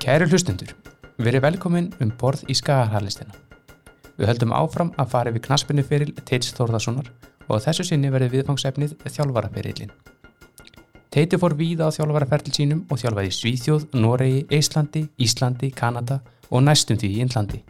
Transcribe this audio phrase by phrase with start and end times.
[0.00, 0.70] Kæru hlustendur,
[1.20, 3.34] verið velkomin um borð í Skagarhalistina.
[4.16, 7.10] Við höldum áfram að fara við knaspinu fyrir Teits Þórðarssonar
[7.52, 9.92] og þessu sinni verið viðfangsefnið þjálfaraferillin.
[11.12, 16.96] Teiti fór víða á þjálfaraferil sínum og þjálfaði Svíþjóð, Noregi, Íslandi, Íslandi, Kanada og næstum
[16.96, 17.60] því í Índlandi.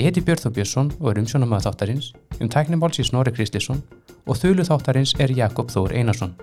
[0.00, 3.84] Ég heiti Björn Þó Björnsson og er umsjónum að þáttarins, um tæknimáls í Snorri Kristisson
[4.24, 6.38] og þölu þáttarins er Jakob Þór Einarsson.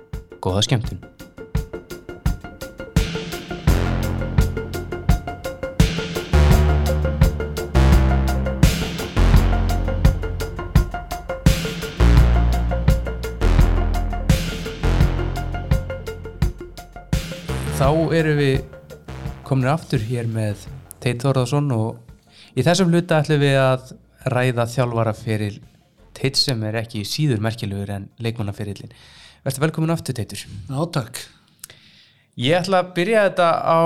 [0.46, 1.15] Góða skemmtun!
[18.14, 18.64] Erum við
[19.48, 20.66] komin aftur hér með
[21.02, 23.94] Teit Þórðarsson og í þessum hluta ætlum við að
[24.34, 25.58] ræða þjálfara fyrir
[26.16, 28.94] Teit sem er ekki síður merkilegur en leikmannaferillin.
[29.46, 30.46] Verður velkomin aftur Teitur.
[30.70, 31.24] Átak.
[32.40, 33.82] Ég ætla að byrja þetta á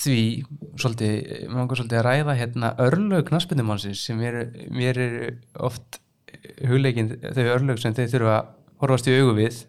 [0.00, 0.20] því
[0.78, 1.16] svolítið,
[1.50, 5.18] maður svolítið að ræða hérna örlög knaspindumannsins sem er, mér er
[5.58, 6.00] oft
[6.66, 9.64] hugleikin þau örlög sem þeir þurfa að horfast í augu við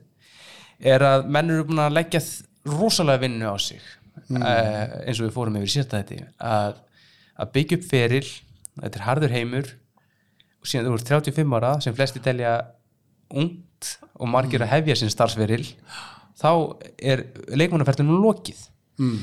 [0.81, 2.21] er að menn eru búin að leggja
[2.67, 3.81] rosalega vinnu á sig
[4.29, 4.41] mm.
[4.41, 6.79] uh, eins og við fórum yfir sérta þetta að,
[7.41, 8.25] að byggja upp feril
[8.81, 9.71] þetta er harður heimur
[10.61, 12.55] og síðan þú ert 35 ára sem flesti telja
[13.31, 15.63] ungt og margir að hefja sinn starfsveril
[16.41, 16.51] þá
[16.97, 17.25] er
[17.57, 18.61] leikmannaferðunum lokið
[19.01, 19.17] mm.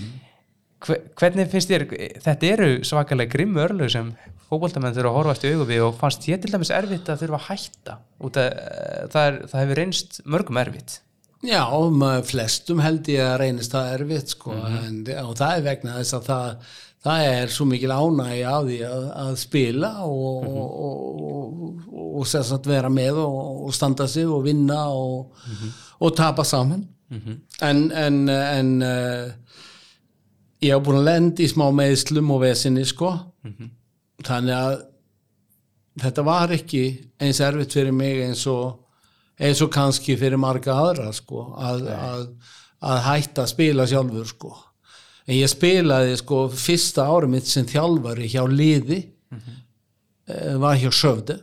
[1.18, 1.86] hvernig finnst þér
[2.24, 4.12] þetta eru svakalega grimmu örlög sem
[4.48, 7.40] fókbóltamenn þurfa að horfast í augum við og fannst ég til dæmis erfitt að þurfa
[7.40, 8.38] að hætta að
[9.12, 10.98] það, er, það hefur reynst mörgum erfitt
[11.46, 11.62] Já,
[11.94, 14.86] með flestum held ég að reynist það erfitt sko mm -hmm.
[14.86, 16.72] en, og það er vegna þess að það,
[17.06, 20.58] það er svo mikil ánægi á því að, að spila og, mm -hmm.
[20.88, 21.22] og,
[21.94, 26.14] og, og sérstaklega vera með og standa sig og vinna og mm -hmm.
[26.16, 26.88] tapa saman
[27.60, 29.32] en, en, en uh,
[30.60, 33.14] ég hef búin að lendi í smá meðslum og vesinni sko
[34.24, 34.82] þannig að
[36.02, 36.82] þetta var ekki
[37.20, 38.87] eins erfitt fyrir mig eins og
[39.38, 42.24] eins og kannski fyrir marga aðra sko, að, að,
[42.90, 44.54] að hætta að spila sjálfur sko.
[45.26, 50.58] en ég spilaði sko, fyrsta árið mitt sem þjálfari hjá liði mm -hmm.
[50.64, 51.40] var hjá Sövde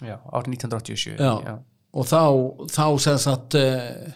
[0.00, 1.42] Já, árið 1987 Já.
[1.44, 1.58] Já.
[1.92, 2.22] og þá,
[2.70, 4.12] þá sem sagt uh,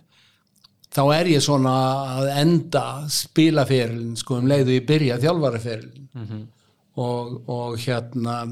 [0.93, 1.75] þá er ég svona
[2.19, 6.47] að enda spilaferilin sko um leiðu ég byrja þjálfaraferilin mm -hmm.
[6.95, 8.47] og, og hérna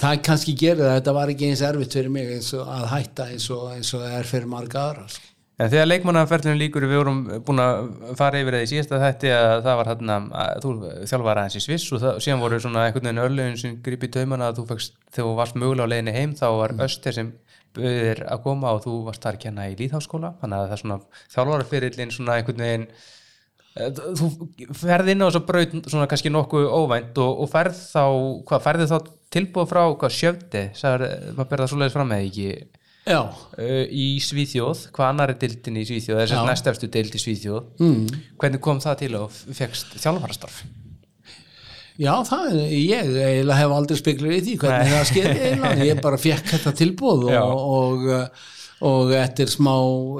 [0.00, 3.30] það kannski gerir það, þetta var ekki eins erfitt fyrir mig eins og að hætta
[3.32, 5.24] eins og, eins og það er fyrir marga aðra sko.
[5.56, 7.80] ja, Þegar leikmannaferðinu líkur við vorum búin að
[8.18, 10.18] fara yfir það í síðasta þætti að það var hérna,
[10.64, 10.74] þú
[11.12, 14.44] þjálfar aðeins í Sviss og það, síðan voru svona einhvern veginn örlegin sem gripi töman
[14.44, 16.86] að þú fækst, þegar þú varst mögulega á leginni heim þá var mm.
[16.86, 17.34] Öster sem
[17.76, 20.98] bauðir að koma og þú varst þar kenna í Líðháskóla þannig að það svona
[21.34, 22.86] þjálfarferillin svona einhvern veginn
[24.16, 24.30] þú
[24.72, 28.04] ferði inn á þess að braut svona kannski nokkuð óvænt og, og ferð þá,
[28.48, 28.96] hvað ferði þá
[29.36, 30.64] tilbúið frá hvað sjöfti,
[31.36, 32.48] maður berða svo leiðis fram með ekki
[33.06, 37.84] uh, í Svíþjóð, hvað annar er dildin í Svíþjóð, þess að næstafstu dild í Svíþjóð
[37.84, 38.24] mm.
[38.40, 40.64] hvernig kom það til og fegst þjálfarastarf?
[41.96, 44.92] Já, það ég eiginlega hef aldrei speklar í því hvernig Nei.
[44.92, 48.42] það skeið eiginlega, ég bara fekk þetta tilbúið og, og,
[48.90, 49.72] og eftir smá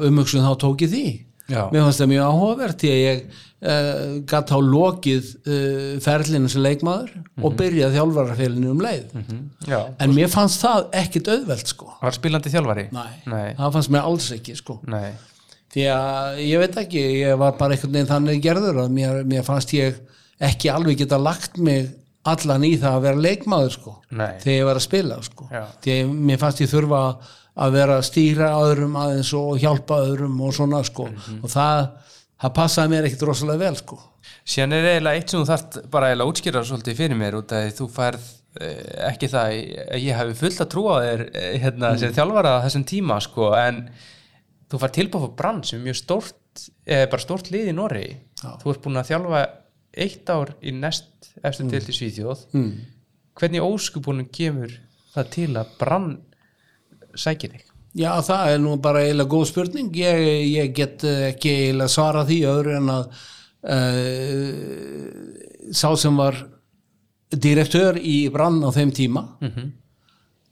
[0.08, 1.06] umhugsun þá tók ég því
[1.46, 1.66] Já.
[1.70, 3.26] mér fannst það mjög áhugavert ég
[3.62, 7.44] uh, eh, gæti á lokið uh, ferlinu sem leikmaður mm -hmm.
[7.44, 7.58] og mhm.
[7.60, 9.94] byrjaði þjálfarafélinu um leið mm -hmm.
[9.98, 11.92] en mér fannst það ekkit auðvelt sko.
[12.02, 12.88] Var spilandi þjálfari?
[12.92, 13.54] Nei, Nei.
[13.54, 14.80] það fannst mér alls ekki sko.
[15.76, 19.42] því að ég veit ekki ég var bara einhvern veginn þannig gerður að mér, mér
[19.42, 19.94] fannst ég
[20.40, 21.90] ekki alveg geta lagt mig
[22.26, 25.48] allan í það að vera leikmaður sko, þegar ég var að spila sko.
[25.82, 27.02] því að mér fannst ég þurfa
[27.56, 31.38] að vera að stýra öðrum aðeins og hjálpa öðrum og svona sko mm -hmm.
[31.42, 31.86] og það,
[32.42, 33.98] það passaði mér ekkert rosalega vel sko
[34.46, 37.68] Sér er eiginlega eitt sem þú þarft bara eiginlega útskýra svolítið fyrir mér út að
[37.78, 38.26] þú færð
[38.60, 39.54] eh, ekki það
[39.86, 42.00] að ég hafi fullt að trúa þér eh, hérna mm.
[42.02, 43.80] sem þjálfara þessum tíma sko en
[44.70, 48.06] þú færð tilbúið fyrir brann sem er mjög stórt eða bara stórt lið í Norri
[48.42, 49.42] þú ert búin að þjálfa
[50.06, 51.72] eitt ár í næst eftir mm.
[51.72, 52.72] til til Svíþjóð mm.
[53.40, 54.74] hvernig óskupunum kemur
[55.14, 56.10] það til að brann
[57.16, 57.75] sækir þig?
[57.96, 60.20] Já, það er nú bara eiginlega góð spurning ég,
[60.52, 63.08] ég get ekki eiginlega svara því öðru en að
[63.72, 64.52] uh,
[65.72, 66.38] sá sem var
[67.32, 69.72] direktör í brann á þeim tíma mm -hmm.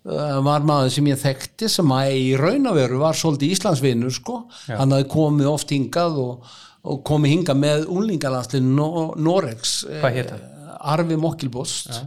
[0.09, 4.79] uh, var maður sem ég þekkti sem að í raunaveru var svolítið Íslandsvinnur sko, Já.
[4.81, 6.51] hann hafði komið oft hingað og,
[6.83, 10.41] og komið hingað með unlingalanslinu no, Noregs Hvað hétt það?
[10.41, 12.05] Uh, Arvi Mokkilbost Já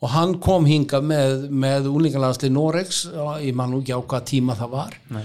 [0.00, 3.04] og hann kom hinga með, með úlingarlandsli Noregs
[3.44, 4.98] ég man nú ekki á hvað tíma það var.
[5.12, 5.24] Nei.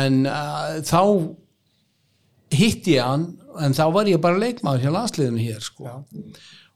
[0.00, 1.02] en uh, þá
[2.54, 3.28] hitti ég hann
[3.60, 5.88] en þá var ég bara leikmaður hjá landsliðinu hér sko.
[5.88, 5.96] Já.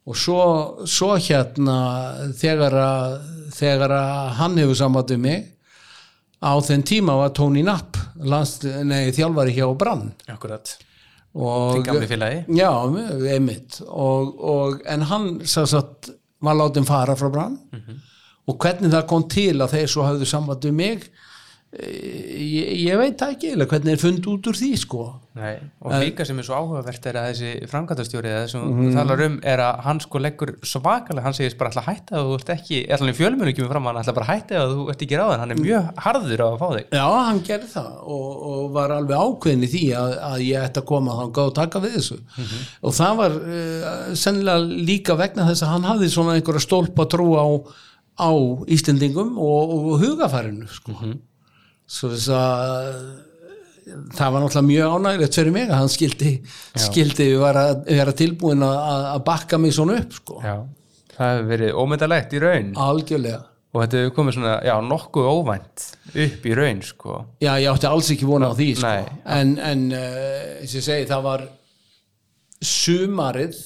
[0.04, 0.40] og svo,
[0.88, 1.76] svo hérna
[2.36, 3.18] þegar að,
[3.56, 5.50] þegar að hann hefur samvættu mig
[6.44, 8.00] á þenn tíma var Tony Knapp
[9.16, 10.10] þjálfari hjá Brann.
[10.28, 10.76] Akkurat.
[11.34, 11.80] Og,
[12.54, 12.70] já,
[13.34, 13.80] einmitt.
[13.88, 16.12] Og, og, en hann satt,
[16.44, 18.00] var látið fara frá Brann Mhm.
[18.48, 21.10] og hvernig það kom til að þeir svo hafðu samband við mig
[21.82, 25.04] ég, ég veit ekki eiginlega hvernig er fundið út úr því sko.
[25.34, 28.90] Nei, og líka sem er svo áhugavert er að þessi framkvæmtastjóri eða þessum mm.
[28.94, 32.36] talar um er að hann sko leggur svakalega, hann segist bara alltaf hætta að þú
[32.38, 34.86] ert ekki, allan í fjölmjönu kemur fram að hann ætla bara að hætta að þú
[34.94, 36.94] ert ekki ráðan, hann er mjög harður á að fá þig.
[36.94, 40.82] Já, hann gerði það og, og var alveg ákveðin í því að, að ég ætti
[40.84, 42.22] að koma þá og taka við þessu.
[42.86, 43.92] Og það var uh,
[44.22, 47.46] sennilega líka vegna þess að hann hafði svona einhverja stólpa trú á,
[48.22, 48.30] á
[48.70, 50.94] Íslendingum og, og hugafærinu sko.
[51.94, 53.00] Svo þess að
[54.16, 56.30] það var náttúrulega mjög ánægilegt fyrir mig að hann skildi,
[56.86, 58.78] skildi vera, vera tilbúin að,
[59.12, 60.38] að bakka mig svona upp sko.
[60.44, 60.54] Já,
[61.16, 63.42] það hefur verið ómyndalegt í raun algjörlega
[63.74, 65.84] og þetta hefur komið svona, já, nokkuð óvænt
[66.24, 68.90] upp í raun, sko Já, ég átti alls ekki vona á því sko.
[68.94, 69.20] Nei.
[69.36, 71.46] en, en uh, eins og ég segi, það var
[72.64, 73.60] sumarið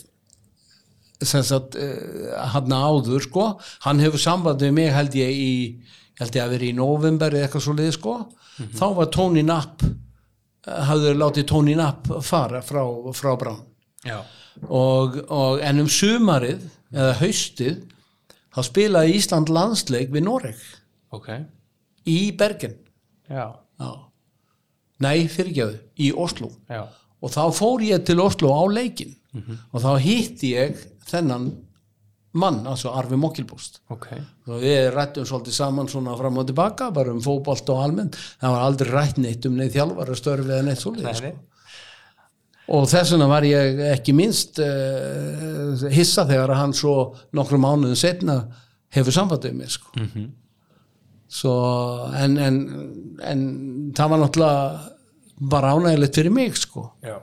[1.28, 3.46] sem sagt uh, hann áður sko,
[3.84, 5.52] hann hefur samband við mig held ég í
[6.18, 8.14] held ég að vera í november eða eitthvað svo liði sko.
[8.78, 12.82] Þá var Tony Knapp uh, hafður látið Tony Knapp fara frá,
[13.14, 13.54] frá
[14.06, 14.18] Já,
[14.66, 17.80] og, og en um sumarið eða haustið
[18.54, 20.60] þá spilaði Ísland landsleik við Noreg.
[21.14, 21.32] Ok.
[22.08, 22.78] Í Bergen.
[23.28, 23.90] Já, Já.
[25.04, 26.48] Nei, fyrirgjöðu, í Oslo.
[26.70, 26.88] Já,
[27.22, 29.14] og þá fór ég til Oslo á leikin
[29.72, 30.78] og þá hitti ég
[31.08, 31.50] þennan
[32.32, 34.08] mann, altså Arvi Mokkilbúst ok
[34.48, 38.54] og við rættum svolítið saman svona fram og tilbaka, bara um fótbolt og almennt það
[38.54, 41.32] var aldrei rætt neitt um neitt þjálfara störfi eða neitt svolítið sko.
[42.76, 46.96] og þess vegna var ég ekki minnst uh, hissa þegar að hann svo
[47.32, 48.42] nokkrum mánuðum setna
[48.94, 49.90] hefur sambandið mér sko.
[49.96, 50.28] Mhm.
[51.28, 51.56] svo
[52.16, 52.60] en, en,
[53.20, 53.40] en
[53.96, 54.94] það var náttúrulega
[55.50, 56.92] bara ánægilegt fyrir mig sko.
[57.04, 57.18] Já,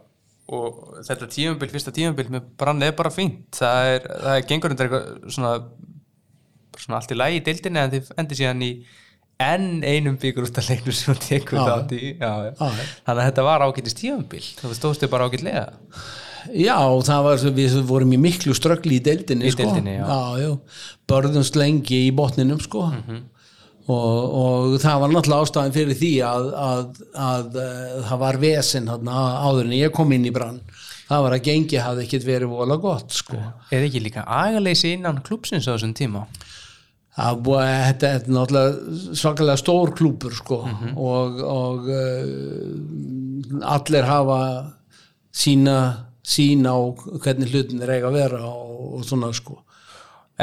[0.54, 4.76] og þetta tímabil, fyrsta tímabil með brann er bara fínt það er, það er gengur
[4.76, 5.54] undir eitthvað svona,
[6.78, 8.70] svona allt í lagi í deildinni en þið endur síðan í
[9.46, 11.66] enn einum byggur út af leiknum sem þú tekur Já.
[11.72, 12.52] þátt í já, já.
[12.54, 12.86] Já, já.
[13.08, 15.66] þannig að þetta var ágætist tímabil það stóðstu bara ágætlega
[16.54, 16.78] Já,
[17.10, 19.64] það var, við vorum í miklu ströggli í deildinni, Í sko.
[19.66, 20.04] deildinni, já.
[20.06, 20.44] Mhm.
[20.44, 20.52] já,
[21.10, 22.84] Börðumst lengi í botninum, sko.
[23.86, 29.20] Og, og það var náttúrulega ástæðan fyrir því að, að, að, að það var þarna
[29.46, 30.60] áður en ég kom inn í brann.
[31.06, 33.38] Það var að gengi hafði ekkit verið vola gott, sko.
[33.70, 36.26] eða ekki líka agaleysi innan klúpsins á þessum tíma
[37.16, 37.46] Það
[38.04, 40.58] er náttúrulega svakalega stór klúpur, sko.
[40.68, 40.98] Mhm.
[41.00, 44.40] Og, og uh, allir hafa
[45.32, 45.78] sína,
[46.26, 46.80] sína á
[47.24, 49.62] hvernig hlutin er eiga að vera og, og svona, sko.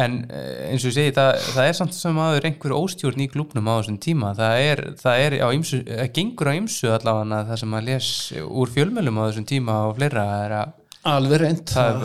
[0.01, 3.31] En eh, eins og ég segi það, það er samt sem aður einhver óstjórn í
[3.33, 7.43] klúpnum á þessum tíma það er, það er á ymsu, það gengur á ymsu allavega
[7.51, 8.13] það sem að les
[8.47, 11.67] úr fjölmjölum á þessum tíma og fleira er að Alveg reynd.
[11.67, 12.05] það,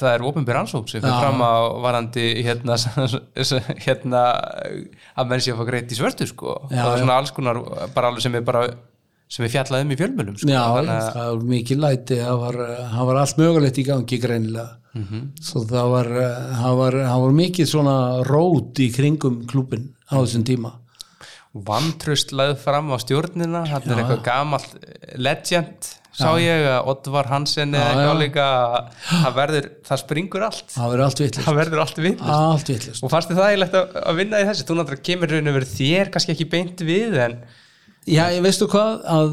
[0.00, 1.54] það er ofinbyr ansók sem fyrir fram á
[1.84, 2.78] varandi hérna,
[3.84, 4.22] hérna
[5.20, 7.60] að menn sé að fá greitt í svörtu sko Já, það er svona alls konar
[7.92, 8.64] bara alveg sem er bara
[9.28, 10.48] sem er fjallað um í fjölmjölum sko.
[10.48, 12.58] Já, það var mikið læti, það var,
[13.10, 14.77] var allt mögulegt í gangi greinilega.
[14.96, 15.22] Mhm.
[15.44, 16.08] Svo það var,
[16.62, 17.96] það, var, það var mikið svona
[18.28, 20.72] rót í kringum klúbin á þessum tíma.
[21.54, 24.74] vantröst lagð fram á stjórnina hann er eitthvað gamalt
[25.16, 28.46] legend sá ég að Oddvar Hansen eða eitthvað líka
[29.06, 30.74] það verður, það springur allt.
[31.46, 33.04] Það verður allt vittlust.
[33.04, 34.66] og fannst þið það eiginlegt að, vinna í þessu?
[34.68, 37.38] Þú náttúrulega kemur raun og verið þér kannski ekki beint við en
[38.08, 39.32] Já, ég veistu hvað, að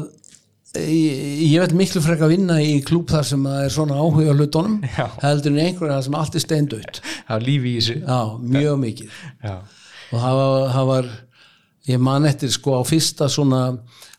[0.80, 4.34] ég, ég veit miklu frekar vinna í klúb þar sem það er svona áhuga á
[4.36, 5.06] hlutunum Já.
[5.22, 7.00] heldur en einhverja sem allt er steindaut.
[7.28, 8.20] er lífi í þessu Já,
[8.56, 9.20] mjög mikið.
[9.44, 9.54] já,
[10.12, 11.08] og það var, það var
[11.86, 13.60] ég man eftir sko á fyrsta svona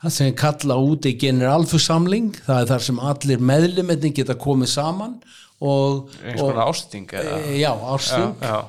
[0.04, 5.18] það sem ég kalla úti generalfusamling, það er þar sem allir meðlumetni geta komið saman
[5.60, 8.66] og, eins og konar ásting eða e, já, já, og þe-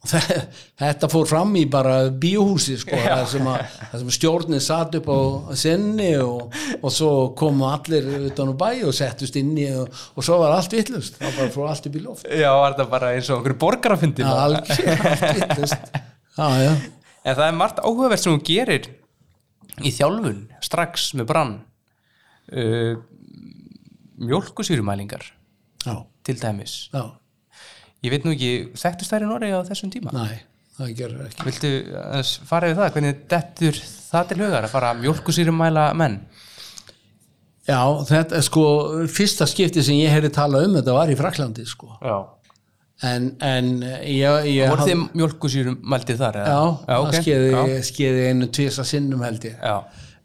[0.00, 3.48] þetta fór fram í bara bíóhúsi sko, það sem,
[3.90, 5.20] það sem stjórnin satt upp á
[5.60, 10.24] senni og, og svo komu allir utan á bæ og settust inn í og, og
[10.24, 12.30] svo var allt vittlust, það bara fór allt upp í loft.
[12.32, 14.72] Já, var þetta bara eins og okkur borgarafundi allt,
[15.12, 16.72] allt vittlust já, já.
[17.20, 18.88] En það er margt áhugavert sem hún gerir
[19.84, 21.56] í þjálfun strax með brann
[22.56, 22.96] uh,
[24.20, 25.28] mjólkusýrumælingar
[25.84, 26.86] já, til dæmis.
[26.88, 27.04] Já,
[28.04, 30.38] ég veit nú ekki, þekktust þær í Noregi á þessum tíma næ,
[30.78, 31.72] það gerur ekki viltu
[32.48, 33.80] fara yfir það hvernig dettur
[34.10, 36.20] það til hugar að fara mjólkusýrumæla menn
[37.70, 38.62] Já, þetta er sko
[39.12, 42.16] fyrsta skipti sem ég hefði talað um þetta var í Fraklandi sko Já.
[43.06, 43.68] en, en
[44.08, 46.38] ég, ég Voru þið mjölkusýrum mæltið þar?
[46.40, 46.54] eða?
[46.56, 47.18] Já, já það ok.
[47.20, 47.84] skeiði, Já.
[47.90, 49.76] skeiði einu tvisa sinnum held ég Já,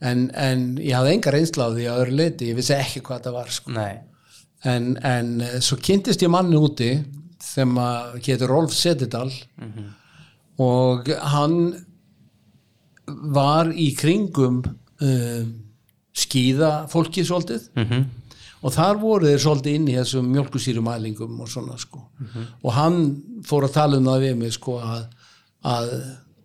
[0.09, 3.53] en, en ég hafði enga reynsla á öðru leiti, ég vissi ekki hvað það var
[3.59, 3.75] sko.
[3.75, 3.93] nei
[4.65, 6.89] en, en svo kynntist ég manni úti
[7.45, 9.29] sem að getur Rolf Setidal
[10.65, 11.57] og hann
[13.05, 15.49] var í kringum um,
[16.15, 17.65] skíða fólkið svolítið.
[17.75, 18.05] Mhm.
[18.65, 21.99] og þar voru þeir svolítið inn í þessum mjölkusýrumælingum og svona sko.
[22.63, 22.95] Og hann
[23.45, 25.03] fór að tala um það við mig sko að,
[25.61, 25.91] að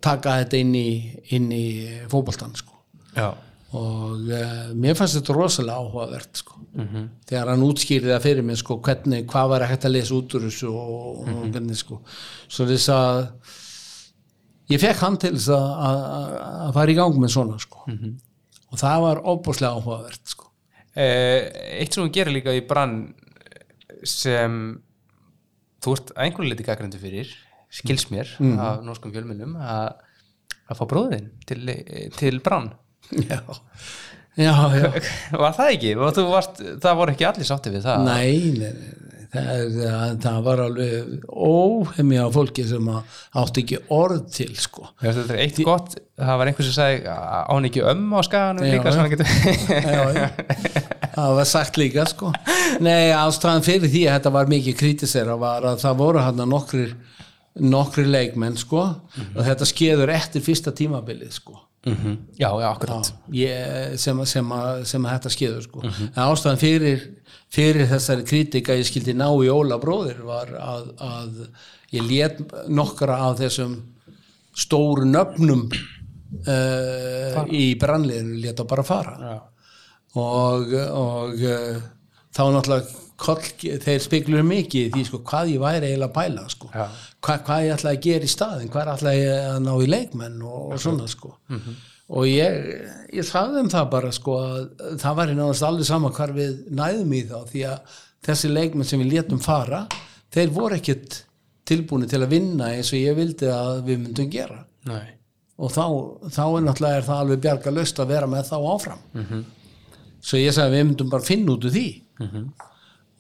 [0.04, 0.90] taka þetta inn í,
[1.32, 1.64] í
[2.12, 2.76] fótboltan sko.
[3.16, 3.30] Já,
[3.78, 6.56] og uh, mér fannst þetta rosalega áhugavert sko.
[7.28, 10.46] þegar hann útskýrði það fyrir mig sko, hvernig, hvað var hægt að lesa út úr
[10.48, 12.00] þessu og, og hvernig sko.
[12.50, 13.20] Svo þess að
[14.74, 17.86] ég fekk hann til þess að, fara í gang með svona sko.
[18.70, 20.50] Og það var óbúslega áhugavert sko.
[20.94, 21.46] Eh,
[21.78, 23.14] eitt sem hún gerir líka í brann
[24.02, 24.80] sem
[25.80, 27.30] þú ert að einhverju liti gaggrindu fyrir
[27.70, 29.92] skils mér af norskum fjölmennum að
[30.70, 31.60] að fá bróðin til,
[32.16, 32.70] til brann
[33.10, 33.40] já,
[34.36, 34.88] já, já.
[35.42, 35.94] var það ekki?
[35.98, 38.04] Varst, það voru ekki allir sátti við það?
[38.06, 38.70] Nei, nei,
[39.32, 44.88] það, það, það var alveg óhemmi á fólki sem að átti ekki orð til sko.
[45.02, 48.66] Þetta er eitt gott, það var einhver sem sagði á hann ekki ömmu á skaganum
[48.66, 48.90] Já, líka?
[49.14, 49.28] getur
[51.14, 52.34] það var sagt líka sko.
[52.82, 56.94] Nei, ástæðan fyrir því að þetta var mikið kritisera var að það voru hann nokkrir
[57.60, 58.86] nokkrir leikmenn sko.
[59.34, 61.58] Og þetta skeður eftir fyrsta tímabilið sko
[62.36, 63.08] Já, já, akkurat.
[63.32, 64.50] Ég, sem, sem,
[64.84, 65.84] sem að þetta skeður sko.
[66.10, 67.06] En ástæðan fyrir,
[67.52, 71.38] fyrir þessari kritika ég skildi ná í Óla bróðir var að, að
[71.96, 73.78] ég lét nokkra af þessum
[74.60, 79.16] stóru nöfnum uh, í brannliðinu lét það bara fara.
[79.24, 79.38] Já,
[80.20, 81.80] og, og uh,
[82.34, 83.44] þá náttúrulega koll,
[83.84, 86.70] þeir spekluðu mikið því sko, hvað ég væri eiginlega að pæla sko.
[86.72, 90.42] Hva, hvað ég ætlaði að gera í staðin hvað ætlaði ég að ná í leikmenn
[90.42, 91.32] og, og svona sko.
[92.10, 92.70] Og ég,
[93.14, 94.62] ég sagði um það bara sko að
[94.98, 99.02] það væri náttúrulega alveg sama hvar við næðum í þá því að þessi leikmenn sem
[99.04, 99.84] við létum fara
[100.34, 101.20] þeir voru ekkit
[101.70, 104.64] tilbúni til að vinna eins og ég vildi að við myndum gera.
[104.90, 105.14] Nei.
[105.60, 105.84] Og þá,
[106.32, 109.02] þá er náttúrulega er það alveg bjarga löst að vera með þá áfram.
[110.20, 111.86] Svo ég sagði við myndum bara finna út úr því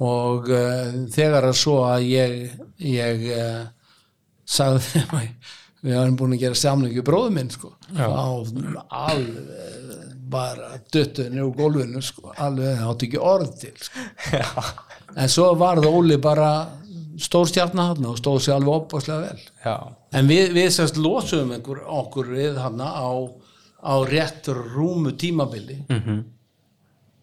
[0.00, 2.36] og uh, þegar að svo að ég,
[2.82, 3.64] ég uh,
[4.48, 5.26] sagði þeim að
[5.80, 7.70] við erum búin að gera samlingu bróðu minn sko.
[7.96, 8.08] þá
[8.88, 12.32] alveg bara döttu niður úr gólfinu sko.
[12.38, 14.04] alveg það átti ekki orð til sko.
[15.16, 16.50] en svo var það Óli bara
[17.20, 19.74] stór stjarnar hann og stóð sér alveg opaslega vel Já,
[20.16, 23.10] En við, við sérst losum einhver, okkur við hana á,
[23.82, 26.20] á rétt rúmu tímabili Mhm.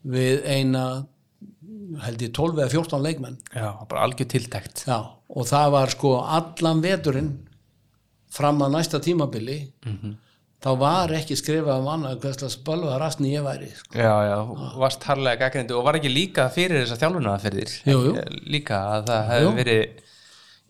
[0.08, 0.84] við eina
[2.04, 3.38] held ég 12 eða 14 leikmenn.
[3.54, 4.98] Já, bara algjör tiltækt Já,
[5.30, 7.34] og það var sko allan veturinn
[8.34, 9.60] fram að næsta tímabili
[10.64, 13.94] þá var ekki skrifað um annað hverslega spölva rastni ég væri sko.
[13.96, 14.38] Já, já,
[14.82, 17.00] varst harlega gaggrindu og var ekki líka fyrir þessa
[17.86, 18.18] jú.
[18.50, 20.04] líka að það hefði verið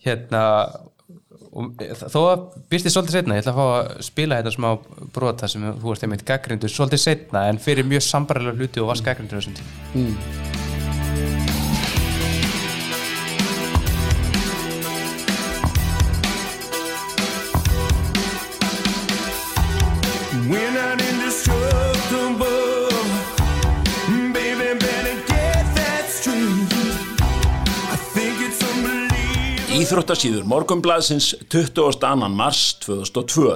[0.06, 0.44] hérna
[2.12, 4.68] þó að byrsti svolítið setna ég ætla að fá að spila þetta smá
[5.16, 9.06] brota sem þú ert einmitt gaggrindu svolítið setna en fyrir mjög sambarlega hluti og varst
[9.08, 9.76] gaggrindu þessum tíma.
[9.94, 10.67] We're
[29.88, 32.26] Íþróttasíður Morgunblaðsins 22.
[32.28, 33.54] mars 2002.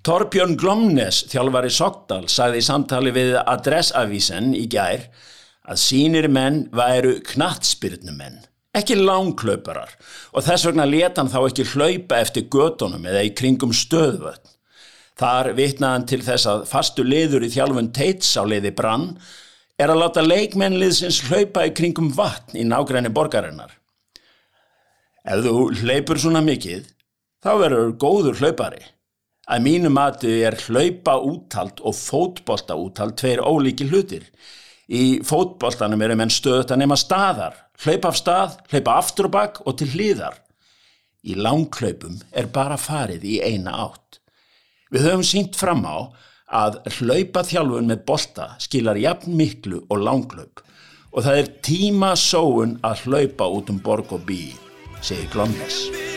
[0.00, 5.02] Torbjörn Glomnes, þjálfari Sogdal, sagði í samtali við Adressavísen í gær
[5.68, 8.38] að sínir menn væru knattspyrnumenn,
[8.72, 9.92] ekki langklauparar
[10.32, 14.54] og þess vegna leta hann þá ekki hlaupa eftir gödunum eða í kringum stöðvöld.
[15.20, 19.10] Þar vitnaði hann til þess að fastu liður í þjálfun Teits á liði brann
[19.76, 23.76] er að láta leikmennliðsins hlaupa í kringum vatn í nágræni borgarinnar.
[25.30, 26.88] Ef þú hleypur svona mikið,
[27.38, 28.80] þá verður góður hlaupari.
[29.46, 34.24] Að mínu mati er hlaupa úthald og fótbolta úthald tveir ólíki hlutir.
[34.90, 39.60] Í fótboltanum eru menn stöðut að nema staðar, hlaupa af stað, hlaupa aftur og bakk
[39.70, 40.34] og til hliðar.
[41.22, 44.18] Í langhlaupum er bara farið í eina átt.
[44.90, 46.10] Við höfum sínt fram á
[46.62, 50.64] að hlaupa þjálfun með bolta skilar jafn miklu og langhlaup
[51.10, 54.50] og það er tíma sóun að hlaupa út um borg og bí,
[55.02, 56.09] segir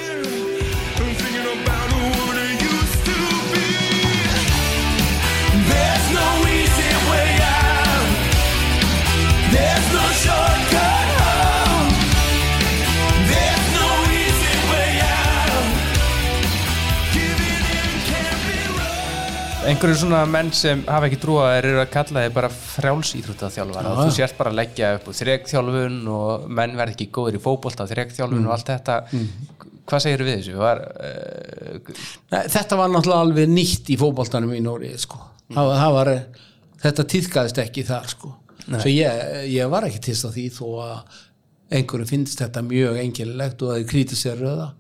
[19.70, 24.00] einhverju svona menn sem hafa ekki trúa eru að kalla þeir bara frjálsýþróttaþjálfara Já, og
[24.02, 24.16] þú já.
[24.18, 28.42] sért bara að leggja upp úr þrekþjálfun og menn verð ekki góður í fótbolta þrekþjálfun
[28.44, 28.48] Mm.
[28.50, 28.98] og allt þetta
[29.88, 30.56] hvað segir við þessu?
[30.60, 31.94] Var, uh,
[32.32, 35.20] Nei, þetta var náttúrulega alveg nýtt í fótboltanum í Nóri sko.
[35.54, 36.12] það, var- það var,
[36.84, 38.34] þetta týðkaðist ekki þar sko.
[38.68, 41.00] svo ég, ég var ekki týst á því þó að
[41.74, 44.72] einhverju finnst þetta mjög engilegt og að þið krítið sér röða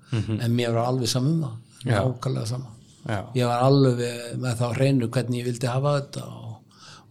[0.43, 1.49] en mér var alveg saman um
[1.83, 2.65] það nákvæmlega sama
[3.07, 6.55] já, ég var alveg með þá hreinu hvernig ég vildi hafa þetta og,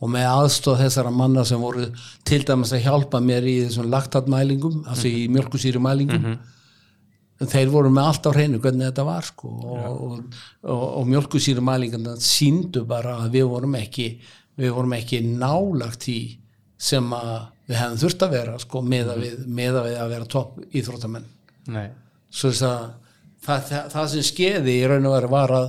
[0.02, 1.86] og með aðstóð þessara manna sem voru
[2.28, 6.26] til dæmis að hjálpa mér í þessum laktatmælingum, altså í mjölkusýrumælingum
[7.42, 10.20] þeir voru með allt á hreinu hvernig þetta var sko og, og,
[10.70, 14.06] og, mjölkusýrumælingarna síndu bara að við vorum ekki
[14.60, 16.20] við vorum ekki nálagt í
[16.82, 17.34] sem að
[17.68, 21.28] við hefðum þurft að vera sko meða við, meða við að vera topp íþróttamenn.
[21.72, 21.86] Nei.
[22.32, 22.82] Svo þess að
[23.46, 25.68] það, það, það sem skeiði í raun og veru var að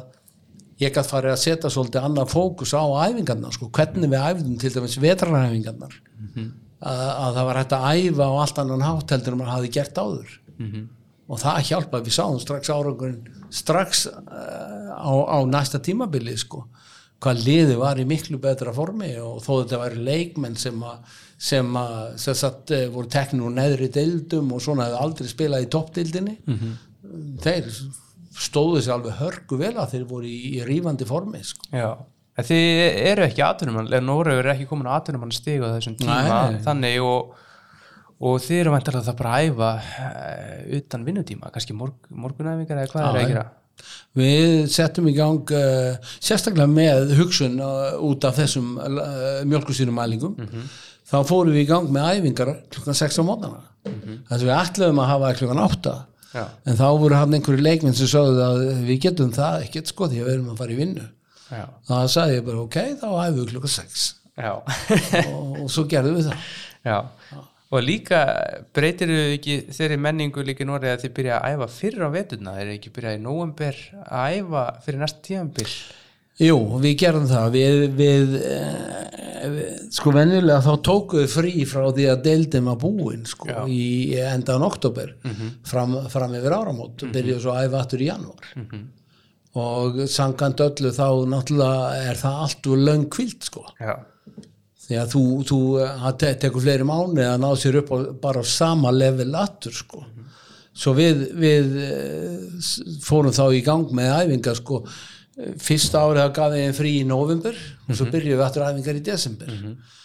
[0.81, 4.73] ég gætt farið að setja svolítið annar fókus á æfingarnar sko, hvernig við æfðum til
[4.73, 5.95] dæmis vetraræfingarnar.
[6.83, 9.73] Að, að það var hægt að æfa á allt annan hátt heldur en maður hafði
[9.77, 10.33] gert áður.
[11.31, 12.05] Og það hjálpaði.
[12.09, 13.21] Við sáum strax árangurinn
[13.53, 16.65] strax uh, á, á næsta tímabili sko.
[17.23, 21.69] Hvað liði var í miklu betra formi og þó þetta væri leikmenn sem að sem
[21.75, 25.69] að sem sagt, eh, voru teknir úr neðri deildum og svona hefði aldrei spilað í
[25.71, 26.35] toppdeildinni
[27.43, 27.69] þeir
[28.33, 31.69] stóðu sér alveg hörgu vel að þeir voru í, í rífandi formi sko.
[31.73, 31.89] Já,
[32.37, 36.21] en þið eru ekki eða Nóregur er ekki komin á atvinnumann stig á þessum tíma,
[36.25, 36.61] Nei.
[36.65, 37.33] þannig og,
[38.23, 42.93] og þið eru vantilega það bara að æfa uh, utan vinnutíma, kannski morg, morgunæfingar eða
[42.93, 43.45] hvað er að gera?
[44.13, 50.35] Við settum í gang uh, sérstaklega með hugsun uh, út af þessum uh, mjölkusýrumælingum
[51.09, 55.01] þá fórum við í gang með æfingar klukkan 6 á mótana þess að við ætluðum
[55.03, 55.95] að hafa klukkan 8
[56.33, 56.43] Já.
[56.65, 60.21] en þá voru hann einhverju leikminn sem sögðu að við getum það ekkert sko því
[60.21, 61.07] að við erum að fara í vinnu
[61.53, 64.05] Já, þá sagði ég bara ok, þá æfum við klukkan 6
[64.41, 66.47] já, og, og svo gerðum við það
[66.89, 66.97] já.
[67.73, 68.19] Og líka
[68.75, 72.53] breytir þau ekki þeirri menningu líka Nóri að þið byrja að æfa fyrir á veturna,
[72.53, 75.71] þeir eru ekki byrjað í nóvember að æfa fyrir næsta tíðanbill.
[76.43, 77.51] Jú, við gerum það.
[77.53, 82.79] Við, við, eh, við sko venjulega þá tókum við frí frá því að deildum að
[82.83, 83.61] búin sko, Já.
[83.69, 85.13] í endan oktober
[85.69, 88.49] fram, fram yfir áramót og byrjuðu svo að æfa aftur í janúar.
[89.53, 93.67] Og sangant öllu þá náttúrulega er það allt úr löng kvilt sko.
[93.77, 93.93] Já,
[94.87, 95.59] því að þú, þú
[96.23, 100.01] te- tekur fleiri mánu að ná sér upp á, bara á sama level aftur sko.
[100.73, 104.79] Svo við, við eh, fórum þá í gang með æfingar sko
[105.63, 109.03] fyrsta árið það gaf ég frí í november og svo byrjuðum við aftur æfingar í
[109.07, 109.51] desember.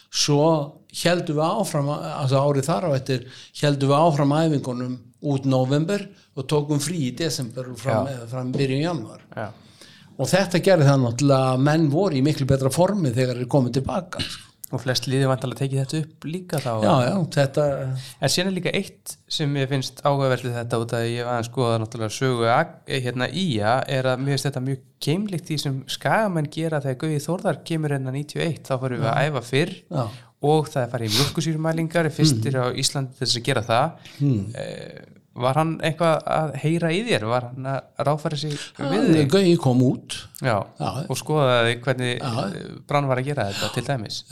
[0.09, 0.45] Svo
[1.03, 3.27] heldum við áfram altså árið þar á eftir
[3.61, 4.97] heldum við áfram æfingunum
[5.29, 6.05] út november
[6.39, 9.49] og tókum frí í desember og fram, fram byrjun januar já,
[10.15, 14.23] og þetta gerði það náttúrulega menn voru í miklu betra formi þegar þeir komið tilbaka
[14.23, 14.48] sko.
[14.69, 16.71] Og flest liði vantilega tekið þetta upp líka þá.
[16.85, 17.65] já, já, þetta
[18.21, 21.41] En síðan er líka eitt sem ég finnst áhugaverð við þetta út að ég var
[21.41, 25.59] að skoða náttúrulega sögu eh, hérna ía er að mér finnst þetta mjög keimlikt því
[25.65, 29.75] sem skagamenn gera þegar Gauði Þórðar kemur hérna 91 þá farum við að æfa fyrr
[29.89, 30.03] Já.
[30.53, 35.18] og það er farið í mjölkusýrumælingar fyrstir á Íslandi þess að gera það mm.
[35.39, 37.27] Var hann eitthvað að heyra í þér?
[37.31, 39.29] Var hann að ráfæra sig við þig?
[39.33, 40.89] Gauði kom út Já, Já.
[41.07, 42.47] og skoðaði hvernig Já.
[42.91, 44.23] Brann var að gera þetta til dæmis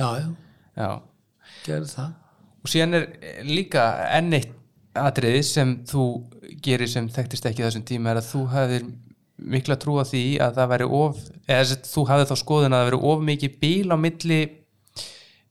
[2.67, 3.09] og síðan er
[3.47, 3.87] líka
[4.19, 4.53] enn eitt
[4.97, 6.05] atriði sem þú
[6.65, 8.87] gerir sem þekktist ekki þessum tíma er að þú hafðir
[9.37, 12.89] mikla trú á því að það væri of eða þú hafðir þá skoðun að það
[12.91, 14.39] væri of mikið bíl á milli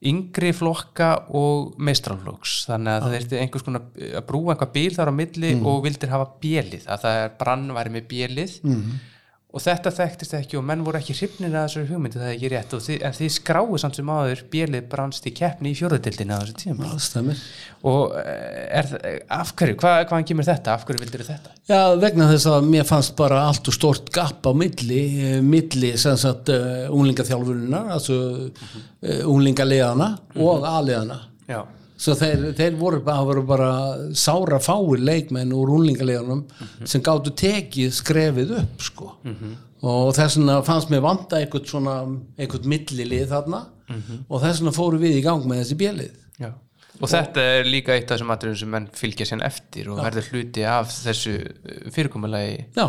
[0.05, 5.11] yngri flokka og meistralflokks þannig að það þurfti einhvers konar að brúa einhvað bíl þar
[5.11, 6.87] á milli og vildir hafa bélið.
[6.87, 8.57] Að það er brann væri með bélið
[9.55, 12.49] og þetta þekktist ekki og menn voru ekki hrifnir að þessari hugmyndi það er ekki
[12.51, 12.73] rétt.
[12.85, 16.55] Þið, en þið skráðu samt sem áður bélið brannst í keppni í fjóruðdildinu á þessu
[16.59, 16.89] tíma.
[17.87, 20.75] Og eh, er, það- af hverju, hvað, hvaðan kemur þetta?
[20.75, 21.53] Af hverju vildir þetta?
[21.71, 25.93] Já, vegna þess að mér fannst bara allt og stort gap á milli, eh, milli
[26.01, 28.19] sem sagt uh, unglingaþjálfurinnar, altså
[28.51, 31.21] uh, unglingaliðana og aliðana.
[31.47, 31.61] Já,
[31.97, 33.69] Svo þeir, þeir voru, bara, voru bara
[34.19, 36.41] sára fáir leikmenn úr unglingaliðanum
[36.83, 39.13] sem gáttu tekið skrefið upp, sko.
[39.85, 41.95] Og þess vegna fannst mér vanta einhvern svona,
[42.37, 43.63] einhvern millilið þarna.
[44.27, 46.13] Og þess vegna fóru við í gang með þessi bjelið.
[46.41, 46.51] já.
[47.01, 50.29] Og þetta er líka eitt af þessum atriðum sem menn fylgja sér eftir og verður
[50.31, 52.69] hluti af þessu eh, fyrirkomulagi.
[52.77, 52.85] Já,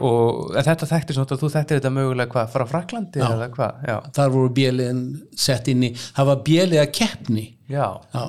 [0.00, 3.82] og þetta þekktir svona að þú þekktir þetta mögulega hvað, frá Fraklandi eða hvað,
[4.16, 5.02] þar voru bjeliðin
[5.36, 7.44] sett inn í, það var bjelið að keppni.
[7.72, 8.24] Já, já,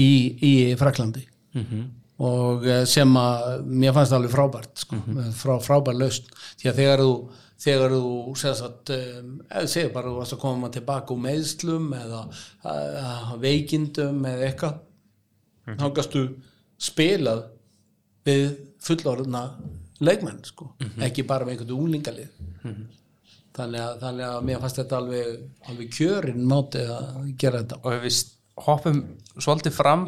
[0.00, 1.26] í, í Fraklandi
[2.22, 4.98] og eh, sem að mér fannst alveg frábært sko,
[5.36, 6.28] frá, frábær lausn.
[6.60, 7.14] Því að þegar þú
[7.62, 11.92] þegar þú sem sagt, um, eða segir bara þú varst að koma tilbaka úr meðslum
[11.94, 14.80] eða uh, veikindum eða eitthvað
[15.78, 16.24] þá gastu
[16.82, 17.44] spilað
[18.26, 18.48] við
[18.82, 19.44] fullorðna
[20.02, 20.72] leikmenn sko,
[21.06, 22.28] ekki bara með einhvern unglingalið.
[23.52, 25.32] Þannig, að, þannig að mér fannst þetta alveg,
[25.68, 27.80] alveg kjörin máti að gera þetta.
[27.84, 28.20] Og við
[28.66, 29.00] hoppum
[29.40, 30.06] svolítið fram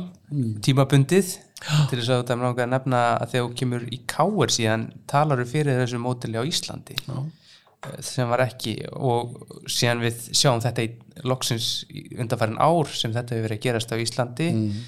[0.65, 1.31] tímabundið
[1.65, 4.85] til þess að þetta er langar að nefna að þegar þú kemur í káir síðan
[5.11, 6.97] talar þú fyrir þessu mótili á Íslandi?
[7.05, 7.17] Já.
[8.01, 9.35] sem var ekki og
[9.69, 11.71] síðan við sjáum þetta í loksins
[12.17, 14.51] undanfærin ár sem þetta hefur verið að gerast á Íslandi.
[14.57, 14.79] Mm.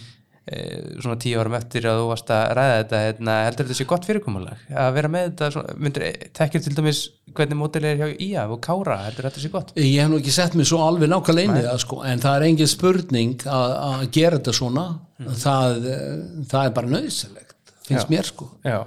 [0.46, 4.04] Svona tíu árum eftir að þú varst að ræða þetta hérna, heldur þetta sé gott
[4.06, 4.60] fyrirkomulag?
[4.70, 6.04] Að vera með þetta, myndir
[6.38, 7.00] tekkir til dæmis
[7.36, 9.72] hvernig mótili er hjá Ía og Kára, heldur þetta sé gott?
[9.80, 12.38] Ég hef nú ekki sett mig svo alveg nákvæmlega inn í það sko, en það
[12.38, 14.86] er engin spurning að, gera þetta svona.
[15.16, 16.14] Það, eh,
[16.52, 17.46] það er bara nöðsilegt
[17.86, 18.10] finnst Já.
[18.10, 18.48] mér sko.
[18.66, 18.78] Já,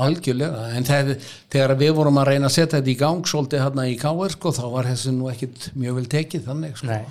[0.00, 3.86] algjörlega, en þegar, þegar við vorum að reyna að setja þetta í gang svolítið hérna
[3.90, 6.90] í KR sko, þá var þessi nú ekkit mjög vel tekið þannig sko.
[6.90, 7.02] Nei.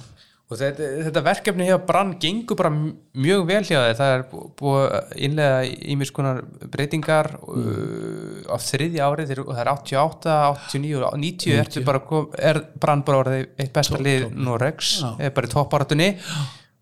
[0.50, 3.98] Og þetta, þetta verkefni hjá Brann gengur bara mjög vel hjá þeir.
[4.00, 5.60] Það er bú- búið innlega
[5.94, 6.40] ímis konar
[6.74, 9.34] breytingar uh, á þriðja árið.
[9.44, 10.38] Og það er 88,
[10.72, 15.36] 89 og 90 ertu bara, kom, er Brann bara orðið eitt besta lið Norex, er
[15.38, 16.10] bara í topparatunni.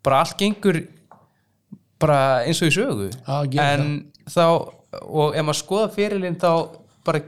[0.08, 0.80] Bara allt gengur
[2.00, 3.10] bara eins og í sögu.
[3.52, 3.92] Gerir en
[4.30, 4.44] þá,
[5.04, 6.50] og ef maður skoða fyrirlinn þá
[7.04, 7.20] bara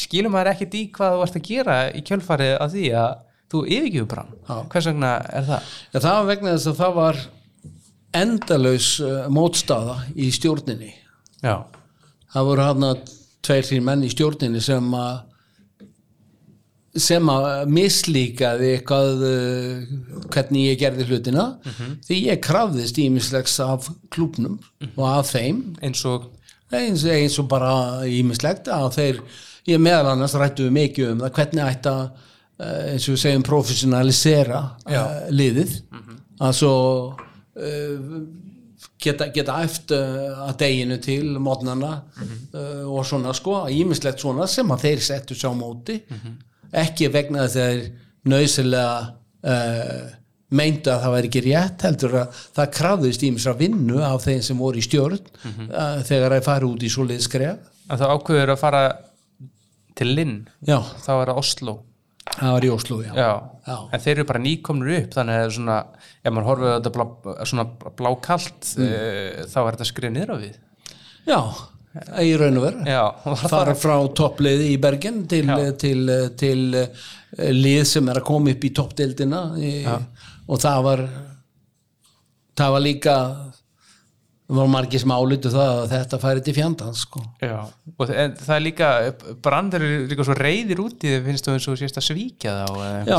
[0.00, 3.10] skilur maður ekkert í hvað þú ert að gera í kjölfarið af því að
[3.50, 4.34] þú yfirgjöfur brann.
[4.70, 5.70] Hvers vegna er það?
[5.90, 7.22] Já, það var vegna þess að það var
[8.20, 10.92] endalaus uh, mótstaða í stjórninni.
[11.40, 11.56] Já,
[12.34, 13.02] það voru hann að
[13.46, 15.26] tveir þrjir menn í stjórninni sem að
[16.98, 19.92] sem að mislíkaði eitthvað uh,
[20.34, 21.44] hvernig ég gerði hlutina.
[22.06, 24.58] Því ég krafðist ímislegs af klúbnum
[24.96, 25.62] og af þeim.
[25.82, 26.26] Eins og?
[26.74, 29.22] Eins, eins og bara ímislegt að þeir,
[29.70, 32.28] ég meðal annars rættu við mikið um það hvernig uh,
[32.60, 35.74] eins og við segjum professionalisera uh, liðið.
[36.40, 36.74] Að svo
[37.16, 38.20] uh,
[39.00, 44.70] geta, geta æft uh, að deginu til mótnana uh, og svona sko, ímislegt svona sem
[44.72, 46.00] að þeir settu sá móti.
[46.70, 47.84] Ekki vegna þess að þeir
[48.30, 48.96] nöðsilega
[49.50, 50.16] uh,
[50.50, 54.58] meindu að það væri ekki rétt heldur að það krafðist ímisra vinnu af þeim sem
[54.58, 57.70] voru í stjórn uh, þegar þeir fara út í svoleið skref.
[57.90, 58.82] Að það ákveður að fara
[59.98, 61.74] til Linn, þá er það Oslo
[62.36, 63.30] það var í Oslo já, Já,
[63.66, 63.76] Já.
[63.90, 65.78] en þeir eru bara nýkomnir upp þannig að er svona,
[66.20, 67.06] ef maður horfið á þetta blá,
[67.52, 67.66] svona
[68.00, 68.94] blákalt mm.
[69.50, 70.56] þá er þetta skrif niður á við.
[71.28, 71.40] Já
[72.22, 72.84] í raun og veru.
[73.50, 76.04] Fara frá toppliði í Bergen til, til, til,
[76.38, 77.08] til uh,
[77.50, 79.72] lið sem er að koma upp í toppdeildina í,
[80.46, 81.02] og það var
[82.60, 83.16] það var líka
[84.50, 87.22] það var margir sem álutu það að þetta færi til fjandans sko.
[87.42, 87.56] Já,
[87.94, 88.90] og það, er líka
[89.44, 92.70] brandur eru líka svo reyðir úti þegar finnst þú eins og sést að svíkja þá
[93.06, 93.18] Já.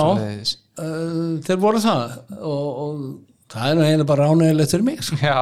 [0.84, 3.04] uh, þeir voru það og, og
[3.52, 5.20] það er nú heila bara ánægilegt fyrir mig sko.
[5.24, 5.40] Já,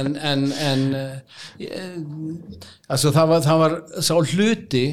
[0.00, 2.00] en, en, en uh, ég,
[2.88, 3.76] altså það var, það var
[4.08, 4.86] sá hluti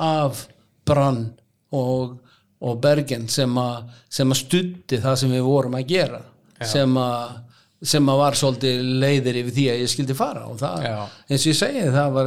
[0.00, 0.44] af
[0.88, 1.28] Brann
[1.76, 2.18] og,
[2.58, 6.24] og Bergen sem að studdi það sem við vorum að gera
[6.66, 7.38] sem að
[7.82, 10.96] sem að var svolítið leiðir yfir því að ég skildi fara og það, Já.
[11.30, 12.26] eins og ég segi það var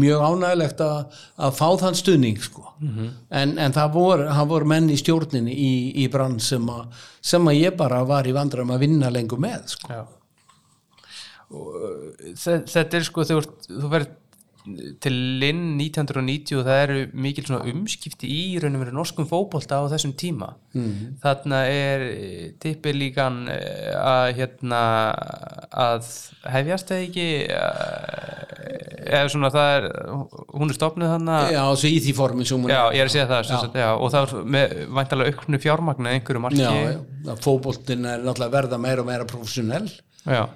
[0.00, 2.64] mjög ánægilegt að, að fá þann stuðning sko.
[3.30, 5.70] en, en það voru, voru menn í stjórninni í,
[6.02, 6.90] í brann sem að,
[7.22, 10.02] sem að ég bara var í vandram að vinna lengur með sko.
[11.54, 11.74] Og,
[12.40, 14.12] þe- þetta er sko þegar þú verður
[14.64, 20.14] til Linn 1990 og það eru mikil umskipti í raunum verið norskum fótbolta á þessum
[20.16, 21.18] tíma mm.
[21.20, 22.04] þarna er
[22.62, 24.80] tippið líkan eh, að hérna
[25.68, 26.08] að
[26.54, 28.64] hefjast eða ekki eh,
[29.04, 29.88] eða svona það er
[30.56, 33.14] hún er stopnuð þarna Já, svo í því formin sem hún Já, ég er að
[33.18, 33.52] segja það já.
[33.52, 38.58] Sagt, já, og það er með væntalega auknu fjármagna einhverju marki fótboltin er náttúrulega að
[38.62, 39.92] verða meira og meira professionell
[40.24, 40.46] Já.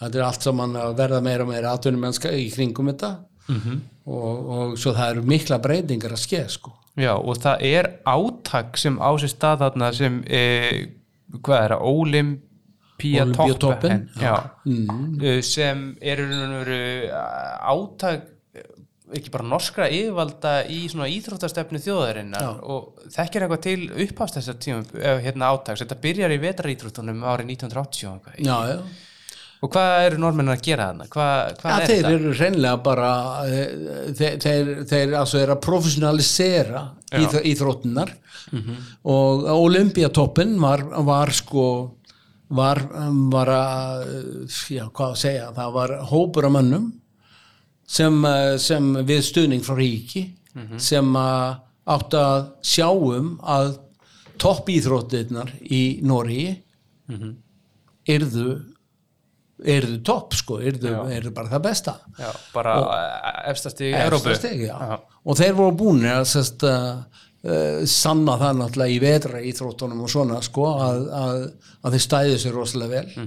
[0.00, 3.80] þetta er allt saman að verða meira og meira atvinnumennska í kringum þetta Mhm.
[4.06, 6.74] og, og svo það eru mikla breytingar að skeð sko.
[6.98, 10.40] Já, og það er átak sem á sér stað þarna sem e,
[11.38, 12.46] hvað er það, Olympia
[12.98, 14.34] Olympiatoppen, Toppen já.
[14.66, 15.42] Mm.
[15.46, 16.78] sem er í raun og veru
[17.70, 18.24] átak
[18.58, 18.64] eh,
[19.14, 25.14] ekki bara norskra yfirvalda í svona íþróttastefnu þjóðarinnar og þekkir eitthvað til upphast þessar tíma
[25.22, 28.42] hérna átaks, þetta byrjar í vetraríþróttunum árið 1980 og eitthvað.
[28.42, 29.06] já, já
[29.62, 31.06] og hvað eru normenn að gera þarna?
[31.64, 32.12] Ja, er þeir þetta?
[32.14, 33.10] eru hreinlega bara
[33.46, 36.84] eh, þeir, þeir, þeir altså er að professionalisera
[37.18, 38.14] íþ, íþróttunar
[38.48, 38.76] Mhm.
[39.04, 41.64] og Olympiatoppen var, var sko
[42.48, 42.78] var,
[43.28, 44.06] var að
[44.72, 46.86] já, hvað að segja, það var hópur af mönnum
[47.86, 50.22] sem, eh, sem við stuðning frá ríki
[50.80, 53.78] sem að áttu að sjáum að
[54.40, 56.62] topp íþróttirnar í Nóri
[59.58, 61.94] yrðu yrðu topp sko, yrðu, yrðu bara það besta?
[62.18, 62.74] Já, bara
[63.50, 64.34] efstast í Európu
[65.24, 66.36] og þeir voru búin að
[66.68, 67.00] uh,
[67.88, 71.42] sanna það náttúrulega í vetra íþróttunum og svona sko, að, að,
[71.82, 73.26] að þeir stæðu sér rosalega vel.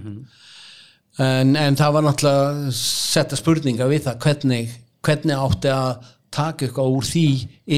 [1.22, 6.94] En, en það var náttúrulega setta spurninga við það hvernig, hvernig átti að taka eitthvað
[6.96, 7.26] úr því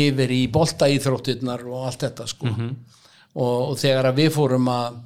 [0.03, 2.53] yfir í boltaíþróttirnar og allt þetta sko.
[3.33, 4.99] Og, og þegar að við fórum að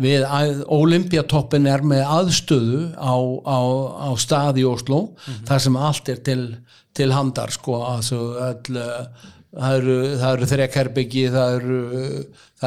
[0.00, 0.24] við
[0.72, 3.60] Olympiatoppin er með aðstöðu á, á,
[4.08, 5.00] á stað í Oslo
[5.48, 6.40] þar sem allt er til,
[6.96, 9.98] til handar sko altså, all, uh, það eru,
[10.30, 11.80] eru þrekherbyggi það eru,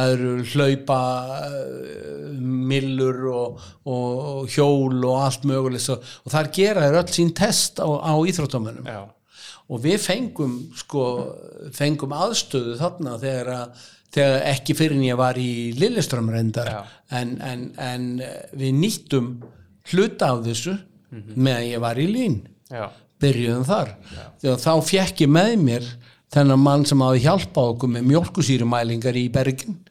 [0.04, 1.00] eru hlaupa
[1.48, 5.90] uh, millur og, og hjól og allt mögulegt.
[5.94, 8.90] Og, og þar gera þeir öll sín test á, á íþróttamönnum.
[9.72, 11.04] Og við fengum sko,
[11.74, 16.70] fengum aðstöðu þarna þegar að þegar ekki fyrir en ég var í Lilleström reyndar.
[16.70, 16.82] Já.
[17.20, 18.10] en, en, en
[18.58, 19.30] við nýttum
[19.92, 20.78] hluta af þessu
[21.14, 22.40] meðan ég var í Lín
[22.72, 22.88] já,
[23.22, 23.96] byrjuðum þar.
[24.42, 25.90] Þegar þá fekk ég með mér
[26.34, 29.82] þennan mann sem hafi hjálpað okkur með mjólkusýrumælingar í Bergin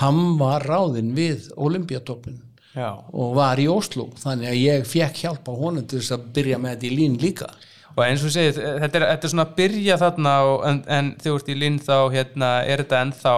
[0.00, 2.40] hann var ráðinn við Olympiatoppin
[2.74, 2.90] já.
[3.12, 6.58] og var í Oslo þannig að ég fekk hjálp á honum til þess að byrja
[6.58, 7.50] með þetta í Lín líka
[7.94, 11.10] og eins og segið, þetta er, þetta er svona að byrja þarna og, en, en
[11.18, 13.34] þegar þú ert í linn þá hérna, er þetta ennþá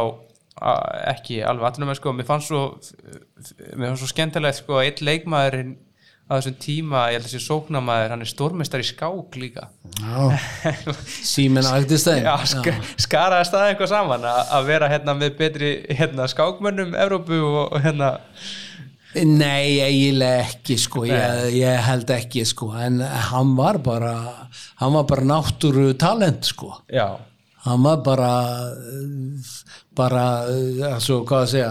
[1.13, 2.63] ekki alveg með sko, mér fannst svo
[3.77, 5.75] mér fannst svo skemmtilegt sko að einn leikmaðurinn
[6.27, 9.69] á þessum tíma, ég held að sé sóknamaður hann er stórmestar í skák líka.
[11.23, 11.63] Símen
[12.51, 12.73] sk
[13.05, 18.17] skaraðist það eitthvað saman að vera hérna með betri hérna, skákmönnum Evrópu og hérna
[19.25, 24.13] Nei, eiginlega ekki sko, ég, ég held ekki sko, en hann var bara
[24.83, 27.07] hann var bara náttúru talent sko, já,
[27.65, 28.33] hann var bara
[29.97, 30.25] bara,
[30.93, 31.71] altså, hvað að segja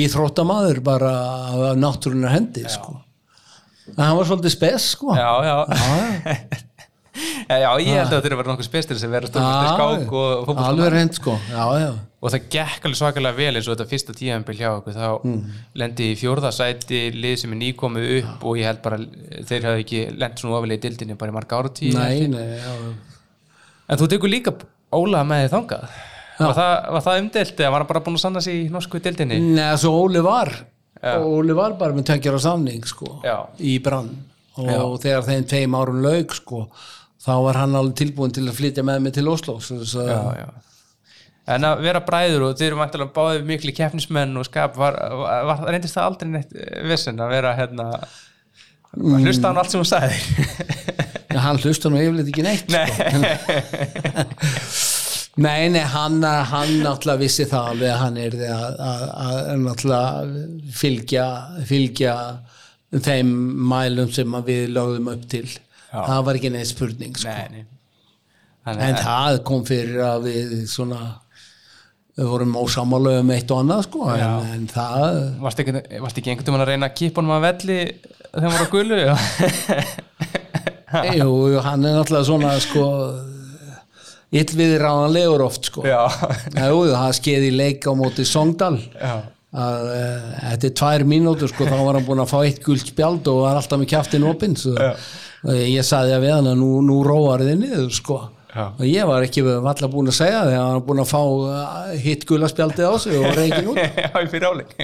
[0.00, 1.12] íþróttamaður bara
[1.70, 2.98] af náttúrunar hendi sko.
[3.96, 5.14] En hann var svolítið spes sko.
[5.18, 5.56] Já, já.
[7.50, 10.44] Já, ég held að þetta er vera nokkuð spestir sem vera stórmestar í skák og
[10.46, 13.88] fótbolta alveg reynd sko, já, já og það gekk alveg svakalega vel eins og þetta
[13.90, 14.92] fyrsta tíðanbíl hjá okkur.
[14.96, 15.44] Þá Mm.
[15.74, 18.98] lendi í fjórðasæti lið sem er nýkomið upp og ég held bara
[19.48, 22.58] þeir hafði ekki lent svona ofilega í dildinni bara í marga ára tíu Nei, nei,
[22.58, 22.92] já, já.
[23.88, 24.52] en þú tekur líka
[24.92, 25.88] Óla með þið þangað.
[26.40, 29.00] Var það, var það umdelt eða var hann bara búin að sanna sig í norsku
[29.00, 30.50] dildinni Nei, svo Óli var.
[31.00, 33.46] Óli var bara með á samning sko, Já.
[33.60, 34.10] í brann.
[34.58, 36.66] Og þegar þeim tveim árum lauk sko,
[37.24, 40.20] þá var hann alveg tilbúin til að flytja með mig til Oslo svo, svo, já,
[40.42, 40.48] já.
[41.50, 45.46] En að vera bræður og þeir eru mæntilega báðið miklu keppnismenn og skap var, var,
[45.50, 46.58] var, reyndist það aldrei neitt
[46.90, 47.88] vissin að vera hérna
[48.90, 49.22] Mm.
[49.22, 50.16] hlusta hann allt sem hún sagði
[51.30, 52.80] Já, hann hlusta nú yfirleitt ekki neitt sko.
[55.44, 58.34] nei, nei, hann, hann náttúrulega vissi það alveg að hann er
[59.94, 60.32] að,
[60.74, 61.26] fylgja,
[61.70, 62.16] fylgja
[62.98, 63.30] þeim
[63.70, 65.46] mælum sem við lögðum upp til
[65.92, 67.30] það var ekki neitt spurning sko.
[67.30, 67.68] nei, nei.
[68.66, 71.04] Þannig, en það kom fyrir að við svona
[72.20, 76.34] við vorum ósamála um eitt og annað sko, en, en það Varst ekki, varst ekki
[76.34, 77.78] einhvern veginn að reyna að kipa honum að velli
[78.30, 79.00] þegar hann var á gulu?
[81.20, 82.86] jú, hann er náttúrulega svona sko
[84.30, 86.04] illviði ráðanlegur oft sko Já.
[86.54, 89.14] jú, það skeiði í leik á móti Songdal Já.
[89.50, 89.88] að
[90.52, 93.58] eftir tvær mínútur sko þá var hann búin að fá eitt gult spjald og var
[93.58, 97.90] alltaf með kjaftin opinn ég saði að við hann að nú, nú róar þið niður
[97.96, 98.64] sko Já.
[98.66, 101.20] og ég var ekki valla búin að segja því að hann var búin að fá
[101.22, 103.78] uh, hitt gula spjaldið á sig og reygin út.
[103.78, 104.74] Já, í fyrir áleik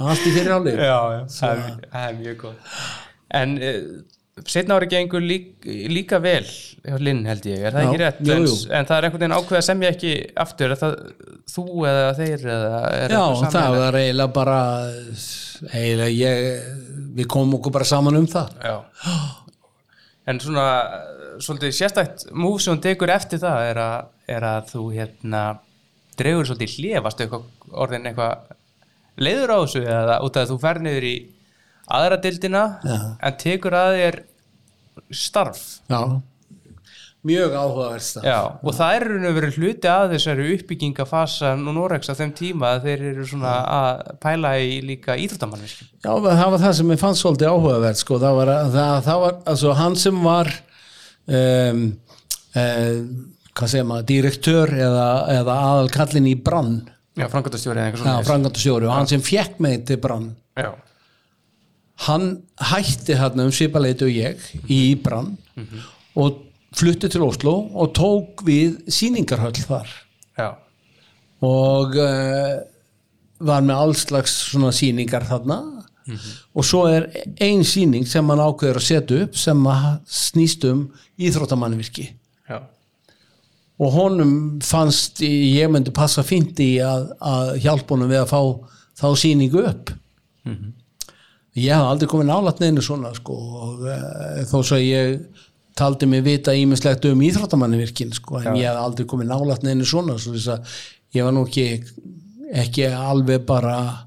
[0.00, 2.78] allt í fyrir áleik Já, já, það er, það er mjög góð
[3.40, 3.80] En uh,
[4.48, 5.50] setna ári gengur lík,
[5.92, 6.46] líka vel
[7.04, 8.22] Linn held ég, er það Já, ekki rétt?
[8.24, 8.54] jú, en, jú.
[8.72, 10.12] en það er einhvern veginn ákveð að semja ekki
[10.46, 10.94] aftur, það
[11.50, 12.78] þú eða þeir eða
[13.10, 13.20] Já,
[13.52, 14.56] það var eiginlega bara
[15.74, 16.70] eiginlega ég
[17.18, 18.54] við komum okkur bara saman um það.
[18.64, 18.78] Já.
[20.30, 20.64] En svona,
[21.40, 25.42] svolítið sérstætt múf sem hún tekur eftir það er að, er að þú hérna
[26.20, 26.88] dregur svolítið
[27.24, 28.56] eitthvað orðin eitthvað
[29.20, 31.14] leiður á þessu eða út af að þú fer niður í
[31.90, 32.98] aðra dildina Já.
[33.18, 34.18] en tekur að þér
[35.16, 35.62] starf?
[35.90, 36.20] Já,
[37.26, 42.12] mjög áhugaverst Já, og það er raun og verið hluti að þessari uppbyggingafasa nú Norex
[42.12, 45.90] á þeim tíma að þeir eru svona að pæla í líka íþróttamannvirkjum.
[46.00, 49.38] Já, það var það sem ég fannst svolítið áhugavert sko, það var, það, það var
[49.54, 50.52] altså, hann sem var
[51.30, 51.82] um,
[52.50, 56.76] hvað segir maður, direktör eða, eða aðal kallin í brann.
[57.18, 60.30] Já, framkvæmtastjóri eða eitthvað Já, svona frangandastjóri og hann sem fekk mig til brann.
[60.58, 60.70] Já,
[62.06, 62.28] hann
[62.70, 65.34] hætti hérna um svipaleitu og ég í Íbran
[66.16, 69.90] og flutti til Oslo og tók við síningarhöll þar.
[70.38, 70.48] Já,
[71.44, 72.60] og uh,
[73.40, 75.60] var með allslags svona síningar þarna
[76.54, 77.08] og svo er
[77.40, 80.84] ein síning sem hann ákveður að setja upp sem að snýst um
[81.20, 82.06] íþróttamannvirki
[82.50, 82.58] já,
[83.80, 88.42] og honum fannst ég myndi passa í að, að hjálpa honum við að fá
[89.00, 89.92] þá síningu upp.
[91.56, 95.18] Ég hef aldrei komið nálætt neinu svona sko og uh, þó svo ég
[95.76, 98.54] taldi mig vita ímislegt um íþróttamannvirkin sko en Já.
[98.60, 100.36] ég hef aldrei komið nálætt neinu svona svo
[101.14, 101.66] ég var nú ekki
[102.62, 104.06] ekki alveg bara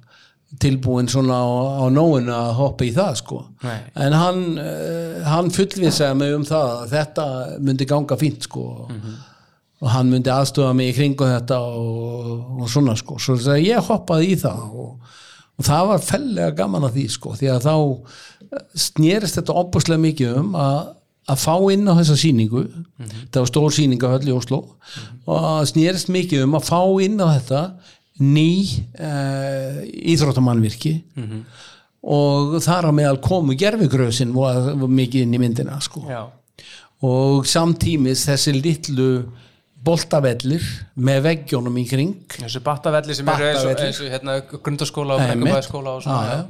[0.61, 1.47] tilbúin svona á,
[1.81, 3.39] á nóinu að hoppa í það sko.
[3.63, 3.77] Nei.
[4.05, 7.27] en hann, uh, hann fullvisaði mig um það að þetta
[7.63, 8.65] myndi ganga fínt sko.
[9.83, 12.27] Og hann myndi aðstofa mig í kringu þetta og,
[12.61, 13.17] og svona sko.
[13.19, 15.15] Svo að ég hoppaði í það og,
[15.59, 17.33] og það var fellega gaman að því sko.
[17.39, 17.75] Því að þá
[18.77, 20.93] snerist þetta opuslega mikið um að,
[21.33, 22.63] að fá inn á þessa sýningu.
[23.33, 24.61] Það var stór sýningahöll í Oslo
[25.23, 27.61] og það snerist mikið um að fá inn á þetta
[28.21, 28.49] ný
[28.99, 29.81] uh,
[30.13, 30.97] íþróttamannvirki.
[32.03, 36.03] Og þar á meðal komu gerfigröðsin var, var mikið inn í myndina sko.
[37.03, 39.07] Og samtímis þessi litlu
[39.83, 40.63] boltavellir
[40.95, 42.13] með veggjónum í kring.
[42.37, 43.89] Þessu battavelli sem eru eins og, Battavellir.
[43.89, 46.45] eins og hérna, grundaskóla og já.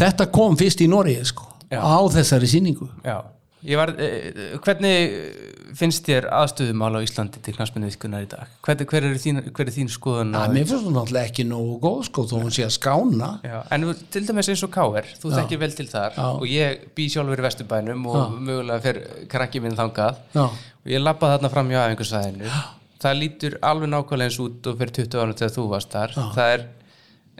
[0.00, 2.88] þetta kom fyrst í Noregi sko, á þessari sýningu.
[3.04, 3.18] Já,
[3.62, 8.54] var, eh, hvernig finnst þér aðstöðumál á Íslandi til knastmyndiðskunar í dag?
[8.64, 11.46] Hver, hver, er þín, hver er þín skoðun á að mér finnst hún náttúrulega ekki
[11.48, 15.12] nógu góð sko, þó hún sé að skána Já, en til dæmis eins og K.R.
[15.20, 15.36] þú Já.
[15.38, 16.26] þekkir vel til þar Já.
[16.32, 20.44] og ég bý sjálfur í Vesturbænum og mögulega fer krakki minn þangað Já.
[20.48, 22.52] og ég lappaði þarna fram hjá æfingarsæðinu
[23.00, 26.54] það lítur alveg nákvæmlega eins út og fyrir 20 árum þegar þú varst þar það
[26.54, 26.64] er,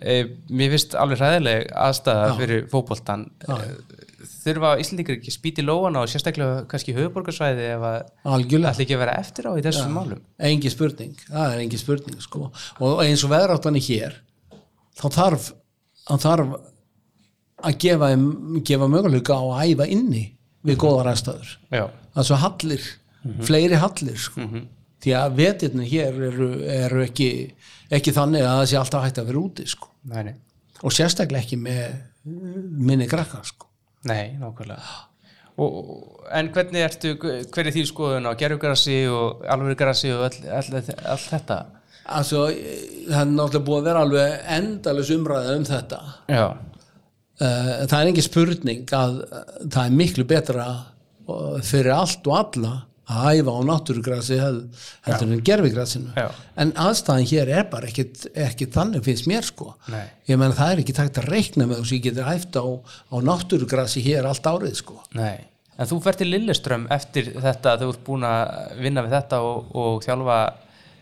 [0.00, 0.14] e,
[0.48, 3.58] mér finnst alveg hræðileg aðstæða fyrir fótboltan e,
[4.20, 9.18] þurfa Íslandingar ekki spýti lóana og sérstaklega kannski höfuborgarsvæði ef að ætla ekki að vera
[9.20, 10.20] eftir á í þessum málum?
[10.50, 12.50] engi spurning, það er engi spurning sko.
[12.80, 14.18] og eins og veðráttan er hér
[15.00, 15.52] þá þarf
[16.10, 16.58] hann þarf
[17.60, 18.10] að gefa,
[18.66, 20.24] gefa möguleika á að æfa inni
[20.66, 21.54] við góðar aðstæður.
[21.72, 21.84] Já,
[22.18, 22.84] altså hallir,
[23.46, 24.44] fleiri hallir sko.
[25.00, 27.30] því að vetirnir hér eru, eru ekki,
[27.92, 29.88] ekki þannig að það sé alltaf hægt að vera úti sko.
[30.12, 30.34] nei, nei,
[30.82, 33.69] og sérstaklega ekki með minni krakka sko.
[34.08, 34.96] Nei, nákvæmlega.
[35.60, 35.76] Og,
[36.32, 40.96] en hvernig ertu hver er þín skoðun á gerfugrassi og alvörugrassi og all, all, all,
[41.16, 41.60] all þetta?
[42.10, 42.46] Altså,
[43.10, 46.00] það er náttúrulega búið að vera alveg endalus umræða um þetta.
[46.32, 46.46] Já,
[47.40, 52.34] Eh, það er engin spurning að eh, það er miklu betra eh, fyrir allt og
[52.36, 52.72] alla
[53.10, 54.62] að æfa á náttúrugrassi hel-
[55.08, 56.28] heldur en gerfigrassinu Já.
[56.62, 60.04] en aðstæðan hér er bara ekkit, ekkit þannig finnst mér sko Nei.
[60.30, 62.64] ég meina það er ekki takt að reikna með þess að ég getur hæft á,
[63.10, 65.38] á náttúrugrassi hér allt árið sko nei
[65.80, 69.70] En þú fer til Lilleström eftir þetta þú ert búin að vinna við þetta og,
[69.80, 70.34] og þjálfa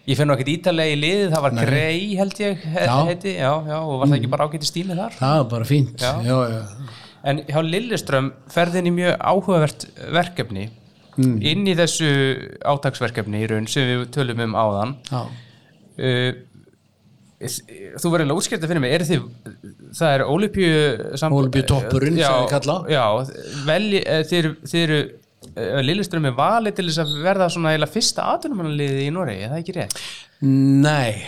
[0.07, 2.95] ég finn ekkert ítalegi í liðið, það var grei held ég Já.
[3.09, 6.05] heiti, já, já, og var það ekki bara ágæti stími þar það er bara fínt
[6.07, 6.13] Já.
[6.23, 6.63] Já, já.
[7.29, 10.69] En hjá Lilleström ferðin í mjög áhugavert verkefni
[11.19, 12.09] inn í þessu
[12.73, 15.23] átaksverkefni í raun sem við tölum um áðan Já.
[15.99, 16.31] uh,
[17.39, 19.27] þú verður eiginlega útskipta fyrir mig er þið,
[19.95, 20.71] það er Olípíu
[21.29, 22.79] Ólympíutoppurinn, sem við kalla.
[22.91, 23.05] já,
[23.69, 27.95] velji, eh, eru, þið eru uh, Lilleström er valið til þess að verða svona eiginlega
[27.95, 30.03] fyrsta atunumannaliði í Noregi, er það ekki rétt?
[30.43, 31.23] nei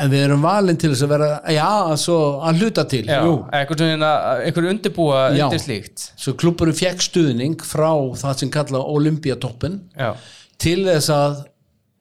[0.00, 1.66] en við erum valin til þess að vera já,
[2.00, 3.34] svo að hluta til Já, jú.
[3.52, 4.12] einhver, svona,
[4.46, 6.06] einhver undirbúa undir slíkt.
[6.16, 7.90] Svo klubburinn fekk stuðning frá
[8.22, 9.82] það sem kalla Olympiatoppen
[10.62, 11.42] til þess að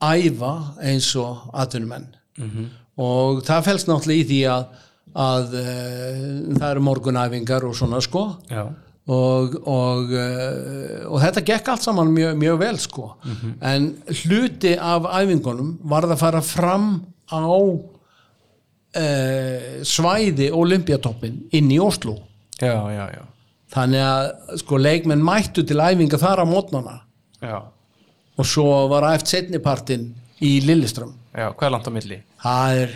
[0.01, 0.53] æfa
[0.87, 2.07] eins og atvinnumenn.
[3.01, 4.63] Og það fælst náttúrulega í því að,
[5.25, 8.23] að uh, það eru morgunæfingar og svona sko.
[9.11, 13.07] Og, og, uh, og þetta gekk allt saman mjög, mjög vel sko.
[13.65, 13.91] En
[14.23, 16.91] hluti af æfingunum var að fara fram
[17.31, 17.91] á uh,
[19.87, 22.17] svæði Olympiatoppin inn í Oslo
[22.59, 23.23] já, já, já,
[23.75, 26.97] þannig að sko leikmenn mættu til æfinga þar á mótnana
[27.41, 27.57] já.
[28.37, 30.11] og svo var aft setnipartin
[30.41, 32.19] í Lilleström hvað er langt á milli?
[32.43, 32.91] það er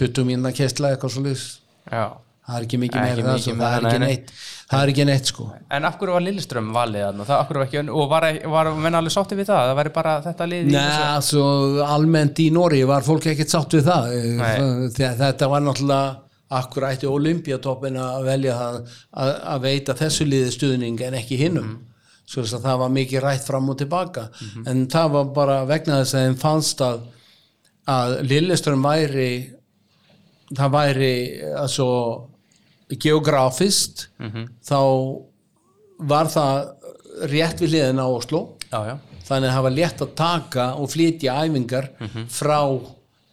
[0.00, 1.22] 20 mínuna kestla eitthvað svo
[1.90, 2.06] Já.
[2.50, 4.14] Það er ekki mikið meira það, svo, meira, það er ekki nei, nei.
[4.16, 4.32] neitt
[4.70, 5.46] það er ekki neitt sko
[5.78, 7.82] En af hverju var Lilleström valið þarna?
[7.94, 9.62] Og var, var menn alveg sátti við það?
[9.70, 11.44] Það væri bara þetta lið Nei, svo
[11.86, 14.10] almennt í Nóri var fólk ekkert sátt við það.
[14.96, 16.18] Þegar þetta var náttúrulega
[16.60, 18.78] akkur ætti Olympiatoppin að velja að,
[19.54, 21.86] að veita þessu liði stuðning en ekki hinnum Mhm.
[22.30, 24.24] svo þess að það var mikið rætt fram og tilbaka
[24.70, 27.00] en það var bara vegna þess að þeim fannst að
[27.90, 29.30] að Lilleström væri
[30.58, 31.12] það væri
[31.54, 31.88] að svo
[32.98, 34.08] geografist
[34.66, 34.80] þá
[36.00, 36.70] var það
[37.30, 38.40] rétt við hliðina á Oslo.
[38.70, 41.90] Já, já, þannig að það var létt að taka og flytja æfingar
[42.30, 42.60] frá,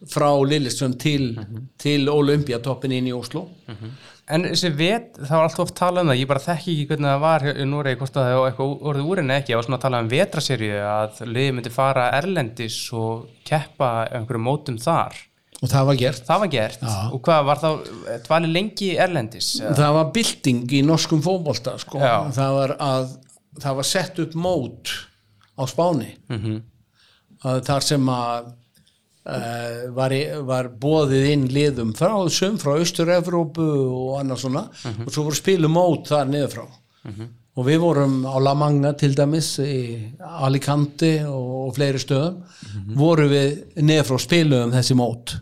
[0.10, 1.38] frá Lilleström til,
[1.78, 3.48] til Olympiatoppin inn í Oslo.
[4.28, 7.08] En þessi vet, það var alltaf oft talað um það, ég bara þekki ekki hvernig
[7.14, 9.68] það var í Núrei, hvort að það var eitthvað orðið úr en ekki, það var
[9.68, 15.16] svona að tala um vetraserju að liðið myndi fara erlendis og keppa einhverjum mótum þar.
[15.58, 16.26] Og það var gert.
[16.28, 16.84] Það var gert.
[17.16, 17.70] Og hvað var þá,
[18.28, 19.56] dvali lengi erlendis?
[19.62, 19.74] eða?
[19.80, 22.02] það var bylting í norskum fótbolta sko.
[22.36, 23.08] Það var að
[23.58, 24.94] það var sett upp mót
[25.58, 26.12] á Spáni.
[26.30, 26.60] Mhm.
[27.48, 28.48] að þar sem að
[29.30, 30.14] uh, var,
[30.46, 34.64] var bóðið inn liðum frá þessum, frá Austur-Evrópu og annað svona.
[35.06, 36.66] Og svo voru spilu mót þar niður frá
[37.58, 39.98] og við vorum á La Manga til dæmis í
[40.46, 42.42] Alicante og, og fleiri stöðum.
[42.98, 45.38] Voru við niður frá spiluðum þessi mót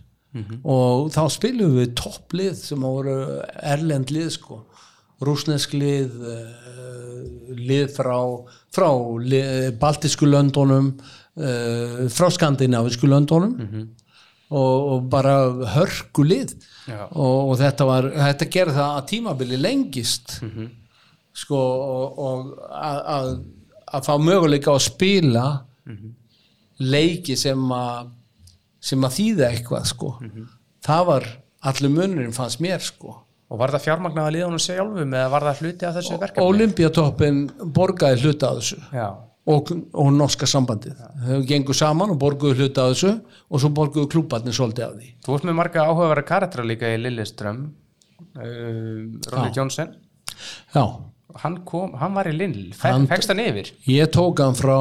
[0.64, 3.18] og þá spilum við topplið sem voru
[3.64, 4.62] erlend lið sko.
[5.24, 7.20] Rúsnesk lið uh,
[7.56, 8.18] lið frá
[8.76, 8.90] frá
[9.24, 13.56] lið, baltisku löndunum uh, frá skandinavisku löndunum.
[14.46, 16.52] Og, og bara hörku lið.
[16.86, 17.08] Já.
[17.10, 20.36] og, og þetta var þetta gerði það að tímabili lengist.
[21.36, 23.32] Sko og, og að, að,
[23.98, 25.48] að fá möguleika að spila
[26.80, 28.14] leiki sem að
[28.86, 30.16] sem að þýða eitthvað sko.
[30.86, 31.30] Það var
[31.66, 33.22] allir munurinn fannst mér sko.
[33.46, 36.46] Og var það fjármagnaða liðunum sjálfum eða var það hluti af þessu verkefni?
[36.50, 37.40] Olympiatoppin
[37.78, 38.80] borgaði hluta af þessu.
[39.46, 41.02] Og, og norska sambandið.
[41.28, 45.10] Þau gengur saman og borguðu hluta af þessu og svo borguðu klúbarnir svolítið af því.
[45.28, 47.60] Þú ert með marga áhugavera karaktera líka í Lilleström,
[48.34, 48.48] uh,
[49.30, 49.56] Ronny Já.
[49.60, 49.94] Johnson,
[50.74, 50.86] já,
[51.44, 53.72] hann kom, hann var í Lill, Hann- fegst hann yfir?
[53.92, 54.78] ég tók hann frá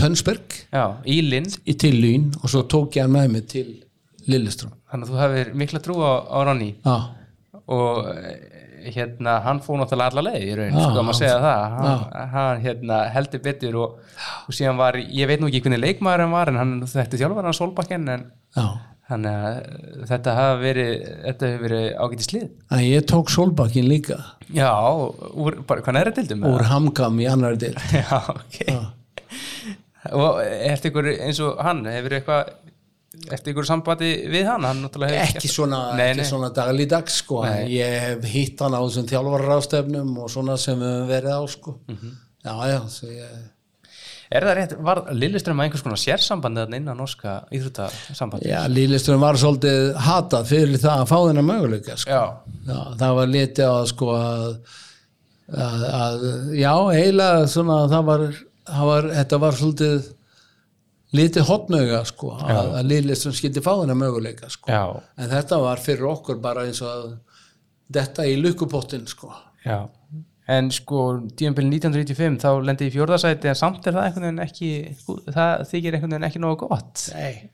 [0.00, 1.18] Tönsberg Já, í
[1.66, 3.66] í til Lýn og svo tók ég hann með mig til
[4.28, 6.74] Lilleström þannig að þú hefur mikla trú á, á Ronny.
[6.84, 6.96] já,
[7.68, 11.38] og eh, hérna hann fór náttúrulega alla leið í raun, Já, sko að maður segja
[11.42, 11.62] það.
[11.78, 13.96] Hann, hann hérna heldur betur og,
[14.48, 17.48] og síðan var, ég veit nú ekki hvernig leikmaður hann var en hann þekkti þjálfar
[17.50, 18.24] hann Solbakken en
[18.56, 18.66] já
[19.08, 20.92] þannig að eh, þetta hafa verið
[21.24, 22.46] þetta hefur verið ágætt í slið
[22.76, 24.20] en ég tók Solbakkin líka
[24.52, 24.70] já,
[25.32, 26.46] úr, bara, hvað er þetta tildum?
[26.52, 28.62] úr Hamkam í annar del já, ok
[30.14, 32.52] og eftir ykkur eins og hann hefur eitthvað
[33.32, 36.28] eftir ykkur sambandi við hann, hann ekki svona, nei, ekki nei.
[36.28, 37.42] svona dagligdags sko.
[37.72, 41.78] Ég hef hitt hann á þessum þjálfarrástefnum og svona sem við höfum verið á sko.
[41.88, 42.16] Mhm.
[42.44, 43.32] já já svo ég,
[44.28, 48.50] er það rétt, var Lilleström að einhvers konar sérsambandi þarna innan norska íþróttasambandi?
[48.50, 52.12] já, Lílisturinn var svolítið hatað fyrir það að fá þennan möguleika sko.
[52.12, 54.44] já, já, það var litið á sko að,
[55.48, 58.26] að, að já, eiginlega svona það var,
[58.72, 60.14] það var þetta var svolítið
[61.18, 64.72] litið hotnauga sko, að, að Lílisturinn skildi fá þennan möguleika sko.
[65.16, 67.06] en þetta var fyrir okkur bara eins og að
[67.96, 69.32] þetta í lukkupottin sko.
[69.64, 69.86] já
[70.48, 71.04] en sko,
[71.36, 74.70] tíðanbíl 1995 þá lendi ég í fjórðasæti en samt er það einhvern veginn ekki
[75.34, 77.04] það þykir einhvern veginn ekki nógu gott.
[77.14, 77.50] Nei.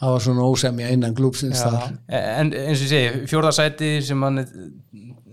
[0.00, 1.92] það var svona ósemja innan glúpsins þar.
[2.08, 4.42] En eins og ég segi, fjórðasæti sem hann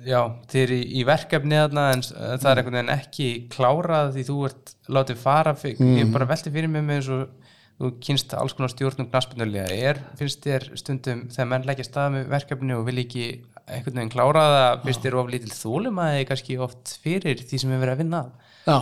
[0.06, 0.22] já,
[0.52, 4.40] þið er í, í verkefni þarna en það er einhvern veginn ekki klárað því þú
[4.50, 8.56] ert látið fara fyrir, ég bara velti fyrir mig með eins og þú kynst alls
[8.58, 12.98] konar stjórnum knaspunulega er, finnst þér stundum þegar menn leggja stað með verkefni og vil
[13.06, 13.28] ekki
[13.76, 17.60] einhvern veginn klára það, finnst þér of lítil þólum að þið kannski oft fyrir því
[17.64, 18.22] sem er verið að vinna?
[18.66, 18.78] Já,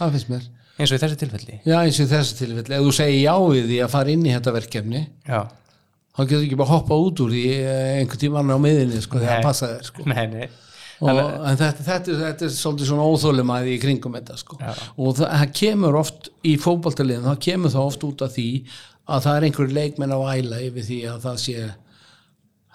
[0.00, 0.48] það finnst mér.
[0.76, 1.58] Eins og í þessu tilfelli?
[1.64, 4.26] Já, eins og í þessu tilfelli, ef þú segir já við því að fara inn
[4.28, 5.40] í þetta verkefni já,
[6.16, 9.38] þá getur ekki bara hoppa út úr því eh, einhvern tímann á miðinni sko, þegar
[9.40, 10.04] það passa þér sko.
[10.12, 10.46] nei, nei.
[10.96, 14.56] Og, en þetta, þetta, er- þetta er svolítið svona óþólumæði í kringum þetta sko.
[14.60, 14.70] Já.
[14.96, 18.46] og það, það kemur oft í fótboltaliðin, það kemur það oft út af því
[19.16, 21.66] að það er einhver leikmenn að væla yfir því að það sé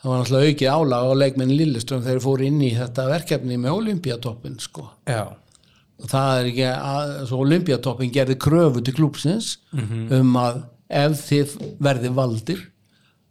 [0.01, 3.57] það var náttúrulega aukið álag á leikmenn Lilleström þegar þeir fóru inn í þetta verkefni
[3.61, 4.87] með Olympiatoppin sko.
[5.05, 5.23] já,
[6.01, 9.51] og það er ekki að, Olympiatoppin gerði kröfu til klúpsins
[10.17, 12.63] um að ef þið verði valdir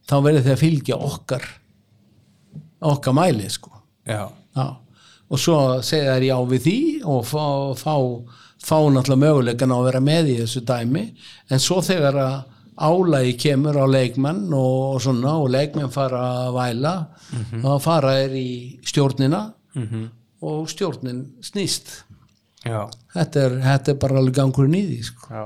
[0.09, 1.49] þá verði þið að fylgja okkar
[2.81, 3.71] okkar mæli sko.
[4.09, 4.67] Já, Já,
[5.31, 5.57] og svo
[5.87, 7.45] segja þær já við því og fá,
[7.79, 7.95] fá,
[8.65, 11.05] fá náttúrulega möguleikan á að vera með í þessu dæmi.
[11.51, 12.39] En svo þegar að
[12.81, 16.95] álægi kemur á leikmenn og, svona og leikmenn fara að væla.
[17.61, 18.51] Þá fara þær í
[18.89, 19.43] stjórnina
[20.41, 22.01] og stjórnin snýst.
[22.65, 25.29] Já, þetta er, þetta er bara alveg gangurinn í því sko.
[25.33, 25.45] já.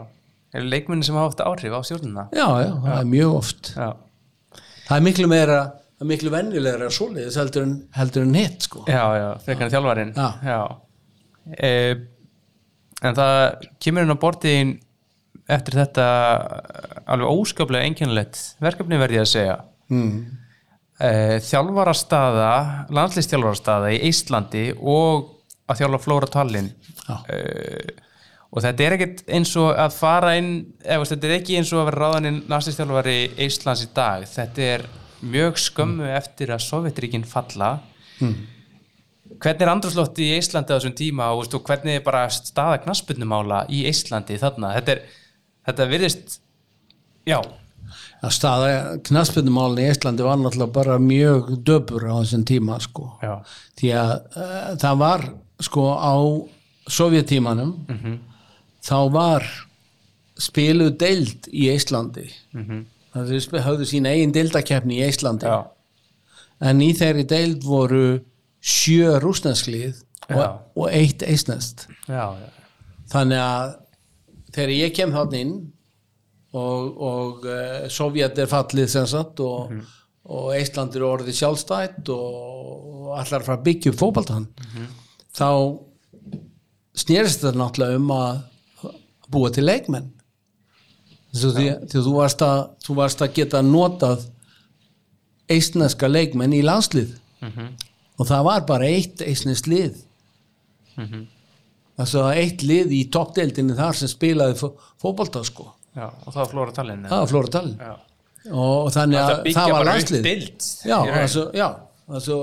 [0.55, 3.71] Eru leikmenni sem hafa haft áhrif á stjórnuna já, já, það er mjög oft.
[3.75, 3.89] Já,
[4.87, 5.59] það er miklu meira
[5.95, 8.83] það er miklu venjulegra svoleiðis heldur en, heldur en hitt sko.
[8.91, 10.13] já, já frekar en þjálfarinn.
[10.19, 10.59] Já.
[11.55, 11.71] E,
[13.03, 14.75] en það kemur inn á bortiðin
[15.51, 16.07] eftir þetta
[17.05, 19.59] alveg óskaplega einkennilegt verkefni verði ég að segja.
[19.93, 20.15] Mm.
[21.05, 22.53] uh, þjálfarastaða
[22.97, 25.31] landslistjálfarastaða í Íslandi og
[25.69, 26.73] að þjálfa Flóra Tallinn.
[27.05, 27.15] Já.
[27.21, 28.03] uh,
[28.55, 30.51] og þetta er ekkert eins og að fara inn
[30.87, 33.17] eða þetta er ekki eins og að vera ráðan inn landslistjálfari
[33.49, 34.27] Íslands í dag.
[34.31, 34.85] Þetta er
[35.25, 37.73] mjög skömmu eftir að Sovjetríkin falla.
[38.21, 42.79] Hvernig er andrúslótti í Íslandi á þessum tíma og, veist, og hvernig er bara staða
[42.85, 44.71] knaspunumála í Íslandi þarna?
[44.77, 45.24] Þetta, er,
[45.67, 46.39] þetta virðist
[47.29, 47.39] já,
[48.25, 48.73] að staða
[49.09, 53.11] knaspindumálinn í Íslandi var náttúrulega bara mjög döpur á þessum tíma sko.
[53.25, 53.37] Já,
[53.81, 55.27] því að uh, það var
[55.65, 56.15] sko á
[56.93, 57.77] sovjetímanum
[58.85, 59.47] þá var
[60.41, 62.27] spiluð deild í Íslandi.
[63.15, 65.47] Það er höfðu sína eigin deildakefni í Íslandi.
[65.47, 65.71] Já,
[66.61, 68.21] en í þeirri deild voru
[68.65, 70.01] sjö rúsnesklið
[70.33, 71.87] og, og eitt eisnest
[73.13, 73.75] þannig að
[74.55, 75.55] þegar ég kem þarna inn
[76.55, 79.73] og, og uh, Sovjet er fallið sem sagt og,
[80.25, 84.47] og Ísland er orðið sjálfstætt og, allar frá byggja upp fótbaltan
[85.35, 85.49] þá
[86.95, 88.43] snerist þetta náttúrulega um að
[89.35, 90.09] búa til leikmenn.
[91.35, 94.27] Svo því, því þú varst að þú varst að geta notað
[95.51, 97.17] eistneska leikmenn í landslið.
[98.19, 99.97] Og það var bara eitt eistnesk lið
[101.99, 105.69] þess að eitt lið í toppdeildinni þar sem spilaði fó- fótbolta sko.
[105.95, 107.81] Já og það var Flóra Tallinn það var Flóra Tallinn
[108.53, 110.27] og þannig Það að byggja það var landslið
[110.85, 111.69] já, altså, já.
[112.15, 112.35] Altså,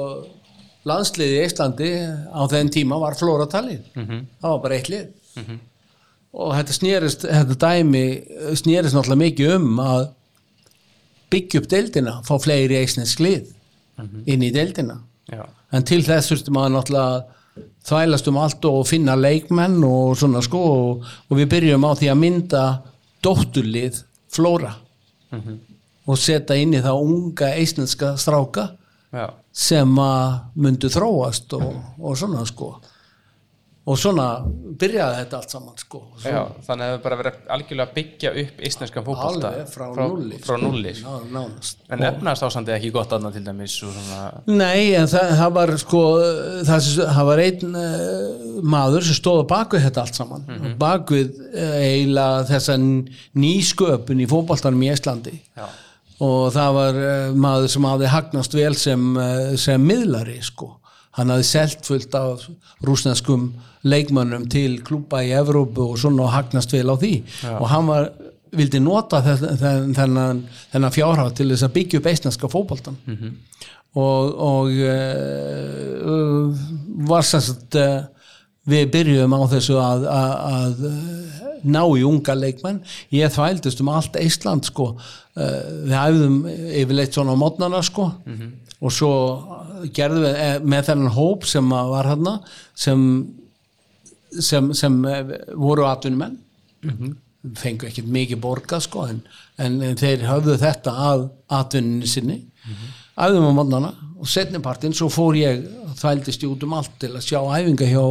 [0.90, 1.90] landsliði í Íslandi
[2.32, 4.24] á þenn tíma var Flóra Tallinn Mhm.
[4.42, 5.60] það var bara eitt lið.
[6.34, 8.06] Og þetta snýrist þetta dæmi
[8.56, 10.08] snýrist náttúrulega mikið um að
[11.32, 13.52] byggja upp deildina fá fleiri eisnesk lið
[14.00, 14.24] Mhm.
[14.26, 14.98] inn í deildina.
[15.30, 17.24] Já, en til þess þurfti maður náttúrulega
[17.88, 22.12] þvælast um allt og finna leikmenn og svona sko og, og við byrjum á því
[22.12, 22.64] að mynda
[23.24, 24.76] dótturlið flóra.
[26.10, 28.72] Og setja inn í það unga eisneska stráka
[29.14, 32.74] já, sem að myndu þróast og, og svona sko
[33.82, 34.26] og svona
[34.82, 36.00] byrjaði þetta allt saman sko.
[36.22, 40.58] Já þannig að það bara verið algjörlega byggja upp íslenskan fótbolta alveg frá, nulli frá
[40.62, 41.80] nulli Ná, nánast.
[41.90, 44.20] En efnast ásandi ekki gott aðna til dæmis svona,
[44.52, 46.02] Nei, en það, það var sko
[46.68, 50.46] það, það var einn uh, maður sem stóð á bakvið þetta allt saman.
[50.46, 52.76] Mm bakvið uh, eiginlega þessa
[53.42, 55.66] nýsköpun í fótboltanum í Íslandi já,
[56.22, 59.10] og það var uh, maður sem hafði hagnast vel sem,
[59.58, 60.76] sem miðlari sko
[61.18, 62.46] hann hafði selt fullt af
[62.88, 63.50] rúsneskum
[63.84, 67.14] leikmönnum til klúpa í Evrópu og svona og hagnast vel á því.
[67.60, 68.12] Og hann var,
[68.56, 70.44] vildi nota þe- þe- þennan,
[70.74, 72.98] þennan fjárhaf til þess að byggja upp eisneska fótboltan
[73.96, 76.56] og, og uh,
[77.10, 78.04] var sagt uh,
[78.70, 82.80] við byrjuðum á þessu að, að, að uh, ná í unga leikmenn.
[83.14, 84.96] Ég þvældist um allt Ísland sko.
[85.36, 88.08] Við æfðum yfirleitt svona á mótnana sko.
[88.82, 89.12] Og svo
[89.96, 92.38] gerðum við eh, með þennan hóp sem var hérna
[92.78, 93.04] sem
[94.40, 96.40] sem, sem eh, voru atvinnumenn.
[97.58, 99.24] Fengu ekkert mikið borgað sko en,
[99.58, 101.24] en, en þeir höfðu þetta að
[101.58, 102.38] atvinninu sinni.
[103.18, 103.90] Æfðum á mótnana
[104.22, 105.64] og setnipartinn svo fór ég
[105.98, 108.04] þvældist ég út um allt til að sjá æfinga hjá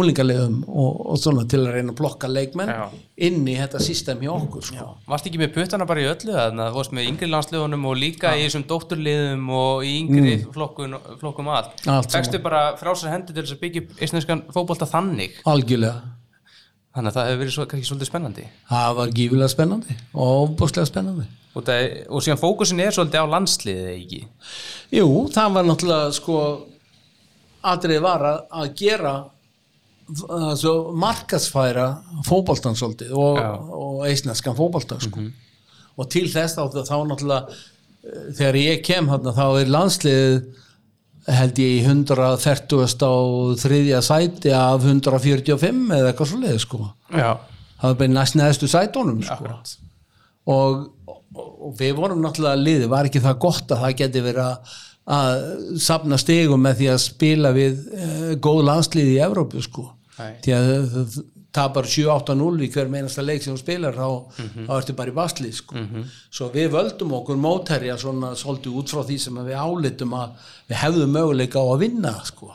[0.00, 2.84] úlingaliðum og, og svona til að reyna að blokka leikmenn Já.
[3.28, 4.86] inn í þetta system hjá okkur sko.
[5.10, 7.98] varst ekki með puttana bara í öllu þannig að þú varst með yngri landsliðunum og
[8.00, 11.74] líka í þessum dótturliðum og í yngri flokkun, flokkum Mm.
[11.84, 12.08] Saman.
[12.08, 15.36] fegstu bara frá sér hendur til þess að byggja íslenskan fótbolta þannig?
[15.44, 16.00] Algjörlega.
[16.92, 18.42] Þannig að það hefur verið svo, kannski svolítið spennandi.
[18.68, 21.24] Það var gífilega spennandi og ofbúslega spennandi.
[21.52, 24.20] Og, það, og síðan fókusin er svolítið á landsliðið ekki?
[24.96, 26.36] Jú, það var náttúrulega sko
[27.72, 29.14] atrið var að, að gera
[30.28, 31.86] altså, markasfæra
[32.26, 33.38] fótboltan svolítið og,
[33.76, 35.28] og eisneskan fótboltan sko.
[35.96, 40.42] og til þess þá, þá náttúrulega eh, þegar ég kem þarna þá er landsliðið
[41.30, 46.80] held ég í 130 og þriðja sæti af 145 eða eitthvað svolítið sko.
[47.14, 47.36] Já,
[47.78, 49.52] það var bara næst neðstu sætunum sko.
[50.50, 54.48] og, og, og við vorum náttúrulega liðið, var ekki það gott að það geti verið
[54.48, 54.74] að,
[55.18, 55.46] að
[55.86, 59.86] sapna stegum með því að spila við uh, góð landslið í Evrópu sko
[60.18, 60.34] Nei.
[60.44, 61.16] því að það
[61.52, 64.08] tapar 7-8-0 í hver meinasta leik sem þú spilar þá,
[64.68, 65.76] þá ertu bara í basli sko.
[66.32, 70.76] svo við völdum okkur mótherja svona svolítið út frá því sem við álitum að við
[70.80, 72.52] hefðum möguleika á að vinna sko.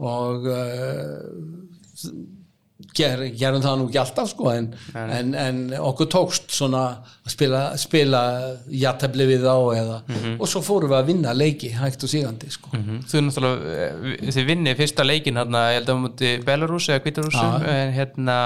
[0.00, 2.10] og uh,
[2.96, 4.68] ger, gerum það nú ekki alltaf sko en,
[4.98, 8.22] en, en okkur tókst svona að spila, spila
[8.66, 9.98] jættefli við þá eða,
[10.36, 12.72] og svo fórum við að vinna leiki hægt og sígandi sko.
[12.76, 12.98] Mhm.
[13.10, 17.68] Þú náttúrulega, eh, þið vinni fyrsta leikin hérna, ég held að múti Belarus eða Kvítarúsum,
[17.74, 18.38] en hérna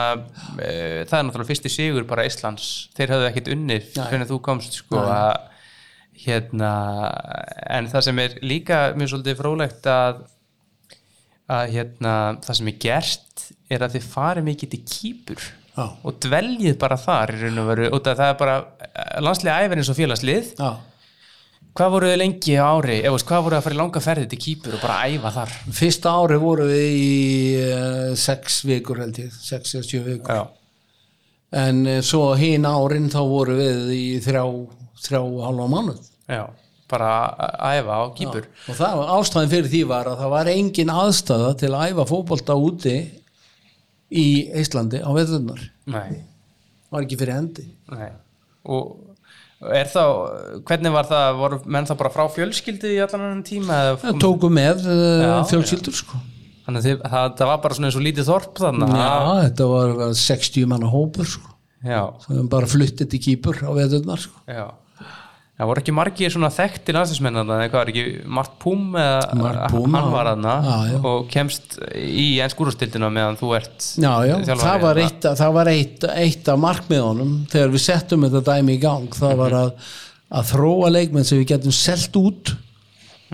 [0.59, 4.07] e, það er náttúrulega fyrsti sigur bara Íslands þeir hafðu ekkit unnið Nei.
[4.11, 5.51] hvernig þú komst sko að
[6.25, 6.71] hérna
[7.75, 10.23] en það sem er líka mjög svolítið frólægt að
[11.51, 12.15] að hérna
[12.45, 15.45] það sem er gert er að þið farið mikið til kýpur
[15.75, 15.87] Já.
[16.07, 18.57] og dveljið bara þar og veru af það er bara
[19.25, 20.69] landslega æfinn eins og félagslið Já.
[21.75, 24.41] hvað voruð þið lengi ári eða hvað voruð þið að fara í langa ferði til
[24.45, 27.17] kýpur og bara æfa þar Fyrsta ári voru við í
[27.65, 30.37] uh, sex vikur held ég, sex eða sjö vikur.
[30.39, 30.45] já,
[31.65, 34.45] En uh, svo hinn árin þá voru við í þrjá,
[35.09, 36.07] þrjá hálfa mánuð.
[36.31, 36.45] já,
[36.91, 40.95] bara að æfa á kýpur Og það ástæðin fyrir því var að það var engin
[41.03, 42.97] aðstæða til að æfa fótbolta úti
[44.13, 44.27] í
[44.61, 45.63] Íslandi á veðurnar.
[45.87, 46.21] nei,
[46.95, 47.65] Var ekki fyrir hendi.
[47.91, 48.11] nei
[48.65, 49.01] og
[49.75, 50.03] er þá,
[50.69, 54.49] hvernig var það voru menn það bara frá fjölskyldu í allan annan tíma Það tóku
[54.53, 56.21] með uh, Já, fjölskyldur sko.
[56.65, 59.11] Þannig að það, það var bara svona eins og lítið þorp þannig Já,
[59.45, 61.53] þetta var var 60 manna hópur sko.
[61.85, 64.41] já, Það bara fluttið til kýpur á veðurnar sko.
[64.49, 64.65] já.
[65.65, 68.03] Það voru ekki margir svona þekkti landslismenn þarna, eða hvað var ekki
[68.37, 69.59] Mart Púm eða hann var
[70.91, 70.99] já.
[71.09, 75.07] og kemst í ennskúrustildina meðan þú ert Já, já, það var, þarna.
[75.07, 79.09] eitt, það var eitt, eitt af markmiðunum þegar við settum þetta dæmi í gang.
[79.17, 79.71] Það var að,
[80.37, 82.55] að þróa leikmenn sem við getum selt út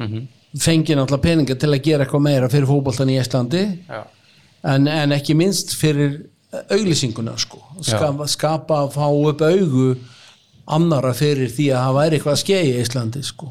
[0.00, 0.22] Mhm.
[0.56, 3.64] fengið náttúrulega peninga til að gera eitthvað meira fyrir fótboltan í Íslandi.
[4.62, 6.20] En, en ekki minnst fyrir
[6.70, 7.58] auglýsinguna sko.
[7.82, 9.90] Skapa, skapa að fá upp augu
[10.76, 13.50] annara fyrir því að það væri eitthvað að skeið í Íslandi sko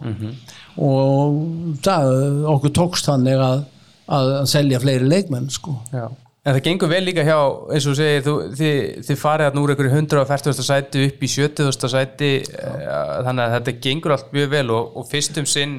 [0.80, 1.38] og
[1.86, 2.16] það,
[2.56, 3.62] okkur tókst þannig að,
[4.16, 6.08] að selja fleiri leikmenn sko já.
[6.48, 7.36] En það gengur vel líka hjá,
[7.76, 10.62] eins og segir, þú, þið, þið farið að úr einhverju 140.
[10.64, 11.90] sæti upp í 70.
[11.92, 12.86] sæti eh,
[13.26, 15.76] þannig að þetta gengur allt mjög vel og, og fyrstum sinn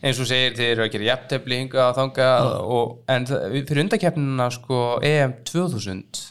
[0.00, 2.30] eins og segir, þið eru að gera jafntefli hinga og þanga
[2.64, 6.24] og, en fyrir undakeppnina sko EM 2000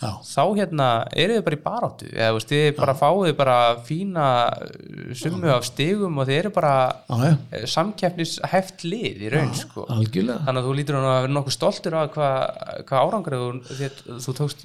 [0.00, 0.10] Já.
[0.24, 2.06] þá hérna eru þið bara í baráttu?
[2.14, 6.72] Eða veist, þið bara fáið bara fína uh, summu af stigum og þið eru bara
[7.10, 7.34] Já, já.
[7.52, 9.84] eh, samkeppnishæft lið í raun sko.
[9.90, 14.36] þannig að þú lítur hann að vera nokkuð stoltur af hvað hva árangrið þú, þú
[14.40, 14.64] tókst.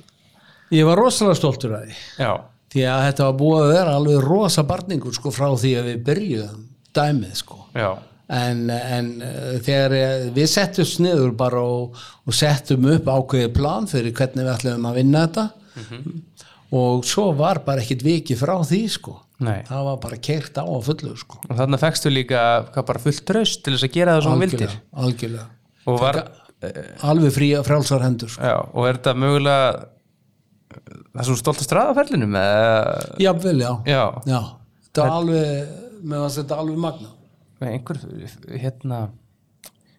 [0.73, 1.97] Ég var rosalega stoltur að því.
[2.23, 2.31] Já,
[2.73, 5.99] því að þetta var búið að vera alveg rosa barningur sko frá því að við
[6.07, 6.63] byrjuðum
[6.95, 7.59] dæmið sko.
[7.75, 7.91] Já,
[8.28, 13.89] en, en eh, þegar eh, við settum sniður bara og, og settum upp ákveðið plan
[13.89, 15.45] fyrir hvernig við ætlum að vinna þetta.
[16.76, 19.19] Og svo var bara ekkit viki frá því sko.
[19.45, 19.59] Nei.
[19.67, 21.41] Það var bara keirt á að fullu sko.
[21.43, 22.41] Og þannig fækstu líka
[22.78, 24.76] bara fullt tröst til þess að gera það sem þú vildir?
[25.05, 25.47] algjörlega,
[25.91, 26.21] og var,
[27.05, 28.43] alveg frí frálsar hendur sko.
[28.47, 29.65] já, og er þetta mögulega
[30.76, 32.69] það er svo stolt að straða ferlinum eða,
[33.23, 34.39] jafnvel já, já, já.
[34.88, 37.11] þetta var alveg með að þetta alveg magna
[37.63, 37.99] einhver
[38.51, 38.99] hérna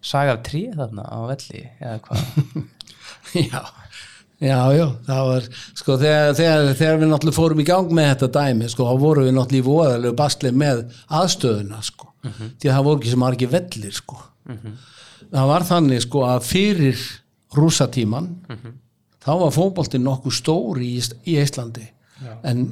[0.04, 2.66] saga af trí þarna á velli eða hvað?
[3.36, 3.62] Já,
[4.40, 5.46] já, já, það var
[5.76, 9.26] sko þegar, þegar, þegar við náttúrulega fórum í gang með þetta dæmi, sko, þá vorum
[9.26, 10.82] við náttúrulega í voðalegu basli með
[11.18, 14.18] aðstöðuna sko, því að það voru ekki sem margir vellir sko.
[15.26, 17.02] Það var þannig sko að fyrir
[17.56, 18.30] rúsatíman
[19.26, 20.92] þá var fótboltinn nokkuð stór í,
[21.26, 21.86] í Íslandi
[22.46, 22.64] en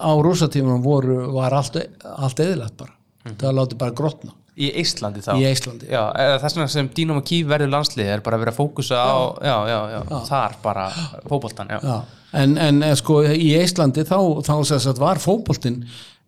[0.00, 4.34] á rúsatíman voru, var allt, allt eðilegt bara það láti bara grotna.
[4.52, 5.30] Í Íslandi þá?
[5.40, 6.02] Í Íslandi Já,
[6.42, 9.54] þess vegna sem Dínamo Kív verður landslið er bara að vera að fókusa á já,
[9.70, 10.82] já, já, þar bara
[11.30, 11.78] fótboltan, já.
[11.80, 11.94] Já,
[12.42, 15.78] en, en eh, sko í Íslandi þá, þá sagt var fótboltinn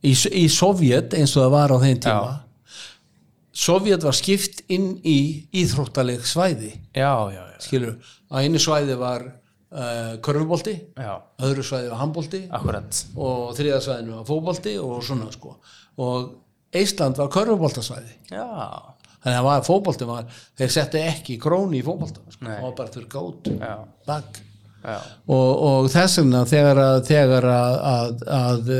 [0.01, 2.33] í, í Sovjet eins og það var á þeim tíma.
[3.55, 5.19] Sovjet var skipt inn í
[5.61, 6.73] íþróttaleg svæði.
[6.97, 7.99] Já, já, já, skilur,
[8.33, 11.13] á einu svæði var uh, körfubolti, já,
[11.45, 13.05] öðru svæði var handbolti akkurat.
[13.15, 15.59] og þriða svæðinu var fótbolti og svona sko.
[16.01, 16.33] Og
[16.81, 18.17] Ísland var körfuboltasvæði.
[18.31, 20.27] Þannig að var, fótbolti var,
[20.59, 24.41] þeir settu ekki króni í fótbolta, sko, það var bara þurr gátt já, bak
[24.85, 24.99] já.
[25.33, 28.73] Og, og þess vegna þegar að, þegar að, að, að,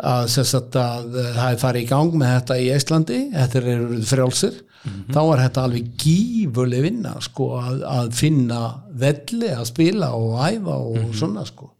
[0.00, 5.20] að, að það er farið í gang með þetta í Íslandi, þetta eru frjálsir þá
[5.20, 8.62] var þetta alveg gífurleg vinna sko að, að finna
[9.04, 11.70] velli að spila og æfa og svona sko.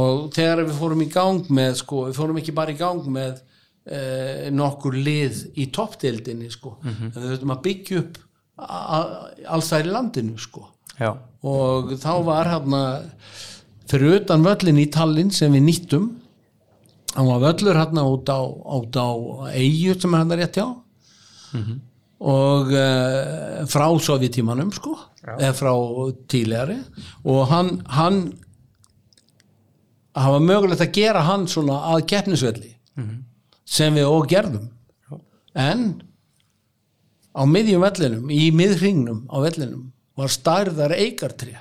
[0.00, 3.40] Og þegar við fórum í gang með sko, við fórum ekki bara í gang með
[4.52, 8.18] nokkur lið í toppdeildinni sko, en við þurfum að byggja upp
[9.48, 10.66] alls þær í landinu sko.
[11.42, 12.80] Og þá var hérna
[13.88, 16.10] fyrir utan völlin í Tallinn sem við nýttum
[17.16, 19.08] hann var völlur hérna út á, út á
[19.56, 20.66] eigu sem er hérna rétt hjá.
[22.20, 24.92] Og uh, frá sovjetímanum sko
[25.40, 25.72] eða frá
[26.28, 26.76] tílegari
[27.24, 28.20] og hann hann
[30.16, 32.76] hafa mögulegt að gera hann svona að keppnisvelli
[33.70, 34.68] sem við og gerðum.
[35.58, 35.84] En
[37.34, 41.56] á miðjum vellinum, í miðhringnum á vellinum var stærðar eigartré.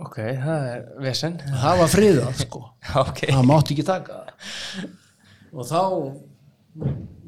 [0.00, 1.36] Ok, það er vesen.
[1.60, 2.62] Það var friðað sko.
[2.88, 3.22] Já, ok.
[3.28, 4.20] Það mátti ekki taka.
[5.52, 5.80] Og þá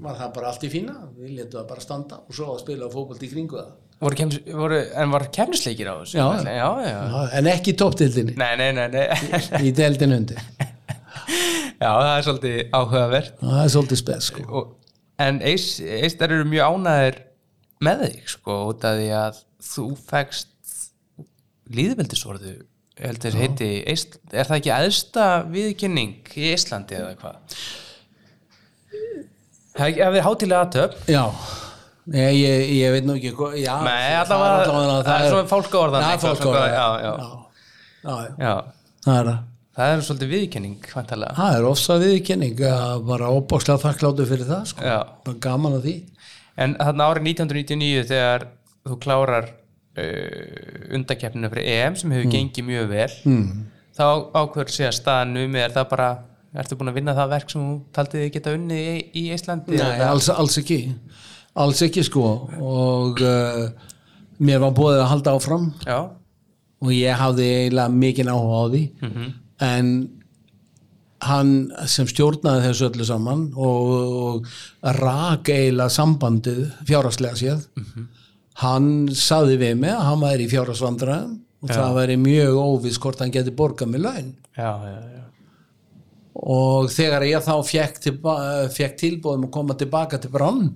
[0.03, 0.95] var það bara allt í fína.
[1.19, 3.73] Við letum það bara standa og svo að spila fókbalt í kringu það.
[4.03, 6.17] Voru kemnis, voru, en var kemnisleikir á þessu?
[6.19, 6.25] Já.
[6.43, 9.61] já, já, en ekki í toppdildinni Nei, nei, nei, nei.
[9.63, 10.41] í deildin undir
[11.83, 13.35] já, það er svolítið áhugavert.
[13.43, 14.47] Það er svolítið spes sko.
[14.61, 14.73] og,
[15.27, 17.21] en eist, eistar eru mjög ánæðir
[17.83, 19.41] með þig sko, út af því að
[19.73, 20.49] þú fegst
[21.73, 27.59] líðveldisvorðu ég held þess heiti, eist, er það ekki aðsta viðkynning í Íslandi eða hvað?
[29.83, 31.23] Að við hátilega aðtöp já.
[32.13, 33.31] Ég, ég, ég veit nú ekki
[33.63, 37.13] já, Nei, allavega- það er svona fálkaorðan það er eitthvað, fálkaorðan já, já.
[37.23, 37.29] já,
[38.03, 38.55] já, já,
[39.07, 43.83] það er það það er svolítið viðkynning vantarlega Það er ofsa viðkynning að bara óbáslega
[43.87, 44.97] þakkláttu fyrir það sko.
[45.27, 45.95] Bara gaman að því.
[46.63, 48.47] En þarna árið 1999 þegar
[48.83, 53.45] þú klárar uh, undakeppninu fyrir EM sem hefur gengið mjög vel mm.
[53.97, 54.07] þá
[54.37, 56.09] ákveður sé að staðan um er það bara,
[56.61, 59.79] ertu búin að vinna það verk sem þú taldið geta unnið í, í Íslandi?
[59.79, 60.83] Nei, alls, alls ekki.
[61.63, 62.27] Alls ekki sko.
[62.61, 63.71] Og uh,
[64.43, 65.71] mér var búið að halda áfram.
[65.87, 66.01] Já,
[66.83, 68.83] og ég hafði eiginlega mikinn áhuga á því
[69.63, 69.93] en
[71.23, 71.53] hann
[71.87, 73.93] sem stjórnaði þessu öllu saman og,
[74.43, 77.69] og rak eiginlega sambandið fjárhagslega séð
[78.63, 83.23] hann saði við mig að hann væri í fjárhagsvandræðum og það væri mjög óviss hvort
[83.23, 84.33] hann geti borgað með laun.
[84.57, 85.23] Já, já, já.
[86.35, 87.55] og þegar ég þá
[88.03, 88.35] tilba,
[88.75, 90.67] fekk tilbúðum að koma tilbaka til brann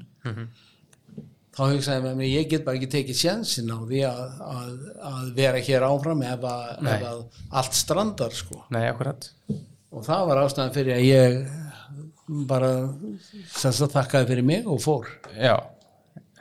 [1.56, 4.72] þá hugsaði ég með mér ég get bara ekki tekið sjensin á því að, að,
[5.10, 7.22] að vera hér áfram ef að, ef að
[7.60, 8.60] allt strandar sko.
[8.74, 9.30] Nei, akkurat.
[9.96, 11.38] Og það var ástæðan fyrir að ég
[12.50, 12.72] bara
[13.62, 15.08] þakkaði fyrir mig og fór.
[15.38, 15.54] Já,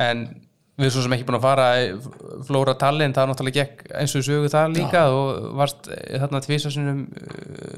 [0.03, 0.27] en
[0.75, 1.67] við svo sem ekki búin að fara
[2.47, 7.05] Flóra Tallinn, það náttúrulega gekk eins og sögu það líka og varst eh, þarna tvisasunum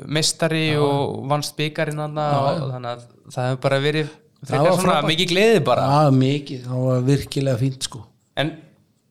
[0.09, 4.15] meistari og vannst byggarinn og þannig að það hefur bara verið
[4.45, 5.89] var frekar svona mikið gleði bara.
[5.89, 8.03] Það var mikið, það var virkilega fínt sko.
[8.37, 8.53] En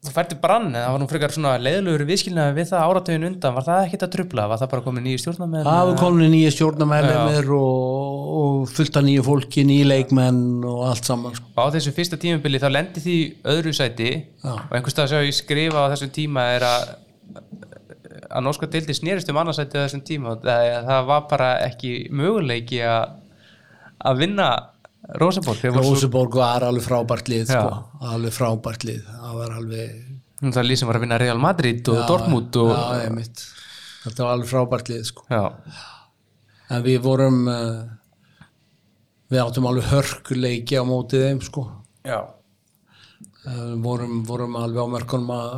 [0.06, 3.54] þú færti brann, það var nú frekar svona leiðilegur viðskilnaði við það áratögin undan?
[3.56, 6.52] Var það ekkert að trubla, var það bara komið nýju stjórnarmenn það var komin nýja
[6.54, 11.50] stjórnarmælumir og, og fullt af nýju fólki, nýju leikmenn og allt saman sko.
[11.58, 13.18] á þessu fyrsta tímabili þá lendi því
[13.56, 14.12] öðru sæti.
[14.44, 14.54] Já.
[14.54, 16.88] og einhvers stað sem ég skrifa á þessum tíma er að
[18.26, 20.34] að norska deildi snerist um annarsæti á þessum tíma.
[20.34, 23.14] Og það, það var bara ekki möguleiki að
[24.06, 24.48] að vinna
[25.14, 25.76] Rosenborg þegar
[26.34, 27.60] var alveg frábært lið Já.
[27.60, 28.06] sko.
[28.10, 29.98] alveg frábært lið það var alveg
[30.40, 33.36] það er líð sem var að vinna Real Madrid og Dortmund og já,
[34.06, 35.26] þetta var alveg frábært lið sko.
[35.30, 35.44] já,
[36.74, 37.84] en við vorum uh,
[39.32, 41.66] við áttum alveg hörkuleiki á mótið þeim sko.
[42.06, 42.20] já,
[43.46, 45.56] uh, vorum, vorum alveg á mörkunum að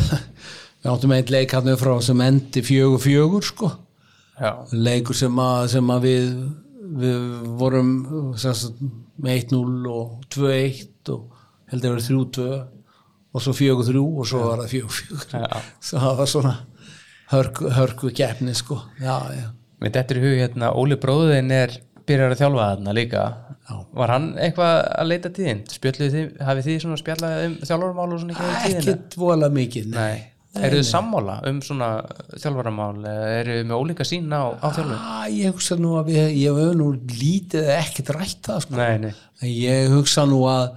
[0.80, 3.74] við áttum einn leik hann frá sem endi fjögur fjögur sko.
[4.38, 6.28] já, leikur sem að, sem að við,
[6.90, 7.26] við
[7.60, 7.90] vorum
[8.40, 8.80] sagt,
[9.20, 12.46] með 1-0 og 2-1 og heldur að vera 3-2
[13.30, 15.60] og svo 4-3 og svo var það 4-4 Já.
[15.78, 16.54] svo það var svona
[17.30, 19.46] hörku, hörku keppni sko já, já.
[19.82, 21.76] með þetta í hug hérna Óli bróðin er
[22.08, 23.22] byrjar að þjálfa þarna líka
[23.70, 23.76] Já.
[23.94, 28.22] var hann eitthvað að leita tíðin spjöldluð þið, hafið þið svona spjallað um þjálfarmál og
[28.24, 28.80] svona ekki tíðina?
[28.80, 30.16] ekkert vola mikið nei.
[30.58, 31.88] Eru þið sammála um svona
[32.34, 32.96] þjálfaramál?
[33.06, 34.66] Eða eru þið með ólíka sín á, á?
[34.98, 38.78] Ah, ég hugsa nú að við, ég hef nú lítið ekkert rætt það sko.
[38.80, 39.12] Nei, nei,
[39.54, 40.72] ég hugsa nú að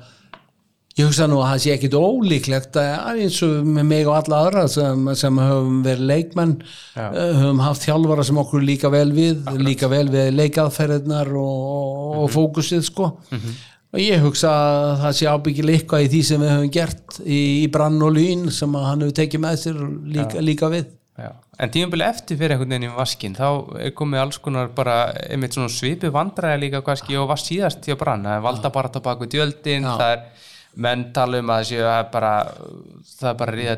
[0.94, 4.44] ég hugsa nú að það sé ekkit ólíklegt að eins og með mig og alla
[4.44, 6.54] aðra sem, sem höfum verið leikmenn
[6.94, 7.08] Já.
[7.10, 12.30] eh, höfum haft þjálfara sem okkur líka vel við líka vel við leikaðferðnar og, og
[12.38, 13.10] fókusið sko
[13.94, 17.40] og ég hugsa að það sé ábyggilega eitthvað í því sem við höfum gert í,
[17.62, 19.82] í brann og lýn sem að hann hefur tekið með sér
[20.18, 20.88] líka, líka við
[21.22, 21.32] já.
[21.62, 25.54] En tímabili eftir fyrir einhvern veginn í vaskinn þá er komið alls konar bara einmitt
[25.54, 29.30] svona svipu vandræði líka kannski og var síðast hjá brann, það er valda bara tabaku
[29.30, 29.94] djöldin, Já.
[30.02, 30.50] það er
[30.82, 32.32] menn tala um að það séu að bara
[33.14, 33.76] það er bara ríða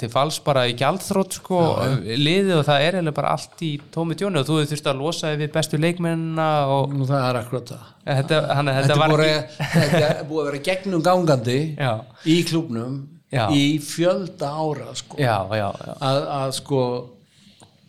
[0.00, 1.58] til fals bara í gjaldþrótt sko
[2.04, 5.32] liðið og það er eiginlega bara allt í tómi tjónu og þú þurft að losa
[5.40, 10.46] við bestu leikmennina og og það er akkurat það þetta, hann, þetta, þetta, búið, er
[10.46, 11.92] að vera gegnum gangandi Já.
[12.24, 12.96] í klubnum
[13.32, 13.44] Já.
[13.50, 15.16] í fjölda ára sko.
[15.18, 16.80] Já, að, að sko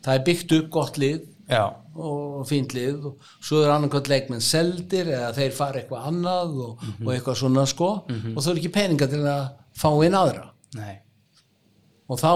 [0.04, 1.26] það er byggt upp gott lið
[1.98, 6.84] og fínt lið og svo er annarkvæmt leikmenn seldir eða þeir fara eitthvað annað og,
[6.84, 7.08] Mhm.
[7.08, 10.98] og eitthvað svona sko og þau eru ekki peninga til að fá inn aðra nei,
[12.08, 12.32] og þá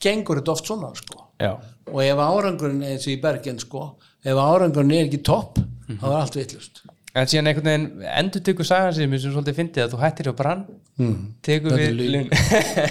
[0.00, 1.26] gengur þetta oft svona sko.
[1.90, 3.86] Og ef árangurinn eins og í Bergen sko
[4.24, 5.58] ef árangurinn er ekki topp
[5.90, 9.94] þá er allt vitlust En síðan einhvern veginn endur tykur sagan sem svolítið fyndið að
[9.94, 10.60] þú hættir hjá brann
[11.42, 12.28] tekur Þetta við linn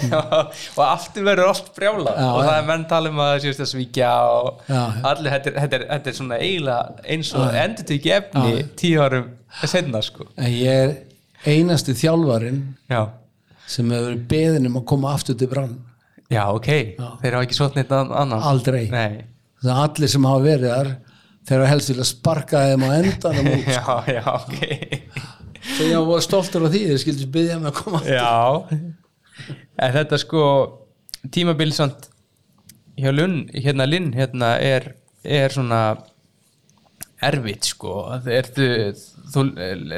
[0.19, 3.63] og aftur verður allt brjála Já, og það er menn tala um að það séust
[3.63, 5.05] að svíkja og Já, já.
[5.13, 9.05] allir, þetta er, þetta, er, þetta er svona eiginlega eins og endur ekki efni tíu
[9.05, 9.29] árum
[9.71, 10.27] senna sko.
[10.35, 10.93] En ég er
[11.47, 12.59] einasti þjálfarinn
[12.91, 13.01] já,
[13.69, 15.75] sem hefur verið beðin um að koma aftur til brann
[16.29, 16.69] já ok.
[17.21, 18.35] Þeir hafa ekki svo neitt annan?
[18.45, 18.83] Aldrei.
[18.93, 19.23] Nei.
[19.63, 20.91] það er allir sem hafa verið þar
[21.49, 24.59] þeir hafa helst vilja sparka þeim á endanum út já, já, ok.
[25.69, 28.29] Svo ég var stoltur á því þeir skildi byggja mig að koma Já.
[29.79, 30.43] En þetta sko
[31.33, 32.09] tímabil samt
[32.99, 34.93] hjá Lund, hérna Linn hérna er,
[35.23, 35.81] er svona
[37.23, 37.93] erfitt sko.
[38.31, 38.65] Ertu,
[39.33, 39.45] þú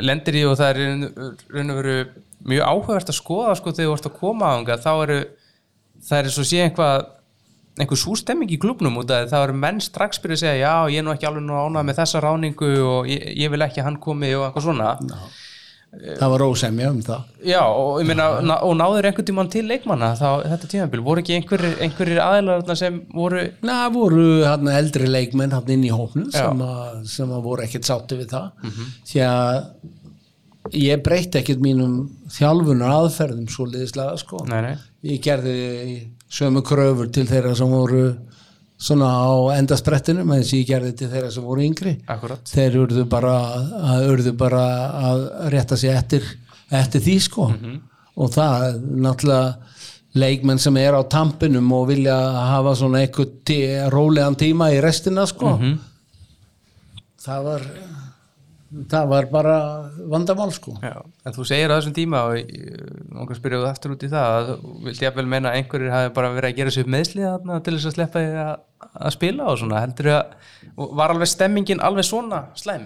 [0.02, 0.80] lendir í og það er
[1.54, 1.98] raun og veru
[2.48, 5.20] mjög áhugavert að skoða sko þegar þú ert að koma ánga þá eru
[6.08, 7.10] það er svo sé einhvað
[7.82, 10.74] einhver sústemming í klubnum út af því það eru menn strax byrja að segja já
[10.96, 13.82] ég er nú ekki alveg nú ánað með þessa ráningu og ég, ég vil ekki
[13.84, 14.92] að hann komi og eitthvað svona.
[15.92, 17.24] Það var ósemja um það.
[17.44, 21.20] Já, og ég meina, ná, og náður einhvern tímann til leikmanna þá þetta tímabil, voru
[21.20, 26.30] ekki einhverjir, aðilar þarna sem voru Na, voru hann eldri leikmenn hann inn í hópnum
[26.32, 26.46] Já.
[26.46, 26.64] sem,
[27.12, 28.70] sem að voru ekkert sátti við það.
[29.12, 29.58] Því að
[30.78, 31.96] ég breytti ekkert mínum
[32.32, 34.44] þjálfunar aðferðum svo liðislega sko.
[34.50, 34.76] Nei, nei.
[35.12, 35.56] ég gerði
[36.32, 38.06] sömu kröfur til þeirra sem voru
[38.82, 42.50] svona á endasprettinum eins og ég gerði til þeirra sem voru yngri Akkúrat.
[42.50, 43.36] þeir urðu bara,
[43.94, 44.64] að, urðu bara
[45.12, 46.26] að rétta sig eftir,
[46.74, 49.78] eftir því sko og það náttúrulega
[50.22, 52.18] leikmenn sem er á tampinum og vilja
[52.50, 53.54] hafa svona eitthvað
[53.94, 55.54] rólegan tíma í restina sko
[57.22, 57.68] það var
[58.92, 59.56] það var bara
[60.12, 60.96] vandamál sko Já,
[61.26, 62.54] en þú segir á þessum tíma og
[63.24, 66.12] okkur spyrja þú aftur út í það að þú vildi jafnvel meina að einhverjir hafi
[66.18, 68.52] bara verið að gera sér meðslið þarna til þess að sleppa því að,
[69.08, 70.36] að spila og svona, heldur að
[71.02, 72.86] var alveg stemmingin alveg svona slæm?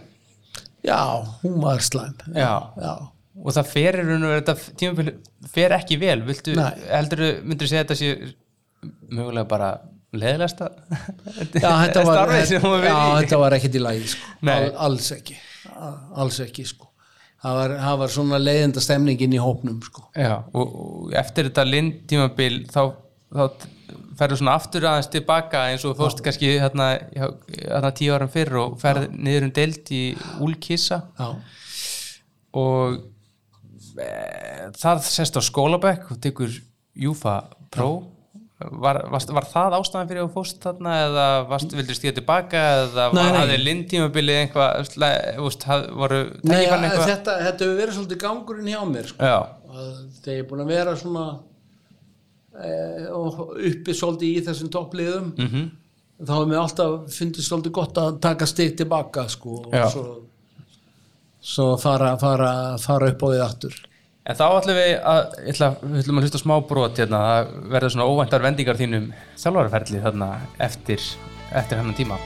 [0.86, 1.00] já,
[1.42, 2.54] hún var slæm Já.
[2.78, 2.94] já.
[3.36, 5.10] Og það fer í raun og veru, þetta tímabil
[5.52, 6.54] fer ekki vel, viltu,
[6.88, 8.36] heldur þú, myndir segja þetta sé
[9.12, 9.74] mögulega bara
[10.16, 11.72] Já,
[12.08, 13.16] var, starfið sem þú já, verið í?
[13.26, 14.30] þetta var ekkert í lagi sko.
[14.54, 15.36] Al, alls ekki
[16.24, 16.88] alls ekki sko.
[17.46, 20.06] Það, var, það var svona leiðenda stemningin í hópnum sko.
[20.18, 22.82] Já, og, og eftir þetta lind tímabil þá,
[23.36, 23.44] þá
[24.20, 28.62] ferðu svona aftur aðeins tilbaka eins og þú fórst kannski hérna, hérna tíu árum fyrr
[28.62, 30.04] og ferð niður um deild í
[30.46, 31.02] Úlkissa.
[31.20, 31.30] Já,
[32.56, 33.00] og
[34.00, 34.10] e,
[34.80, 36.54] það sest á skólabekk og tekur
[36.96, 37.42] Júfa
[37.74, 37.92] Pro
[38.72, 42.62] var, var, var það ástæðan fyrir að þú fórst þarna eða varst, vildur stíða tilbaka
[42.86, 43.06] eða
[43.36, 47.80] hafði lind tímabilið einhvað sle- þú veist, haf- voru Nei, tækifærin eitthvað þetta, þetta hefur
[47.82, 49.32] verið svolítið gangurinn hjá mér sko.
[50.24, 51.26] Þegar ég er búin að vera svona
[52.56, 52.70] e,
[53.12, 55.50] og uppi svolítið í þessum toppliðum Mhm.
[55.56, 55.66] -hmm.
[56.26, 60.06] þá hefur mér alltaf fundið svolítið gott að taka stig tilbaka sko, og svo,
[61.42, 63.74] svo fara, fara, fara upp á því aftur
[64.26, 67.18] En þá ætlum við að, ég ætla, við ætlum að hlusta á smá brot hérna,
[67.22, 69.04] það verður svona óvæntar vendingar þínum
[69.38, 70.30] þjálfarferli þarna
[70.66, 71.04] eftir,
[71.54, 72.18] eftir hennan tíma.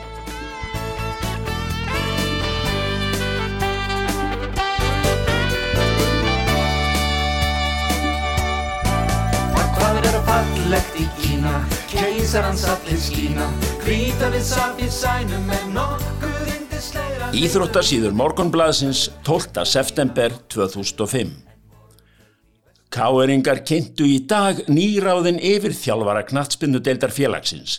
[9.75, 11.53] Hvað er að fallegt í Kína,
[11.91, 13.49] keisarans allir skína,
[13.83, 17.29] hvíta við safið sænum með nokkuð indisleira.
[17.43, 19.67] Íþróttasíður Morgonblaðsins 12.
[19.67, 21.48] september 2005
[22.89, 27.75] Káeringar kynntu í dag nýráðin yfir þjálfara knattspinnu deildar félagsins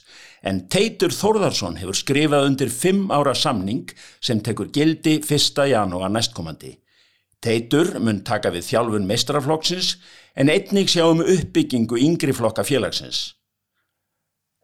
[0.46, 3.90] en Teitur Þórðarsson hefur skrifað undir 5 ára samning
[4.22, 5.64] sem tekur gildi 1.
[5.72, 6.76] janúar næstkomandi.
[7.42, 9.96] Teitur mun taka við þjálfun meistraflokksins
[10.38, 13.32] en einnig sjá um uppbyggingu yngri flokka félagsins.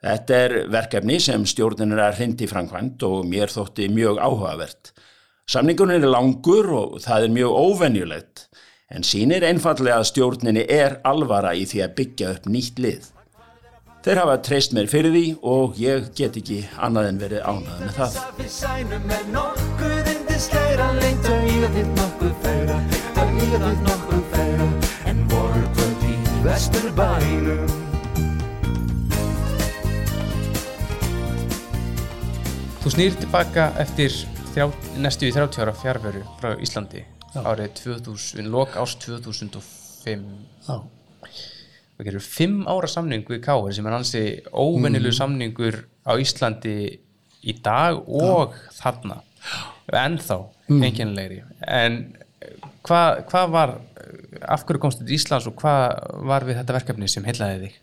[0.07, 4.93] Þetta er verkefni sem stjórnin er hrindi framkvæmt og mér þótti mjög áhugavert.
[5.51, 8.47] Samningunum er langur og það er mjög óvenjulegt,
[8.87, 13.09] en sýnir einfallega að stjórninni er alvara í því að byggja upp nýtt lið.
[14.07, 17.97] Þeir hafa treyst mér fyrir því og ég get ekki annað en verið ánað með
[17.99, 18.13] það.
[32.87, 34.15] Þú snýr tilbaka eftir
[34.55, 34.71] þrjá,
[35.03, 37.03] næstu í 30 ára fjárveru frá Íslandi
[37.43, 40.27] árið 2000, lok ást 2005
[40.67, 40.77] já,
[41.97, 46.77] og gerur 5 ára samning við Káir sem er hansi óvennilu samningur á Íslandi
[47.47, 49.23] í dag og þarna.
[49.87, 51.43] Ennþá einkennilegri.
[51.63, 52.17] En
[52.87, 53.75] hvað hva var
[54.43, 57.77] af hverju komstu til Íslands og hvað var við þetta verkefni sem heillaði þig?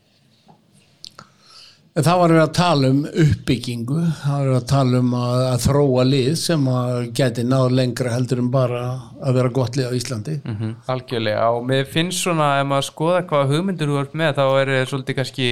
[1.94, 5.42] En það var verið að tala um uppbyggingu, það var verið að tala um að,
[5.52, 8.80] að þróa lið sem að geti náð lengra heldur en bara
[9.22, 10.40] að vera gott lið á Íslandi.
[10.42, 11.44] Mhm, Algjörlega.
[11.54, 14.90] Og mér finnst svona ef maður skoða hvað hugmyndur þú ert með þá er það
[14.94, 15.48] svolítið kannski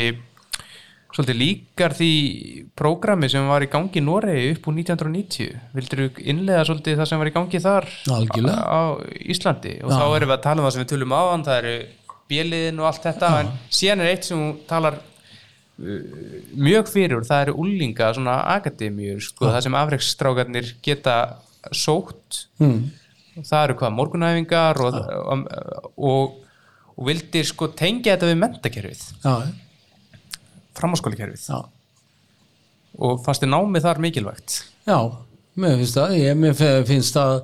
[1.12, 2.10] svolítið líkar því
[2.80, 7.10] prógrami sem var í gangi í Noregi upp úr 1990 vildur þú innlega svolítið það
[7.12, 8.66] sem var í gangi þar Algjörlega.
[8.66, 8.82] á
[9.36, 9.76] Íslandi?
[9.84, 11.76] Og þá erum við að tala um það sem við tölum áðan það eru
[12.32, 15.02] bjöliðin og allt þetta en síðan er eitt sem talar
[15.82, 21.16] mjög fyrir það eru úlinga svona akademíur sko, það sem afreiksstrákarnir geta
[21.78, 22.46] sótt.
[22.62, 22.92] Mm.
[23.48, 25.44] það eru hvað morgunæfingar og, og,
[25.98, 26.40] og,
[26.98, 29.36] og vildir sko tengja þetta við mentakerfið Já,
[30.78, 31.60] framháskólakerfið já,
[33.02, 34.58] og fannst þið námið þar mikilvægt?
[34.90, 34.98] Já,
[35.56, 36.58] mér finnst það, ég, mér
[36.90, 37.38] finnst það,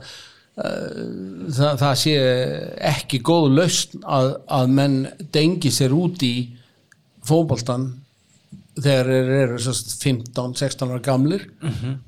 [0.60, 1.06] uh,
[1.56, 2.18] það, það sé
[2.92, 5.00] ekki góð lausn að, að menn
[5.34, 6.36] dengi sér út í
[7.28, 7.90] fótboltan
[8.78, 11.46] þegar þeir eru sérst 15-16 ára gamlir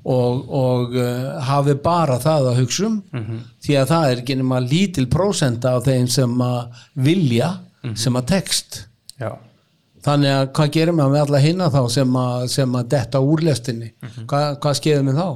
[0.04, 3.00] og, og uh, hafi bara það að hugsa um
[3.64, 7.52] því að það er ekki nema lítil prósenta af þeim sem að vilja
[7.96, 8.82] sem að text
[9.20, 9.32] já,
[10.04, 13.44] þannig að hvað gerir maður með alla hinna þá sem að, sem að detta úr
[13.44, 13.90] lestinni?
[14.30, 15.28] Hvað, skeiður með þá?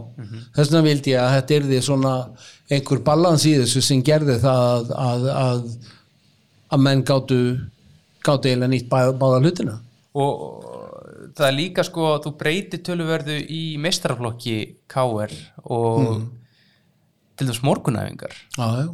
[0.57, 2.15] Þess vegna vildi ég að þetta yrði svona
[2.73, 5.67] einhver balans í þessu sem gerði það að, að,
[6.73, 7.41] að, menn gátu
[8.25, 9.79] gátu eiginlega nýtt bá, báða hlutina.
[10.17, 10.74] Og
[11.35, 14.57] það er líka sko að þú breytir töluverðu í meistaraflokki
[14.91, 15.33] KR
[15.65, 16.29] og
[17.39, 18.35] til þess morgunæfingar.
[18.59, 18.93] Já.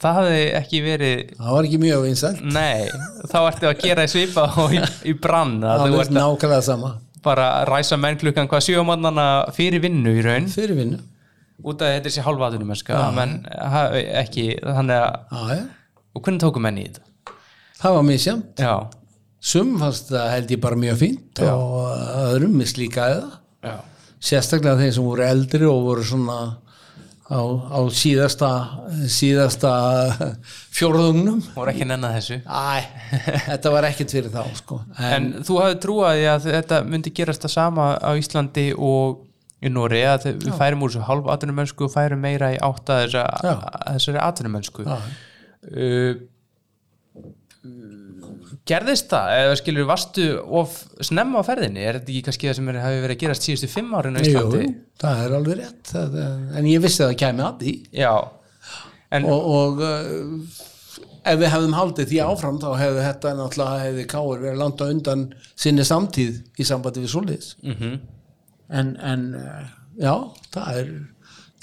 [0.00, 2.42] það hafði ekki verið það var ekki mjög vinsælt.
[2.56, 2.88] Nei,
[3.32, 6.94] þá ertu að gera í svipa og í, í brann að það að nákvæmlega sama.
[7.24, 10.48] bara ræsa menn klukkan hvað sjöumannana fyrir vinnu í raun?
[10.52, 11.00] Fyrir vinnu.
[11.60, 15.64] Út af þetta er sér menn hafi ekki þannig að já, já.
[16.16, 17.04] og hvernig tóku menn í þetta?
[17.80, 18.74] það var misjamt Já,
[19.40, 21.76] sum fannst það held ég bara mjög fínt og
[22.30, 23.36] öðrum mislíkaði það.
[23.64, 23.76] Já,
[24.30, 26.36] sérstaklega þeir sem voru eldri og voru svona
[27.30, 28.50] á, á síðasta
[29.12, 29.70] síðasta
[30.76, 31.40] fjórðungnum.
[31.54, 32.40] Voru ekki nennan þessu.
[32.44, 32.84] Æ,
[33.48, 34.80] þetta var ekkert fyrir þá sko.
[34.98, 39.26] en, En þú hafði trúaði að þetta myndi gerast það sama á Íslandi og
[39.60, 43.24] í Nóri að við færum úr þessu hálf atvinnumönsku og færum meira í átta þessa,
[43.44, 43.54] Já.
[43.92, 44.94] þessari atvinnumönsku Já.
[44.96, 46.14] uh,
[48.68, 49.30] gerðist það?
[49.42, 50.26] Eða skilur varstu
[50.60, 50.74] of
[51.06, 51.84] snemma á ferðinni?
[51.84, 54.32] Er þetta ekki kannski það sem hafi verið að gerast síðustu fimm árin á jú,
[54.32, 54.64] Íslandi?
[55.00, 56.18] það er alveg rétt það,
[56.60, 57.74] en ég vissi að það kæmi að því.
[58.00, 58.12] Já.
[59.10, 60.60] En, og, og uh,
[61.30, 64.86] ef við hefðum haldið því áfram þá hefði þetta náttúrulega hefði káir verið langt á
[64.86, 65.24] undan
[65.58, 67.54] sinni samtíð í sambandi við svoleiðis.
[67.66, 67.96] Mhm.
[68.70, 69.64] en, en uh,
[69.98, 70.14] já,
[70.54, 70.92] það er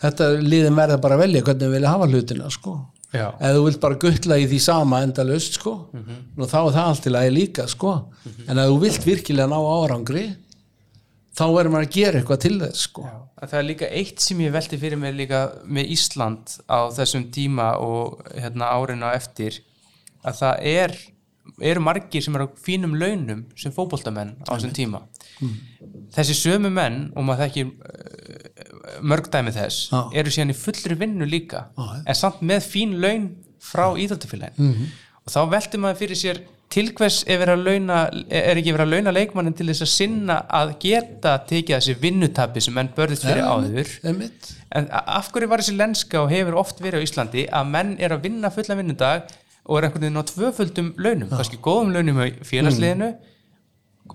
[0.02, 2.76] þetta liðin verða bara að velja hvernig við vilja hafa hlutina sko
[3.14, 7.08] ef þú vilt bara guttla í því sama endalaust sko, nú þá er það allt
[7.08, 7.94] í lagi líka sko,
[8.48, 10.26] en ef þú vilt virkilega ná árangri
[11.38, 13.04] þá verður maður að gera eitthvað til þess sko.
[13.38, 17.28] Að það er líka eitt sem ég velti fyrir mér líka með Ísland á þessum
[17.34, 19.60] tíma og hérna árinu á eftir
[20.26, 20.98] að það er
[21.64, 25.04] eru margir sem eru á fínum launum sem fótboltamenn á þessum tíma.
[26.18, 27.64] Þessi sömu menn og maður þekki
[29.02, 30.00] mörg dæmi þess Já.
[30.22, 31.88] eru síðan í fullri vinnu líka já.
[32.06, 33.32] en samt með fín laun
[33.64, 34.78] frá íþjóttafélagin
[35.28, 39.14] og þá velti maður fyrir sér til hvers er, launa, er ekki verið að launa
[39.16, 43.92] leikmannin til þess að sinna að geta tekið þessi vinnutapi sem menn börðist fyrir áður
[44.04, 44.50] Einmitt.
[44.76, 48.16] en af hverju var þessi lenska og hefur oft verið á Íslandi að menn er
[48.16, 49.32] að vinna fulla vinnudag
[49.68, 53.12] og er einhvern veginn á tvöföldum launum, kannski góðum launum í félagsliðinu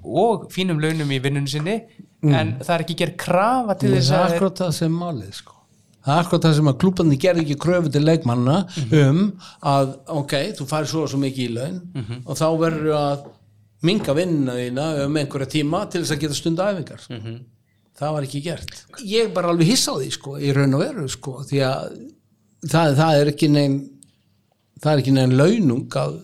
[0.05, 1.77] og fínum launum í vinnunum sinni
[2.23, 5.33] en það er ekki gerð krafa til þess það er að akkurat það sem málið
[5.41, 5.55] sko.
[6.03, 8.57] Það er akkurat það sem að klúbandi gerði ekki kröfu til leikmanna
[9.03, 9.21] um
[9.73, 11.77] að ok, þú færi svo og svo mikið í laun
[12.27, 13.25] og þá verður að
[13.83, 17.07] minga vinnuna þína um einhverja tíma til þess að geta stunda æfingar.
[17.99, 18.75] Það var ekki gert.
[19.05, 21.89] Ég bara alveg hissa á því sko, í raun og veru sko, því að
[22.71, 23.81] það, það er ekki neinn
[24.83, 26.15] það er ekki neinn launung að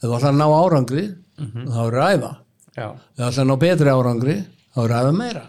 [0.00, 1.04] þú ætlar að ná árangri
[1.40, 2.30] þá er að æfa
[2.76, 4.36] já, ef þú ætlar að ná betri árangri
[4.74, 5.44] þá er að æfa meira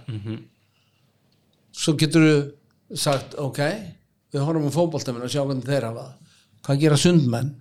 [1.82, 3.60] svo getur þú sagt ok,
[4.34, 6.16] við horfum á fótboltamenn og sjá hvernig þeir hafa það.
[6.66, 7.52] hvað gera sundmenn?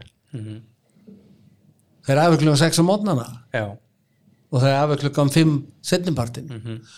[2.06, 3.26] Þeir æfa klukkan 6 á mótnana
[4.50, 5.52] og þeir æfa klukkan 5
[5.92, 6.48] setnipartin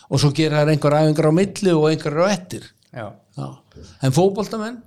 [0.08, 3.06] og svo gera þær einhver æfingar á milli og einhver á ettir já.
[3.36, 3.48] Já.
[4.02, 4.78] en fótboltamenn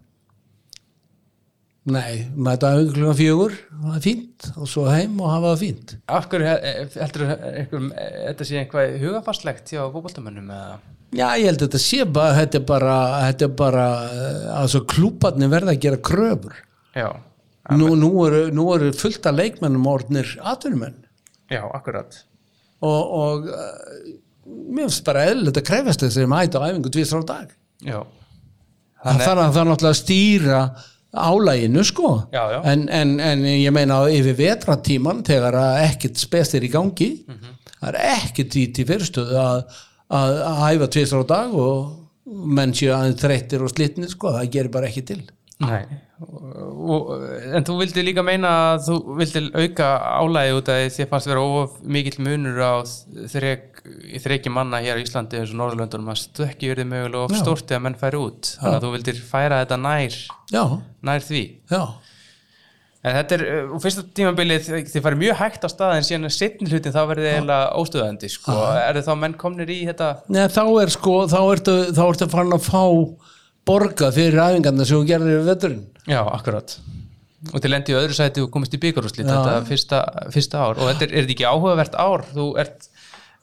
[1.85, 5.93] nei, mæta klukkan fjögur það er fínt og svo heim og hafa það fínt.
[6.09, 7.85] Af hverju he- heldur einhver,
[8.29, 10.79] þetta sé einhvað hugafastlegt hjá fótboltamönnum eða?
[11.15, 12.95] Já, ég held að þetta sé bara, þetta er bara,
[13.27, 16.55] þetta er bara, eh, altså klúbarnir verða að gera kröfur.
[16.95, 17.09] já,
[17.71, 20.99] Nú, nú, eru, nú eru fullt af leikmennum orðnir atvinnumenn.
[21.49, 22.13] Já, akkurat.
[22.81, 24.11] Og, og, eh,
[24.69, 27.55] mér finnst bara eðlilegt að krefast þess að mæta á æfingu tvisar á dag.
[27.81, 28.03] Já.
[29.05, 30.59] Þannig að það er náttúrulega að stýra
[31.15, 32.59] álæginu sko Já, já.
[32.71, 37.53] En, en, en ég meina yfir vetratíman þegar ekkert spes er í gangi Mhm.
[37.81, 39.63] það er ekkert í til fyrirstöðu að,
[40.09, 44.51] að, að hæfa tvisar á dag og menn séu aðeins þreyttir og slitnir sko, það
[44.55, 45.21] gerir bara ekki til
[45.63, 45.85] Nei,
[46.19, 47.11] og,
[47.55, 49.85] en þú vildi líka meina að þú vildi auka
[50.19, 52.73] álægi út að þið fannst vera of mikill munur á
[53.31, 53.79] þrek,
[54.25, 56.09] þreki manna hér á Íslandi eins og Norðurlöndunum.
[56.11, 57.39] Að stökki verið mögulega of Já.
[57.39, 58.51] stórt eða menn færi út?
[58.57, 60.17] Þannig að þú vildir færa þetta nær
[60.51, 60.63] já,
[61.07, 61.43] nær því?
[61.71, 61.81] Já.
[63.05, 66.67] En þetta er, uh, fyrsta tímabilið þið farið mjög hægt á stað en síðan setni
[66.71, 68.55] hlutin þá verið þið eiginlega óstöðandi sko.
[68.81, 70.07] er þið þá menn komnir í þetta?
[70.33, 72.83] Nei, þá er sko, þá ertu, þá ertu farin að fá
[73.67, 75.85] borga fyrir æfingarna sem þú gerðir við veturinn.
[76.05, 76.77] Já, akkurat.
[77.53, 80.01] Og til lendi í öðru sæti og komist í byggarúslit þetta fyrsta,
[80.33, 80.79] fyrsta ár.
[80.81, 82.25] Og þetta er, er þetta ekki áhugavert ár?
[82.33, 82.89] Þú ert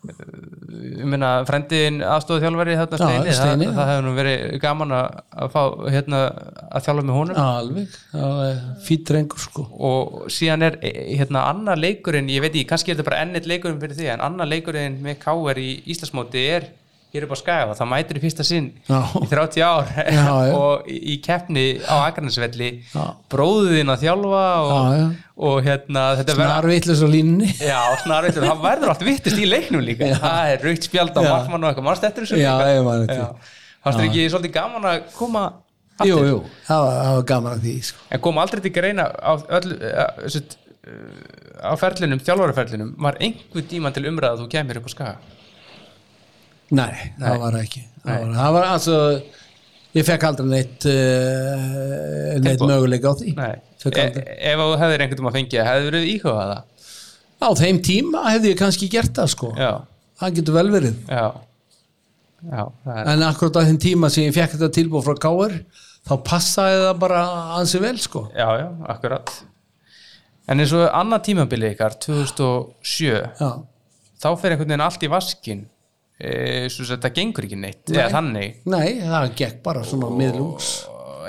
[0.02, 4.94] ég meina, frendiðin aðstóðu þjálfari þarna Já, steini, Steini, það, það hefur nú verið gaman
[4.96, 5.60] að, fá
[5.94, 6.22] hérna
[6.66, 7.40] að þjálfa með honum.
[7.42, 7.98] Alveg,
[8.82, 9.66] fýtt drengur sko.
[9.90, 13.46] Og síðan er eh, hérna annar leikurinn, ég veit ekki, kannski er þetta bara ennitt
[13.50, 15.62] leikurinn fyrir því, en annar leikurinn með K.R.
[15.62, 16.70] í Íslandsmóti er
[17.12, 19.00] hér upp á Skaga, það mætir í fyrsta sinn Já.
[19.20, 19.90] í 30 ár.
[20.16, 20.28] Já,
[20.62, 23.02] og í keppni á Akarnesvelli Já.
[23.32, 25.02] bróðin að þjálfa og,
[25.48, 27.50] og hérna snarvitlis á línunni.
[27.72, 30.08] Já, snarveitur, það verður allt vittist í leiknum líka.
[30.22, 32.40] Það er raukt spjald á markmann og eitthvað, mannst eftir þessu?
[32.40, 32.54] Já,
[33.04, 33.28] líka?
[33.82, 35.44] Fannst þér ekki svolítið gaman að koma
[35.98, 36.08] aftur?
[36.08, 38.08] jú, jú, það var, það var gaman að því sko.
[38.08, 40.56] En kom aldrei til greina á, öll, uh, set,
[40.86, 45.41] uh, á ferlinum, þjálfaraferlinum var einhver tíma til umræða að þú kemur upp á skaga
[46.72, 47.22] nei, Nei.
[47.22, 47.84] það var ekki.
[48.02, 48.98] Það var, það var altså
[49.92, 53.36] ég fekk aldrei neitt uh, neitt möguleika á því.
[53.36, 54.02] E
[54.52, 56.90] ef þú hefðir einhvern tíma að fengið hefði verið íhugað það?
[57.42, 59.52] Á þeim tíma hefði ég kannski gert það sko.
[59.58, 59.72] Já,
[60.22, 61.00] það getur vel verið.
[61.10, 61.24] Já.
[62.42, 62.62] Já,
[63.06, 65.52] en akkurat á þeim tíma sem ég fekk þetta tilbúð frá Káir
[66.08, 67.20] þá passaði það bara
[67.58, 68.24] ansi vel sko.
[68.34, 69.30] Já, já, akkurat.
[70.50, 73.50] En eins og annað tímabili ykkar 2007, já,
[74.18, 75.62] þá fer einhvern veginn allt í vaskin
[76.72, 78.56] svo að þetta gengur ekki neitt eða þannig.
[78.72, 80.70] Nei, það gekk bara svona miðlungs.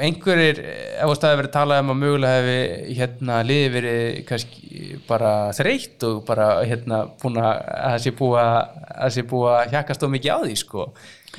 [0.03, 0.59] einhverjir,
[0.97, 6.05] ef þú staði verið talað um að mögulega hefði hérna liði verið kannski bara þreytt
[6.07, 8.55] og bara hérna búin að að það sé búið að
[8.93, 10.87] það sé búið að hjakast of mikið á því sko.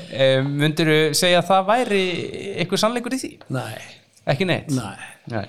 [0.04, 2.04] Um, myndirðu segja að það væri
[2.62, 3.32] eitthvað sannleikur í því?
[3.58, 3.74] nei,
[4.34, 4.70] Ekki neitt?
[4.74, 5.10] nei.
[5.34, 5.44] Nei.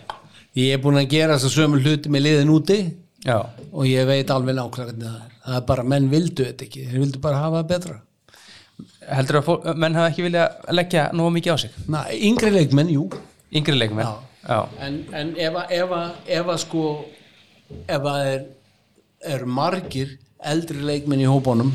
[0.59, 2.79] ég er búin að gera þess að sömu hluti með liðin úti
[3.25, 3.37] Já,
[3.73, 6.85] og ég veit alveg nákvæmlega hvernig það er það er bara, menn vildu þetta ekki
[6.89, 7.97] þeir vildu bara hafa það betra
[9.15, 11.75] heldur að fólk, menn hafa ekki vilja leggja nógu mikið á sig?
[11.87, 13.09] Næ, yngri leikmenn, jú
[13.55, 14.07] Yngri leikmenn?
[14.09, 14.35] Já.
[14.45, 14.59] Já.
[14.85, 16.81] en, en ef að ef að, ef að sko
[17.89, 18.41] ef að er,
[19.33, 20.11] er margir
[20.45, 21.71] eldri leikmenn í hópunum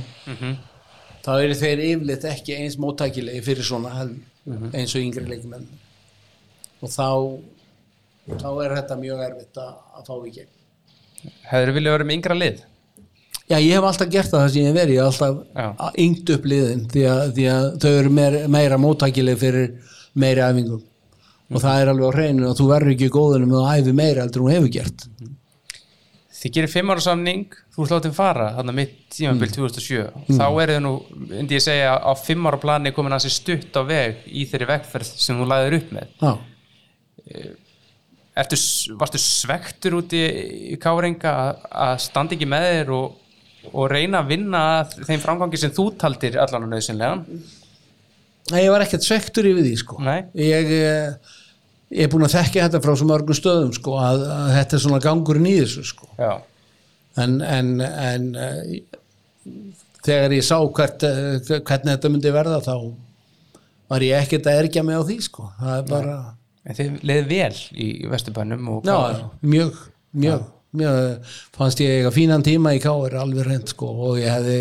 [1.24, 4.12] þá eru þeir yfirleitt ekki eins móttækilegi fyrir svona hel,
[4.70, 5.66] eins og yngri leikmenn
[6.80, 7.08] og þá
[8.38, 10.56] þá er þetta mjög erfitt að, að fá í gegn
[11.50, 12.60] Hefur vilja verið með yngra lið?
[13.50, 16.30] Já, ég hef alltaf gert það það sem ég hef verið, ég hef alltaf yngt
[16.36, 19.68] upp liðin því að, því að þau eru meira, meira móttækileg fyrir
[20.22, 20.84] meiri æfingum
[21.50, 24.22] og það er alveg á hreinu og þú verður ekki góðunum með að æfi meira
[24.22, 25.06] heldur þú hefur gert.
[26.40, 30.04] Þið gerir fimm ára samning, þú ert látið fara þarna mitt tímabil 2007
[30.38, 30.92] þá er þið nú,
[31.34, 34.70] myndi ég segja á fimm ára plani komin að sér stutt á veg í þeirri
[34.70, 36.14] vegferð sem þú lagðir upp með.
[36.22, 36.32] Já,
[38.40, 38.56] Ertu,
[38.96, 40.22] varstu svektur út í,
[40.72, 43.18] í káringa að, að standa ekki með þér og,
[43.72, 47.24] og reyna að vinna þeim framgangi sem þú taldir allan og nöðsynlegan
[48.50, 49.98] Nei, ég var ekkert svektur yfir því sko.
[50.02, 50.24] Nei.
[50.34, 51.34] ég, eh,
[51.94, 54.82] ég er búin að þekka þetta frá svo mörgum stöðum sko að, að þetta er
[54.86, 56.08] svona gangurinn í þessu sko.
[57.20, 58.74] En, en, en eh,
[60.06, 62.74] þegar ég sá hvert, eh, hvernig þetta myndi verða þá
[63.90, 65.50] var ég ekkert að ergja mig á því sko.
[65.60, 66.18] Það er bara
[66.64, 68.98] en þið leiði vel í Vesturbænum Já,
[69.40, 69.78] mjög,
[70.12, 74.60] mjög, mjög fannst ég eiga fínan tíma í Káir alveg reynd sko og ég hefði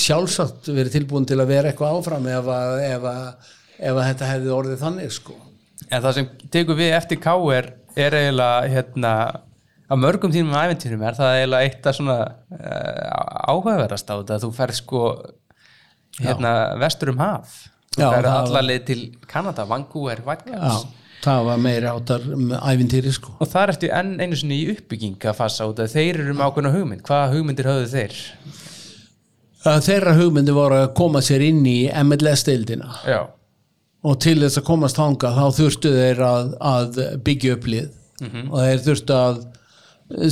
[0.00, 4.30] sjálfsagt verið tilbúin til að vera eitthvað áfram ef að, ef að, ef að þetta
[4.30, 5.36] hefði orðið þannig sko.
[5.90, 9.12] En það sem tekur við eftir KR er eiginlega hérna
[9.86, 14.52] á mörgum tímum æfintýrum er það eiginlega eitt að svona uh, áhugaverðast á þetta þú
[14.56, 15.02] ferð sko
[16.16, 17.58] hérna vestur um haf.
[17.92, 22.24] Þú Já, ferð það alla leið til Kanada, Vancouver, Whitecaps Já, það var meira áttar
[22.72, 23.34] ævintýri sko.
[23.42, 26.46] Og það ertu enn einu sinni í uppbygging að fassa út að þeir eru með
[26.46, 27.04] ákveðna hugmynd.
[27.06, 28.22] Hvaða hugmyndir höfðu þeir?
[29.66, 32.92] að þeirra hugmyndi voru að koma sér inn í MLS-deildina
[34.06, 37.88] og til þess að komast þanga þá þurftu þeir að, að byggja upp lið.
[38.52, 39.40] Og þeir þurftu að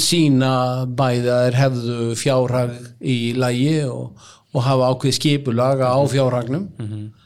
[0.04, 0.52] sína
[0.86, 6.68] bæði að þeir hefðu fjárhag í lægi og, og hafa ákveð skipulaga á fjárhagnum.
[6.78, 7.02] Mhm.
[7.02, 7.23] Eh,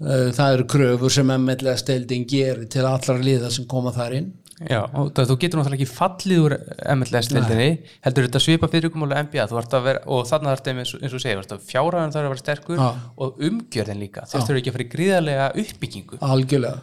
[0.00, 4.28] það eru kröfur sem MLS deildin gerir til allra liða sem koma þar inn.
[4.58, 6.54] Já, og það, þú getur náttúrulega ekki fallið úr
[6.96, 7.66] MLS-lildinni,
[8.02, 11.22] heldur þetta svipa fyrirkomulega NBA, þú vart að vera, og þarna þarf þetta eins, og-
[11.22, 12.88] segja, fjárhæðan þarf að vera sterkur Já.
[13.22, 16.18] og umgjörðin líka, þeir þurfa ekki að fara í gríðarlega uppbyggingu.
[16.18, 16.80] algjörlega.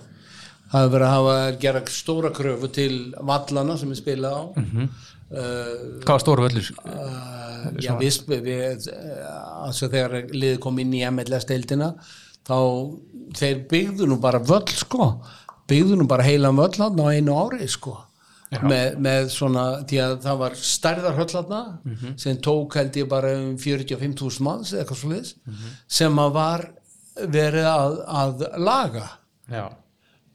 [0.71, 4.43] Það hefur verið að hafa gera stóra kröfu til vallana sem er spilað á.
[4.55, 4.89] Mhm.
[5.35, 6.71] uh, Hvað var stóru völlur?
[6.85, 8.87] uh, já við, við
[9.65, 11.93] altså þegar liðið kom inn í MLS deildina
[12.45, 12.57] þá
[13.35, 15.09] þeir byggðu nú bara völl sko.
[15.69, 17.97] Byggðu nú bara heilan völl hann á einu ári sko.
[18.55, 21.61] Með, með svona, því að það var stærðar höllarna
[22.21, 25.31] sem tók held ég bara um 45.000 manns eða eitthvað svo liðs
[25.87, 26.63] sem að var
[27.33, 29.07] verið að, að laga.
[29.51, 29.65] Já.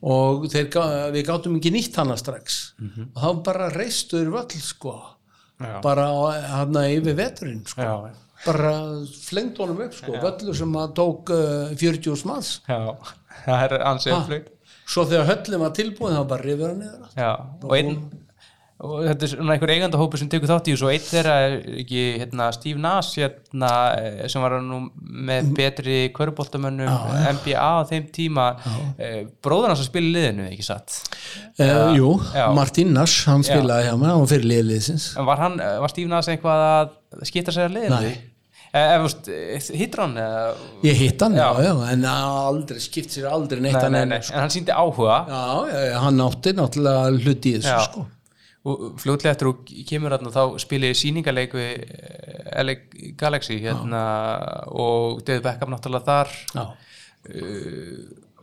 [0.02, 0.68] og þeir,
[1.14, 2.74] við gátum ekki nýtt hana strax.
[3.14, 4.96] Og þá bara reistuður völl sko.
[5.60, 5.80] Já.
[5.84, 6.06] bara
[6.48, 7.80] hann yfir veturinn sko.
[7.80, 8.12] Já.
[8.46, 8.72] Bara
[9.26, 12.80] flengt honum upp sko völlur sem að tók uh, 40 smads Já,
[13.44, 14.50] það er ansið uppflögt.
[14.88, 17.96] svo þegar höllin var tilbúin þá bara rifur hann niður og einn,
[18.80, 22.04] og þetta er svona einhver eigandahópur sem tekur þátt í og einn þeirra er ekki
[22.22, 24.78] hérna, Steve Nash hérna, eh, sem var nú
[25.28, 26.88] með betri köruboltamönnum
[27.36, 28.46] NBA á þeim tíma.
[28.96, 30.96] Eh, bróður hans að spila liðinu, ekki satt?
[31.60, 32.46] Uh, jú, já.
[32.56, 36.32] Martin Nash hann spilaði hjá mér, hann var fyrir liðliðsins var, hann, var Steve Nash
[36.32, 38.00] eitthvað að skipta sér að liðinu?
[38.00, 38.29] Nei.
[38.70, 40.42] Eh, ef, veist, hittur hann eða,
[40.86, 41.72] ég hitt hann, já, Já.
[41.90, 45.16] en aldrei skipt sér aldrei neitt nei, hann nei, nei, en hann síndi áhuga.
[45.26, 45.40] Já,
[45.74, 48.04] já, hann átti náttúrulega hluti í þessu sko.
[48.70, 52.76] Og fljótlega eftir og kemur hérna þá spili sýningaleik við eh, LA
[53.18, 54.02] Galaxy hérna
[54.70, 56.34] og David Beckham náttúrulega þar.
[56.54, 56.64] Já,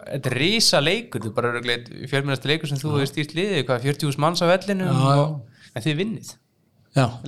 [0.08, 1.78] þetta er risa leikur, þetta er bara
[2.12, 5.40] fjölmennasti leikur sem þú hefur stýrt liðið, hvað 40.000 manns á vellinu og,
[5.72, 6.36] en þið vinnið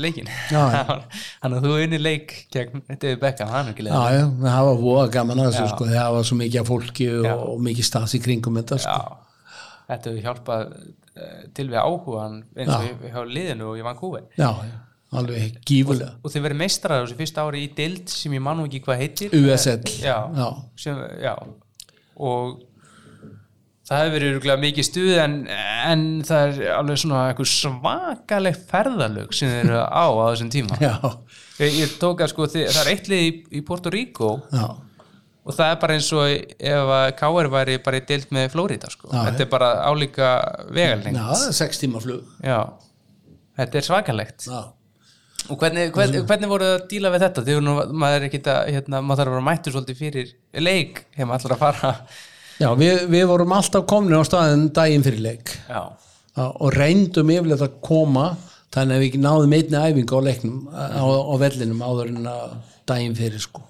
[0.01, 0.83] leikin Já, já.
[1.41, 4.67] þannig að þú vinnir leik gegn David Beckham, hann er ekki já, leiðið já, það
[4.69, 5.71] var voða gaman að þessu Já.
[5.73, 7.33] sko, það var svo mikið af fólki og, Já.
[7.53, 8.99] og mikið stans í kringum þetta sko.
[8.99, 9.55] Já,
[9.89, 13.11] þetta hefur hjálpað eh, til við áhugan eins og Já.
[13.15, 14.77] hjá liðinu og í Vancouver já, já,
[15.19, 18.67] alveg gífulega og þið verið meistrar þessu fyrsta ári í dild sem ég man nú
[18.69, 20.49] ekki hvað heitir USL já, já.
[20.79, 21.35] Sem, já.
[22.19, 22.59] og
[23.89, 25.35] það hefur verið örugglega mikið stuð en,
[25.89, 30.77] en það er alveg svona eitthvað svakaleg ferðalög sem þeir eru á á þessum tíma.
[31.59, 35.55] Ég, ég tók að sko, það er eitt lið í, í Puerto Rico já, og
[35.57, 39.09] það er bara eins og ef að KR væri bara í deild með Flórida sko.
[39.09, 40.33] Já, þetta er bara álíka
[40.69, 42.29] vegalengt já, það er sex tíma flug.
[42.45, 42.59] Já,
[43.59, 44.47] þetta er svakalegt.
[44.47, 44.61] Já,
[45.49, 47.45] og hvernig, hvernig, hvernig voru það að díla við þetta?
[47.49, 51.31] Þegar maður er ekki að hérna, maður þarf að vera mættur svolítið fyrir leik hefur
[51.31, 51.93] maður allar að fara
[52.59, 55.55] já við, við vorum alltaf komni á staðin daginn fyrir leik.
[55.69, 55.81] Já,
[56.39, 58.29] og reyndum yfirleitt að koma
[58.73, 62.57] þannig að við náðum einni æfingu á leiknum á, á vellinum áður en að
[62.89, 63.65] daginn fyrir sko.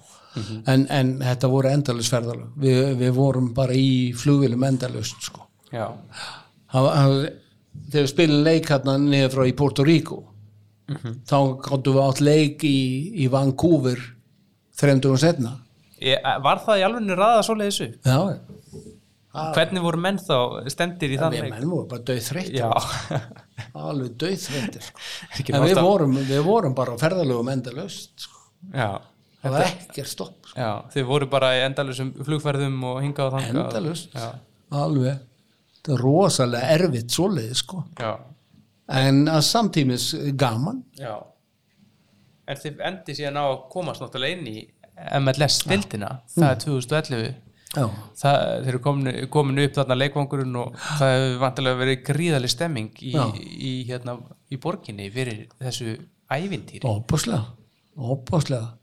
[0.70, 2.52] En, en þetta voru endalus ferðalög.
[2.62, 5.48] Við, við vorum bara í flugvilum endalust sko.
[5.74, 5.88] Já,
[6.70, 7.30] þegar
[7.90, 10.20] við spilum leik hérna niður frá í Puerto Rico
[10.90, 12.78] þá gáttum við átt leik í,
[13.22, 14.00] í Vancouver
[14.80, 15.69] þreymdugum setna Ég,
[16.44, 18.08] var það í alveg ræða svoleiðis upp?
[18.08, 18.18] Já,
[19.30, 20.36] hvernig voru menn þá
[20.72, 21.52] stendir í þann við leik?
[21.54, 22.70] menn vorum bara döð þreyttir já,
[23.90, 25.04] alveg döð þreyttir sko.
[25.54, 28.40] En við vorum, við vorum bara á ferðalögum endalaust sko.
[28.74, 28.90] já.
[29.40, 30.56] Það var ekkert stopp sko.
[30.58, 33.60] já, þið voru bara í endalusum flugferðum og hingað og þangað.
[33.62, 34.18] Endalaust.
[34.18, 34.26] Já,
[34.82, 35.22] alveg,
[35.76, 37.84] þetta er rosalega erfitt svoleiði sko.
[38.00, 38.10] já,
[39.00, 40.10] en að samtímis
[40.40, 40.82] gaman.
[40.98, 41.14] Já.
[42.50, 44.58] En þið endi síðan á að komast náttúrulega inn í
[45.20, 47.30] MLS-dildina það er 2011
[47.76, 47.84] já,
[48.22, 53.72] það, eru komin, upp þarna leikvangurinn og það hefur vantilega verið gríðaleg stemming í, í,
[53.90, 54.18] hérna,
[54.50, 55.96] í borginni fyrir þessu
[56.30, 56.84] ævintýri.
[56.86, 57.44] Óbúslega
[58.00, 58.76] óbúslega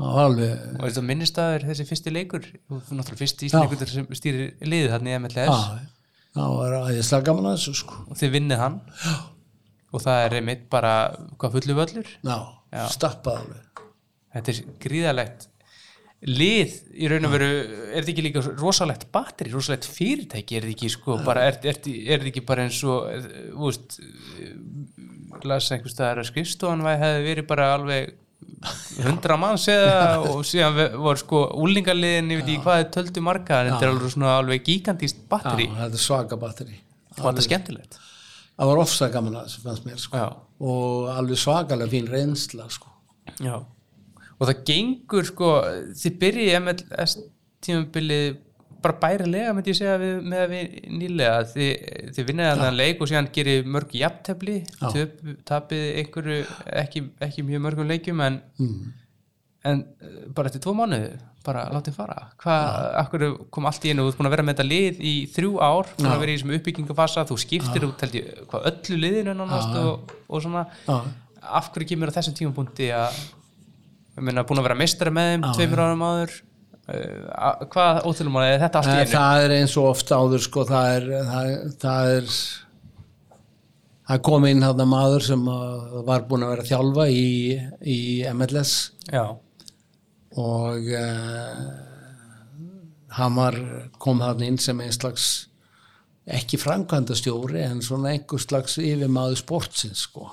[0.00, 2.46] það alveg og þetta minnistæður þessi fyrsti leikur?
[2.70, 5.64] Náttúrulega fyrsti ísleikur sem stýrir liðið þarna í MLS
[6.36, 8.00] það var aðeinslega gaman að þessu sko.
[8.06, 8.80] og þið vinnið hann.
[9.02, 9.14] Já.
[9.90, 10.92] og það er einmitt bara
[11.40, 12.10] hvað fullu völlur.
[12.94, 13.82] Stappað alveg.
[14.34, 15.48] Þetta er gríðalegt
[16.28, 20.76] lið í raun og veru er þetta ekki líka rosalegt batteri, rosalegt fyrirtæki er þetta
[20.76, 24.50] ekki sko, bara, er, er, er þetta ekki bara eins og eh, þú veist eh,
[25.48, 28.12] las einhvers staðar að skrifstofan hefði verið bara alveg
[29.00, 29.96] hundra manns eða
[30.28, 34.36] og síðan voru sko úlingaliðin, ég veit ekki hvað töldu marga þetta er alveg svona
[34.42, 36.80] alveg gigantíst Já, batteri þetta er svaka batteri.
[37.16, 38.00] og þetta er skemmtilegt
[38.60, 40.18] Það var ofsa gaman að þessu fannst mér sko.
[40.20, 40.26] Já.
[40.68, 42.90] og alveg svakalega fín reynsla sko.
[43.40, 43.54] Já.
[44.40, 45.50] Og það gengur sko,
[46.00, 47.18] þið byrjið MLS
[47.60, 48.38] tímabilið
[48.80, 51.40] bara bærilega myndi ég segja við, með að við nýlega.
[51.50, 51.72] Þið,
[52.16, 55.18] þið vinnið að það leik og síðan gerir mörg jafntefli, töp,
[55.48, 56.38] tapið einhverju
[56.80, 58.40] ekki, ekki mjög mörgum leikjum en
[59.68, 62.16] en eh, bara eftir tvo mánuði bara látið fara.
[62.40, 65.52] Hvað, kom allt í einu, þú ert búin að vera með þetta lið í þrjú
[65.64, 69.36] ár, búin að vera í þessum uppbyggingafasa þú skiptir út held ég, hvað öllu liðinu
[69.46, 70.66] og, og svona.
[70.84, 70.98] Já.
[71.60, 73.22] af hverju kemur á þessum tímapunkti að
[74.26, 76.38] meina búin að vera meistari með þeim tveimur árum áður.
[76.90, 79.12] Uh, hvað óþjóðum að þetta allt í Nei, einu?
[79.12, 81.52] það er eins og oft áður sko, það er það,
[81.84, 82.32] það er
[84.10, 87.28] það kom inn hann maður sem uh, var búinn að vera að þjálfa í,
[87.86, 88.00] í
[88.34, 88.74] MLS
[89.06, 89.22] já,
[90.40, 91.62] og uh,
[93.20, 93.58] hann var
[94.02, 95.30] kom hann inn sem einn slags
[96.30, 100.28] ekki framkvæmdastjóri en svona einhver slags yfirmaður sportsins sko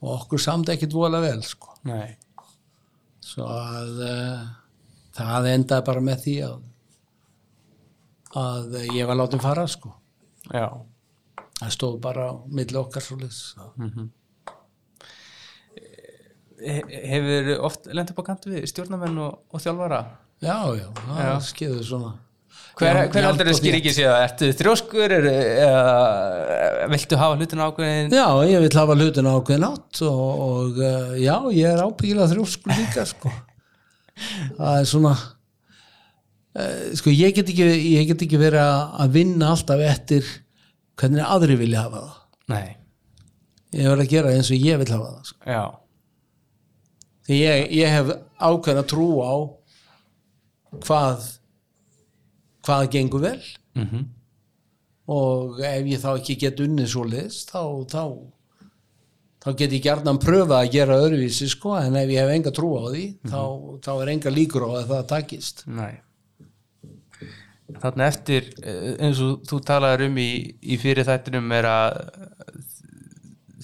[0.00, 1.74] og okkur samt ekkit vola vel sko.
[1.88, 2.12] Nei.
[3.24, 4.44] Svo að uh,
[5.18, 6.58] það endaði bara með því að
[8.38, 9.90] að ég var látið fara sko.
[10.52, 10.68] Já,
[11.58, 13.40] það stóð bara milli okkar svo leys
[16.58, 20.00] He- hefur oft lent upp á kant við stjórnamenn og, og þjálfara?
[20.42, 21.34] Já, já, það Já.
[21.46, 22.10] skeður svona
[22.78, 23.78] hver, Jafn- hver jafnt heldur og þau skýr þétt.
[23.80, 25.26] ekki séð ertu þrjóskur er,
[25.64, 31.16] eða viltu hafa hlutina ákveðin Já, ég vil hafa hlutin ákveðin átt og, og uh,
[31.20, 33.32] já, ég er ábyggilega þrjóskur líka sko.
[34.58, 35.12] það er svona
[36.58, 40.30] uh, sko ég get ekki ég get ekki verið að að vinna alltaf eftir
[40.98, 42.68] hvernig aðri vilja hafa það nei,
[43.76, 45.40] ég verið að gera eins og ég vil hafa það sko.
[45.54, 45.64] já,
[47.28, 49.34] því ég, ég hef ákveðin að trú á
[50.84, 51.28] hvað
[52.68, 53.38] hvað gengur vel.
[53.78, 54.06] Mhm.
[55.08, 58.02] Og ef ég þá ekki get unnið svo list þá, þá
[59.38, 62.74] þá get ég gjarnan pröfa að gera öðruvísi sko, en ef ég hef enga trú
[62.76, 63.40] á því þá,
[63.86, 65.64] þá er enga líkur á að það takist.
[65.70, 65.96] Nei.
[67.78, 70.28] Þannig eftir eh, eins og þú talaður um í,
[70.60, 71.98] í fyrir þættinum er að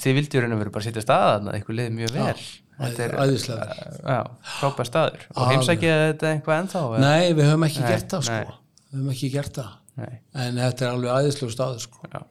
[0.04, 0.18] þið
[0.52, 2.44] og veru bara setja staðan að eitthvað liði mjög vel.
[2.74, 3.66] Þetta er æðislega
[4.02, 4.18] já,
[4.58, 5.24] frábær staður.
[5.34, 6.82] Og heimsækja þetta eitthvað ennþá?
[7.04, 8.38] Nei, við höfum ekki Nei, gert það sko.
[8.40, 8.63] nei.
[8.94, 12.22] Við höfum ekki gert það Nei, en þetta er alveg æðislega staður sko já.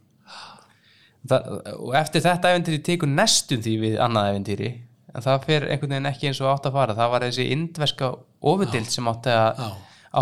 [1.23, 1.45] Það,
[1.77, 4.71] og eftir þetta eventýri tekur næstum því við annað eventýri
[5.13, 8.11] en það fer einhvern veginn ekki eins og átt að fara það var þessi indverska
[8.53, 9.67] ofudild sem átti að Já.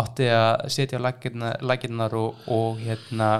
[0.02, 3.30] átti að setja á lakirnar og, og hérna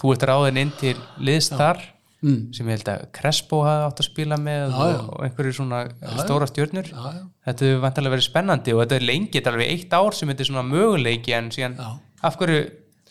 [0.00, 1.84] þú ert ráðin inn til liðs þar
[2.24, 2.40] mm.
[2.56, 4.96] sem ég held að Crespo hafði átt að spila með Já, já.
[4.96, 5.82] og, og einhverju svona
[6.24, 7.22] stóra stjörnur Já, já.
[7.50, 10.32] þetta hefur vantarlega verið spennandi og þetta er lengi, þetta er alveg eitt ár sem
[10.32, 11.88] þetta er svona möguleiki en síðan Já.
[12.24, 12.64] Af hverju,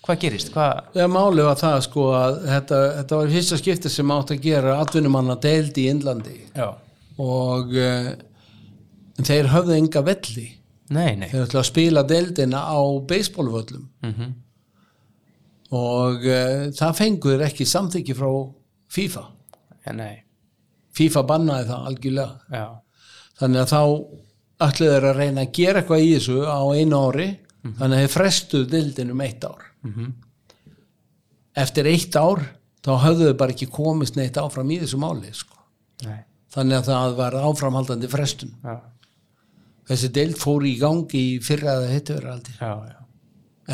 [0.03, 0.51] hvað gerist?
[0.53, 4.43] Hvað, Já, málið var það sko að þetta, þetta var fyrsta skipti sem átt að
[4.47, 6.37] gera atvinnumanna deild í Indlandi.
[6.57, 6.69] Já,
[7.23, 8.11] og uh,
[9.21, 10.47] þeir höfðu enga velli.
[10.93, 11.29] Nei, nei.
[11.31, 12.79] Þeir ætla að spila deildina á
[13.09, 14.33] beisbólvöllum mm
[15.73, 18.27] og uh, það fengur ekki samþykki frá
[18.93, 19.23] FIFA.
[19.87, 20.19] Ja, nei,
[20.93, 22.35] FIFA bannaði það algjörlega.
[22.53, 22.67] Já,
[23.39, 23.81] þannig að þá
[24.67, 27.27] ætluðu þeir að reyna að gera eitthvað í þessu á einu ári
[27.63, 29.61] þannig að þeir frestuðu deildin um eitt ár
[31.63, 32.41] eftir eitt ár
[32.83, 35.55] þá höfðu þau bara ekki komist neitt áfram í þessu máli sko.
[36.53, 38.75] þannig að það var áframhaldandi frestun já,
[39.89, 42.99] þessi deild fór í gangi í fyrra eða hittu verið aldrei já, já,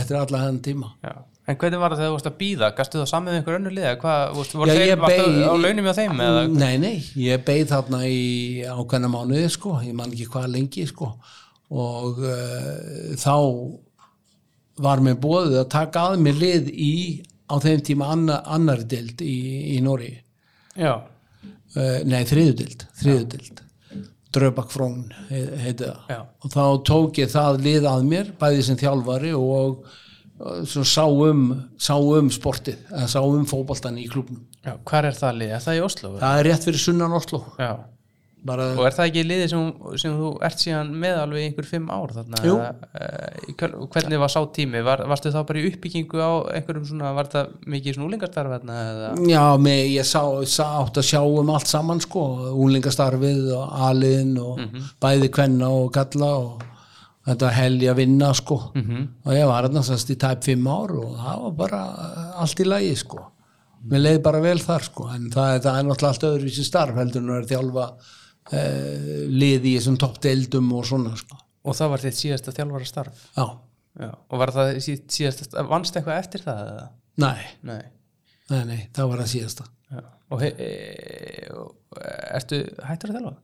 [0.04, 1.16] eftir alla hann tíma já.
[1.50, 2.68] En hvernig var það þegar þú varst að býða?
[2.78, 3.92] Gastu það saman með einhver önnur liða?
[4.36, 4.76] Vorst, varstu
[5.10, 6.20] beið- á launum hjá þeim?
[6.22, 6.42] Eða?
[6.62, 8.20] Nei, nei, ég beið þarna í
[8.70, 11.08] ákveðna mánuði sko, ég man ekki hvað lengi sko
[11.70, 13.36] og uh, þá
[14.80, 16.94] var mér bóðið að taka að mér lið í
[17.50, 19.38] á þeim tíma anna, annari dild í,
[19.76, 20.12] í Nóri
[20.80, 23.66] Já, uh, nei, þriðudild þriðudild
[24.30, 26.04] Dröbak Frón heiti það.
[26.14, 26.20] Já.
[26.46, 31.06] og þá tók ég það lið að mér bæði sem þjálfari og uh, svo sá
[31.10, 31.48] um,
[31.82, 35.56] sá um sportið, sá um fótboltan í klubnum já, hvar er það lið?
[35.58, 36.14] Er það í Oslo?
[36.22, 37.72] það er rétt fyrir sunnan Oslo Já,
[38.46, 39.72] bara, og er það ekki liðið sem,
[40.04, 42.40] sem þú ert síðan með alveg einhver fimm ár þarna?
[43.60, 44.84] Köl- hvernig var sá tími?
[44.86, 48.78] Var, varstu þá bara í uppbyggingu á einhverjum svona, var það mikið svona úlingastarf þarna?
[48.94, 49.12] Eða?
[49.34, 52.26] já, mig, ég sá, sá átt að sjá um allt saman sko,
[52.66, 54.64] úlingastarfið og aliðin og
[55.04, 56.68] bæði kvenna og kalla og
[57.30, 61.12] þetta helgi að vinna sko og ég var hérna sannst í tæp fimm ár og
[61.20, 63.20] það var bara eh, allt í lagi sko
[63.90, 66.68] mér leiði bara vel þar sko en það, það er náttúrulega allt öðru í sér
[66.68, 67.86] starf heldur en að er þjálfa
[68.54, 71.38] eh, lið í þessum toppdeildum og svona sko
[71.70, 73.26] Og það var þitt síðasta þjálfara starf?
[73.36, 73.46] já,
[74.00, 76.70] Já, og var það sí- síðasta, vannst eitthvað eftir það?
[77.20, 77.82] Nei, Nei.
[78.50, 80.02] nei, nei, það var það síðasta Já.
[80.30, 80.70] Og, e,
[81.58, 82.00] og
[82.38, 83.38] ertu hættur að þjálfa?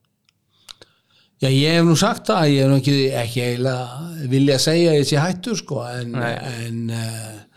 [1.43, 4.99] Já, ég hef nú sagt það, ég hef nú ekki, ekki eiginlega vilja segja að
[5.01, 7.54] ég sé hættur sko, en, en uh, uh,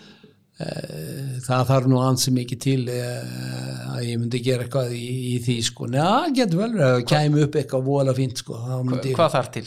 [0.58, 5.58] það þarf nú ansi mikið til uh, að ég myndi gera eitthvað í, í því
[5.68, 9.66] sko, neða, getur vel að kæmi upp eitthvað vola fínt sko, myndi Hvað þarf til?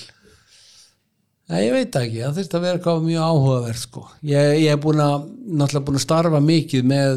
[1.52, 4.04] Nei, ég veit ekki, það þurfti að vera eitthvað mjög áhugavert sko.
[4.24, 7.16] Ég, ég er búin að, náttúrulega búin að starfa mikið með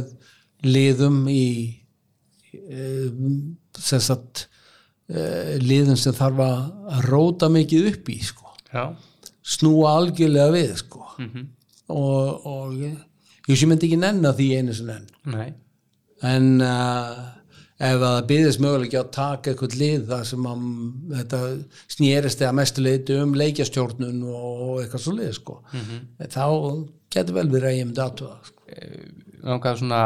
[0.66, 1.46] liðum í
[2.54, 3.36] um,
[3.78, 4.48] sem sagt
[5.60, 8.54] liðum sem þarf að róta mikið upp í sko.
[8.72, 8.86] Já,
[9.44, 11.02] snúa algjörlega við sko.
[11.92, 12.78] og, og
[13.50, 15.48] ég sem myndi ekki nenna því einu sem enn nei
[16.24, 17.16] en uh,
[17.74, 20.66] ef að það byggðist mögulega að taka eitthvað lið þar sem að
[21.18, 21.40] þetta
[21.96, 25.56] snýrist eða mestu leiti um leikjastjórnun og eitthvað svo lið sko.
[26.22, 26.46] þá
[27.14, 28.62] getur vel verið að ég myndi aðtöða sko.
[29.44, 30.02] langaði svona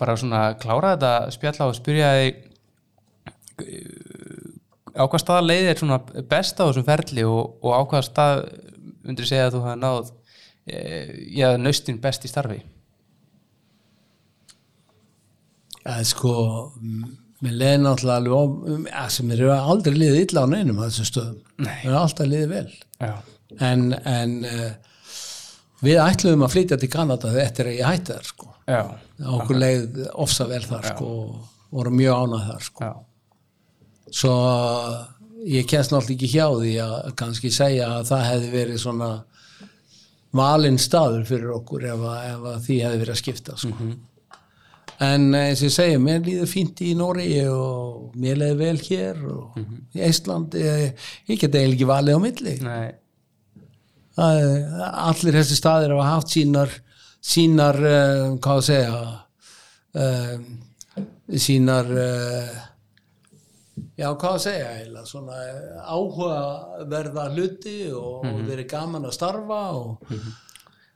[0.00, 2.46] bara svona klára þetta spjalla og spyrja þig
[4.96, 8.42] á hvað stað leið svona best á þessum ferli og, og á hvað stað
[9.06, 10.10] undir segja að þú hafa náð
[11.60, 12.60] nöstin best í starfi.
[15.88, 16.32] Að sko
[16.80, 21.08] m- mér leiði náttúrulega alveg að sem er aldrei liðið illa á neinum á þessum
[21.08, 21.38] stöðum.
[21.64, 22.74] Mér er alltaf liðið vel.
[23.00, 23.12] Já,
[23.70, 24.72] en, en uh,
[25.86, 28.50] við ætluðum að flytja til Kanada eftir að ég hætti þar sko.
[28.68, 28.82] já,
[29.38, 32.84] okkur leið ofsa vel þar sko, og voru mjög ánað þar sko.
[32.84, 32.92] já.
[34.20, 34.34] Svo
[35.48, 39.10] ég kemst náttúrulega ekki hjá því að kannski segja að það hefði verið svona
[40.36, 43.88] valinn staður fyrir okkur ef, að, ef að því hefði verið að skipta sko.
[45.06, 49.24] en eins og ég segi mér líður fínt í Nóri og mér leiði vel hér
[49.34, 49.58] og
[49.96, 52.56] í Ísland ég, ég geti eiginlega ekki valið á milli
[54.20, 54.40] Það
[55.06, 56.72] allir þessi staðir hafa haft sínar
[57.20, 59.00] sínar, uh, hvað að segja
[60.00, 60.46] um,
[61.40, 62.60] sínar uh,
[64.00, 65.40] já, hvað að segja eiginlega, svona
[65.94, 70.14] áhugaverða hluti og verið gaman að starfa og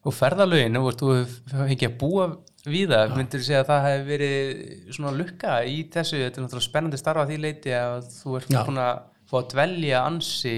[0.04, 2.26] og ferðalögin, nú veist, þú hefur ekki að búa
[2.68, 6.18] við það, myndir þú segja að það hefur verið svona lukka í þessu?
[6.20, 8.58] Þetta er náttúrulega spennandi starfa því leiti að þú ert Já.
[8.66, 8.98] búin að
[9.30, 10.54] fá að dvelja ansi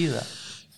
[0.00, 0.32] í það.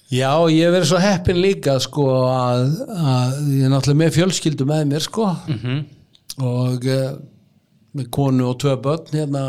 [0.07, 4.67] Já, ég hef verið svo heppin líka sko að, að ég er náttúrulega með fjölskyldu
[4.71, 5.31] með mér sko.
[5.55, 5.79] Mhm.
[6.47, 7.17] og uh,
[7.97, 9.43] með konu og tvö börn hérna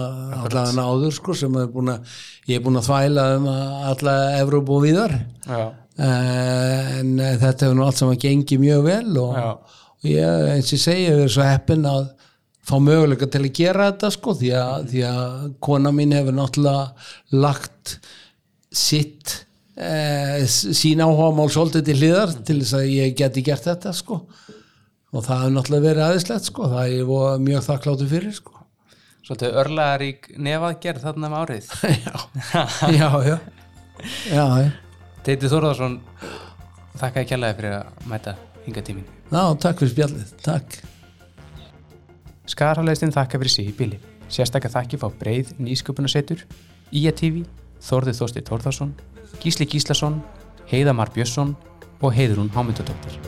[0.43, 2.15] allavega áður sko sem er búin að
[2.47, 5.17] ég er búin að þvæla um að alla Evrópu og víðar.
[5.47, 5.67] Já,
[5.97, 9.31] Eh, en eh, þetta hefur nú allt saman gengið mjög vel og,
[9.97, 12.03] og ég, eins og ég segi, ég verið svo heppin að
[12.69, 17.41] fá möguleika til að gera þetta sko því að, því að kona mín hefur náttúrulega
[17.41, 17.95] lagt
[18.77, 19.33] sitt
[20.45, 24.19] s- sín áhugamál svolítið til hliðar til þess að ég geti gert þetta sko
[25.13, 26.69] og það hefur náttúrulega verið aðeinslegt sko.
[26.71, 28.57] Það er ég mjög þakkláttu fyrir sko.
[29.27, 31.71] Svolítið örlaðarík nefaðgerð þarna um árið.
[32.07, 32.13] Já,
[32.95, 33.37] já, já.
[34.29, 34.69] Já, já,
[35.25, 35.97] Teiti Þórðarsson
[36.97, 38.33] þakka ég kjallaði fyrir að mæta
[38.67, 40.77] hinga tímin já, takk fyrir spjallið, takk.
[42.47, 43.99] Skarhaleistinn þakka fyrir sig í bili.
[44.31, 46.45] Sérstakka þakki fá breið nýsköpunasetur
[46.95, 47.43] IA TV,
[47.83, 48.93] Þórðið Þorsti Þórðarsson
[49.43, 50.21] Gísli Gíslason,
[50.71, 51.55] Heiðamar Björnsson
[51.99, 53.19] og Heiðrún Hámyndadóttir